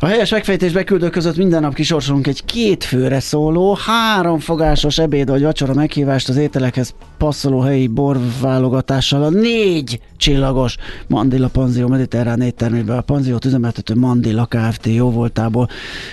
A 0.00 0.06
helyes 0.06 0.30
megfejtés 0.30 0.72
beküldők 0.72 1.10
között 1.10 1.36
minden 1.36 1.60
nap 1.60 1.74
kisorsolunk 1.74 2.26
egy 2.26 2.44
két 2.44 2.84
főre 2.84 3.20
szóló, 3.20 3.78
három 3.86 4.38
fogásos 4.38 4.98
ebéd 4.98 5.28
vagy 5.28 5.42
vacsora 5.42 5.74
meghívást 5.74 6.28
az 6.28 6.36
ételekhez 6.36 6.94
passzoló 7.16 7.60
helyi 7.60 7.86
borválogatással 7.86 9.22
a 9.22 9.28
négy 9.30 10.00
csillagos 10.16 10.76
Mandilla 11.06 11.48
Panzió 11.48 11.88
mediterrán 11.88 12.40
éttermébe 12.40 12.96
a 12.96 13.00
panziót 13.00 13.44
üzemeltető 13.44 13.94
Mandilla 13.94 14.46
Kft. 14.46 14.86
jó 14.86 15.10
voltából. 15.10 15.68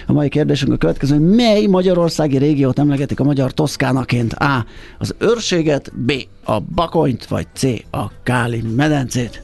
A 0.07 0.13
mai 0.13 0.29
kérdésünk 0.29 0.71
a 0.71 0.77
következő, 0.77 1.19
mely 1.19 1.65
magyarországi 1.65 2.38
régiót 2.38 2.79
emlegetik 2.79 3.19
a 3.19 3.23
magyar 3.23 3.51
Toszkánaként? 3.51 4.33
A. 4.33 4.65
Az 4.97 5.15
őrséget, 5.17 5.91
B. 5.95 6.11
A 6.43 6.59
Bakonyt, 6.59 7.25
vagy 7.25 7.47
C. 7.53 7.63
A 7.91 8.11
Káli 8.23 8.61
medencét? 8.75 9.43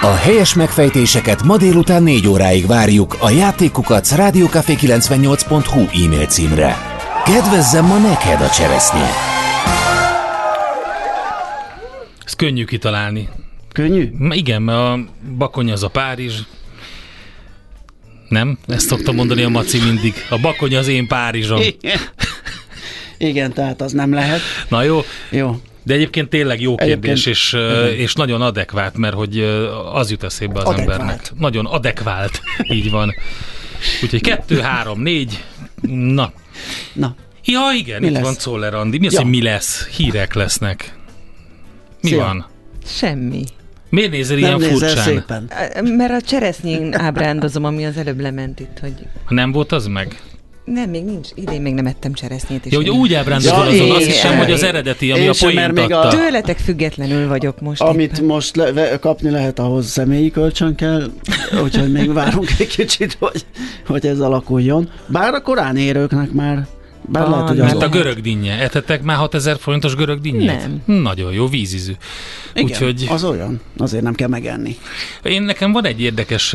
A 0.00 0.14
helyes 0.14 0.54
megfejtéseket 0.54 1.42
ma 1.42 1.56
délután 1.56 2.02
4 2.02 2.26
óráig 2.28 2.66
várjuk 2.66 3.16
a 3.20 3.30
játékukat 3.30 4.06
rádiókafé98.hu 4.16 6.04
e-mail 6.04 6.26
címre. 6.26 6.76
Kedvezzem 7.24 7.86
ma 7.86 7.98
neked 7.98 8.40
a 8.40 8.48
cseresznye! 8.48 9.10
Ezt 12.24 12.36
könnyű 12.36 12.64
kitalálni. 12.64 13.28
Könnyű? 13.72 14.10
Igen, 14.30 14.62
mert 14.62 14.78
a 14.78 14.98
bakony 15.36 15.70
az 15.72 15.82
a 15.82 15.88
Párizs. 15.88 16.40
Nem? 18.28 18.58
Ezt 18.68 18.86
szoktam 18.86 19.14
mondani 19.14 19.42
a 19.42 19.48
Maci 19.48 19.78
mindig. 19.78 20.14
A 20.30 20.38
bakony 20.38 20.76
az 20.76 20.88
én 20.88 21.06
Párizsom. 21.06 21.60
Igen. 21.60 21.98
Igen, 23.18 23.52
tehát 23.52 23.80
az 23.80 23.92
nem 23.92 24.12
lehet. 24.12 24.40
Na 24.68 24.82
jó, 24.82 25.00
Jó. 25.30 25.60
De 25.86 25.94
egyébként 25.94 26.28
tényleg 26.28 26.60
jó 26.60 26.74
kérdés, 26.74 26.92
Egyébként- 26.96 27.26
és, 27.26 27.52
ö, 27.52 27.86
és 27.86 28.12
nagyon 28.14 28.42
adekvát, 28.42 28.96
mert 28.96 29.14
hogy 29.14 29.38
az 29.92 30.10
jut 30.10 30.22
eszébe 30.22 30.60
az 30.60 30.64
Adekvált. 30.66 31.00
embernek. 31.00 31.30
Nagyon 31.38 31.66
adekvált, 31.66 32.40
így 32.78 32.90
van. 32.90 33.14
Úgyhogy 34.02 34.20
kettő, 34.20 34.60
három, 34.60 35.00
négy, 35.00 35.44
na. 35.90 36.32
Na, 36.92 37.14
Ja, 37.44 37.60
igen, 37.76 38.00
Mi 38.00 38.06
itt 38.06 38.12
lesz? 38.12 38.22
van 38.22 38.34
Czoller 38.36 38.74
Andi. 38.74 38.98
Mi 38.98 39.06
az, 39.06 39.12
Ja. 39.12 39.20
hogy 39.20 39.30
mi 39.30 39.42
lesz? 39.42 39.86
Hírek 39.86 40.34
lesznek. 40.34 40.94
Mi 42.00 42.08
Szia. 42.08 42.24
van? 42.24 42.46
Semmi. 42.86 43.44
Miért 43.90 44.10
nézel 44.10 44.36
nem 44.38 44.58
ilyen 44.60 44.70
furcsán? 44.70 44.96
szépen. 45.04 45.50
Mert 45.96 46.12
a 46.12 46.20
cseresznyén 46.20 46.94
ábrándozom, 46.94 47.64
ami 47.64 47.86
az 47.86 47.96
előbb 47.96 48.20
lement 48.20 48.60
itt, 48.60 48.78
hogy 48.80 48.92
Nem 49.28 49.52
volt 49.52 49.72
az 49.72 49.86
meg? 49.86 50.20
Nem, 50.66 50.90
még 50.90 51.04
nincs, 51.04 51.28
idén 51.34 51.62
még 51.62 51.74
nem 51.74 51.86
ettem 51.86 52.12
cseresznyét. 52.12 52.66
és 52.66 52.72
Ja, 52.72 52.78
hogy 52.78 52.88
úgy 52.88 53.14
ábrándozol 53.14 53.58
Ja, 53.58 53.64
azon, 53.64 53.90
azt 53.90 54.04
hiszem, 54.04 54.38
hogy 54.38 54.52
az 54.52 54.62
eredeti, 54.62 55.12
ami 55.12 55.28
a 55.28 55.32
poént 55.40 55.72
még 55.72 55.92
a-. 55.92 56.08
Tőletek 56.08 56.58
függetlenül 56.58 57.28
vagyok 57.28 57.60
most 57.60 57.80
Amit 57.80 58.12
éppen. 58.12 58.24
most 58.24 58.56
le, 58.56 58.72
ve, 58.72 58.98
kapni 58.98 59.30
lehet, 59.30 59.58
ahhoz 59.58 59.86
személyi 59.86 60.30
kölcsön 60.30 60.74
kell, 60.74 61.10
úgyhogy 61.64 61.92
még 61.92 62.12
várunk 62.12 62.48
egy 62.58 62.66
kicsit, 62.66 63.16
hogy, 63.20 63.44
hogy 63.86 64.06
ez 64.06 64.20
alakuljon. 64.20 64.88
Bár 65.06 65.34
a 65.34 65.40
korán 65.40 65.76
érőknek 65.76 66.32
már, 66.32 66.66
bár 67.08 67.22
Ah, 67.22 67.30
lehet, 67.30 67.48
hogy 67.48 67.58
Hát 67.60 67.82
a 67.82 67.88
görög 67.88 68.20
dinnye. 68.20 68.60
Etettek 68.60 69.02
már 69.02 69.16
6000 69.16 69.56
forintos 69.58 69.94
görög 69.94 70.20
dinnyét? 70.20 70.46
Nem. 70.86 71.00
Nagyon 71.02 71.32
jó, 71.32 71.46
vízizű. 71.48 71.92
Igen, 72.54 72.64
Úgyhogy 72.70 73.06
az 73.08 73.24
olyan, 73.24 73.60
azért 73.76 74.02
nem 74.02 74.14
kell 74.14 74.28
megenni. 74.28 74.76
én 75.22 75.42
nekem 75.42 75.72
van 75.72 75.84
egy 75.86 76.00
érdekes, 76.00 76.54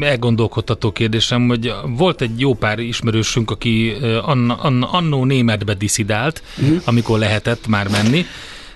elgondolkodtató 0.00 0.92
kérdésem, 0.92 1.48
hogy 1.48 1.72
volt 1.86 2.20
egy 2.20 2.40
jó 2.40 2.54
pár 2.54 2.78
ismerősünk, 2.78 3.50
aki 3.50 3.92
anna, 4.22 4.54
annó 4.90 5.24
németbe 5.24 5.74
diszidált, 5.74 6.42
Mhm. 6.56 6.76
amikor 6.84 7.18
lehetett 7.18 7.66
már 7.66 7.88
menni, 7.88 8.24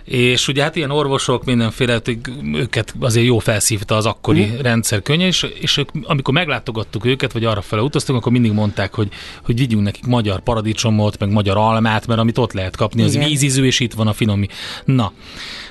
és 0.09 0.49
ugye 0.49 0.63
hát 0.63 0.77
ilyen 0.77 0.91
orvosok, 0.91 1.45
mindenféle, 1.45 1.93
hát 1.93 2.11
őket 2.53 2.95
azért 3.01 3.27
jó 3.27 3.39
felszívta 3.39 3.97
az 3.97 4.07
akkori 4.07 4.45
mm. 4.45 4.59
rendszer 4.61 5.03
könnye, 5.03 5.27
és, 5.27 5.47
és 5.61 5.77
ők, 5.77 5.89
amikor 6.03 6.35
meglátogattuk 6.35 7.05
őket, 7.05 7.33
vagy 7.33 7.45
arra 7.45 7.61
fele 7.61 7.83
utaztunk, 7.83 8.19
akkor 8.19 8.33
mindig 8.33 8.53
mondták, 8.53 8.95
hogy, 8.95 9.09
hogy 9.45 9.59
vigyünk 9.59 9.83
nekik 9.83 10.07
magyar 10.07 10.41
paradicsomot, 10.41 11.19
meg 11.19 11.31
magyar 11.31 11.57
almát, 11.57 12.07
mert 12.07 12.21
amit 12.21 12.39
ott 12.39 12.53
lehet 12.53 12.77
kapni, 12.77 13.03
az 13.03 13.15
Igen. 13.15 13.29
vízizű, 13.29 13.65
és 13.65 13.81
itt 13.81 13.93
van 13.93 14.07
a 14.07 14.13
finomi. 14.13 14.47
Na, 14.85 15.13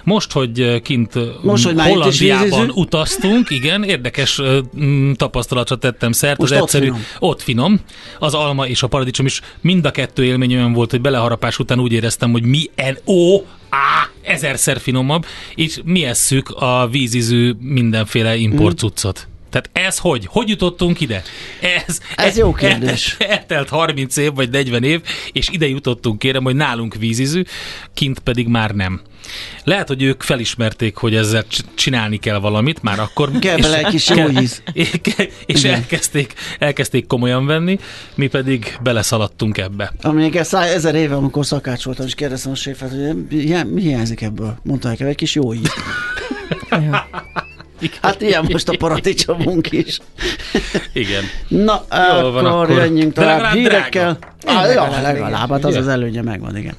most, 0.03 0.31
hogy 0.31 0.81
kint 0.81 1.43
Most, 1.43 1.65
hogy 1.65 1.81
Hollandiában 1.81 2.69
utaztunk, 2.69 3.49
igen, 3.49 3.83
érdekes 3.83 4.41
tapasztalatra 5.15 5.75
tettem 5.75 6.11
szert, 6.11 6.37
Most 6.37 6.51
az 6.51 6.57
ott 6.57 6.63
egyszerű, 6.63 6.85
finom. 6.85 7.01
ott 7.19 7.41
finom, 7.41 7.79
az 8.19 8.33
alma 8.33 8.67
és 8.67 8.83
a 8.83 8.87
paradicsom 8.87 9.25
is, 9.25 9.41
mind 9.61 9.85
a 9.85 9.91
kettő 9.91 10.23
élmény 10.23 10.55
olyan 10.55 10.73
volt, 10.73 10.91
hogy 10.91 11.01
beleharapás 11.01 11.59
után 11.59 11.79
úgy 11.79 11.91
éreztem, 11.91 12.31
hogy 12.31 12.43
milyen 12.43 12.97
ó, 13.05 13.41
á, 13.69 14.09
ezerszer 14.21 14.79
finomabb, 14.79 15.25
és 15.55 15.79
mi 15.85 16.03
esszük 16.03 16.49
a 16.49 16.87
vízizű 16.91 17.53
mindenféle 17.59 18.35
Mm. 18.35 18.39
import 18.39 18.77
cuccot. 18.77 19.27
Tehát 19.49 19.69
ez 19.73 19.97
hogy? 19.97 20.25
Hogy 20.29 20.49
jutottunk 20.49 21.01
ide? 21.01 21.23
Ez, 21.87 21.99
Ez 22.15 22.37
jó 22.37 22.53
kérdés. 22.53 23.15
Eltelt, 23.19 23.51
eltelt 23.57 23.69
30 23.69 24.17
év 24.17 24.33
vagy 24.33 24.49
40 24.49 24.83
év, 24.83 25.01
és 25.31 25.49
ide 25.49 25.67
jutottunk, 25.67 26.19
kérem, 26.19 26.43
hogy 26.43 26.55
nálunk 26.55 26.95
vízizű, 26.95 27.43
kint 27.93 28.19
pedig 28.19 28.47
már 28.47 28.71
nem. 28.71 29.01
Lehet, 29.63 29.87
hogy 29.87 30.01
ők 30.01 30.21
felismerték, 30.23 30.95
hogy 30.95 31.15
ezzel 31.15 31.45
csinálni 31.75 32.17
kell 32.17 32.39
valamit, 32.39 32.81
már 32.81 32.99
akkor. 32.99 33.31
Kell 33.39 33.57
bele 33.57 33.77
egy 33.77 33.87
kis 33.87 34.09
jó 34.09 34.29
íz. 34.29 34.61
És 35.45 35.63
elkezdték, 35.63 36.33
elkezdték 36.59 37.07
komolyan 37.07 37.45
venni, 37.45 37.79
mi 38.15 38.27
pedig 38.27 38.77
beleszaladtunk 38.83 39.57
ebbe. 39.57 39.93
Amikor 40.01 40.45
száj, 40.45 40.73
ezer 40.73 40.95
éve, 40.95 41.15
amikor 41.15 41.45
szakács 41.45 41.83
voltam, 41.83 42.05
és 42.05 42.15
kérdeztem 42.15 42.51
a 42.51 42.55
séfet, 42.55 42.89
hogy 42.89 43.27
mi, 43.29 43.63
mi 43.63 43.81
hiányzik 43.81 44.21
ebből? 44.21 44.57
Mondta 44.63 44.87
nekem, 44.87 45.07
egy 45.07 45.15
kis 45.15 45.35
jó 45.35 45.53
íz. 45.53 45.71
Hát 48.01 48.21
ilyen 48.21 48.45
most 48.51 48.69
a 48.69 48.75
paradicsomunk 48.77 49.71
is. 49.71 49.99
Igen. 50.93 51.23
Na, 51.47 51.83
Jól 52.21 52.31
van, 52.31 52.45
akkor, 52.45 52.63
akkor. 52.63 52.75
jöjjünk 52.77 53.13
De 53.13 53.21
tovább 53.21 53.35
legalább 53.37 53.53
hírekkel. 53.55 54.17
drága. 54.41 54.59
Ah, 54.59 54.73
ja, 54.73 55.01
Legalább, 55.01 55.49
hát 55.49 55.65
az 55.65 55.75
az 55.75 55.87
előnye 55.87 56.21
megvan, 56.21 56.57
igen. 56.57 56.73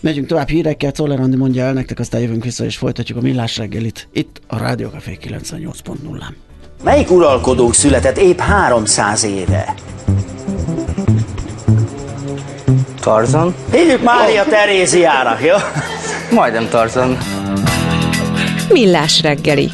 Megyünk 0.00 0.26
tovább 0.26 0.48
hírekkel, 0.48 0.90
Czoller 0.90 1.20
Andi 1.20 1.36
mondja 1.36 1.64
el 1.64 1.72
nektek, 1.72 1.98
aztán 1.98 2.20
jövünk 2.20 2.44
vissza, 2.44 2.64
és 2.64 2.76
folytatjuk 2.76 3.18
a 3.18 3.20
millás 3.20 3.56
reggelit 3.56 4.08
itt 4.12 4.40
a 4.46 4.58
Rádió 4.58 4.88
Café 4.88 5.18
98.0-án. 5.22 6.32
Melyik 6.84 7.10
uralkodónk 7.10 7.74
született 7.74 8.18
épp 8.18 8.38
300 8.38 9.24
éve? 9.24 9.74
Tarzan? 13.00 13.54
Hívjuk 13.72 14.02
Mária 14.02 14.44
Teréziának, 14.44 15.44
jó? 15.44 15.54
Majdnem 16.30 16.68
Tarzan. 16.68 17.18
Millás 18.72 19.22
reggeli, 19.22 19.70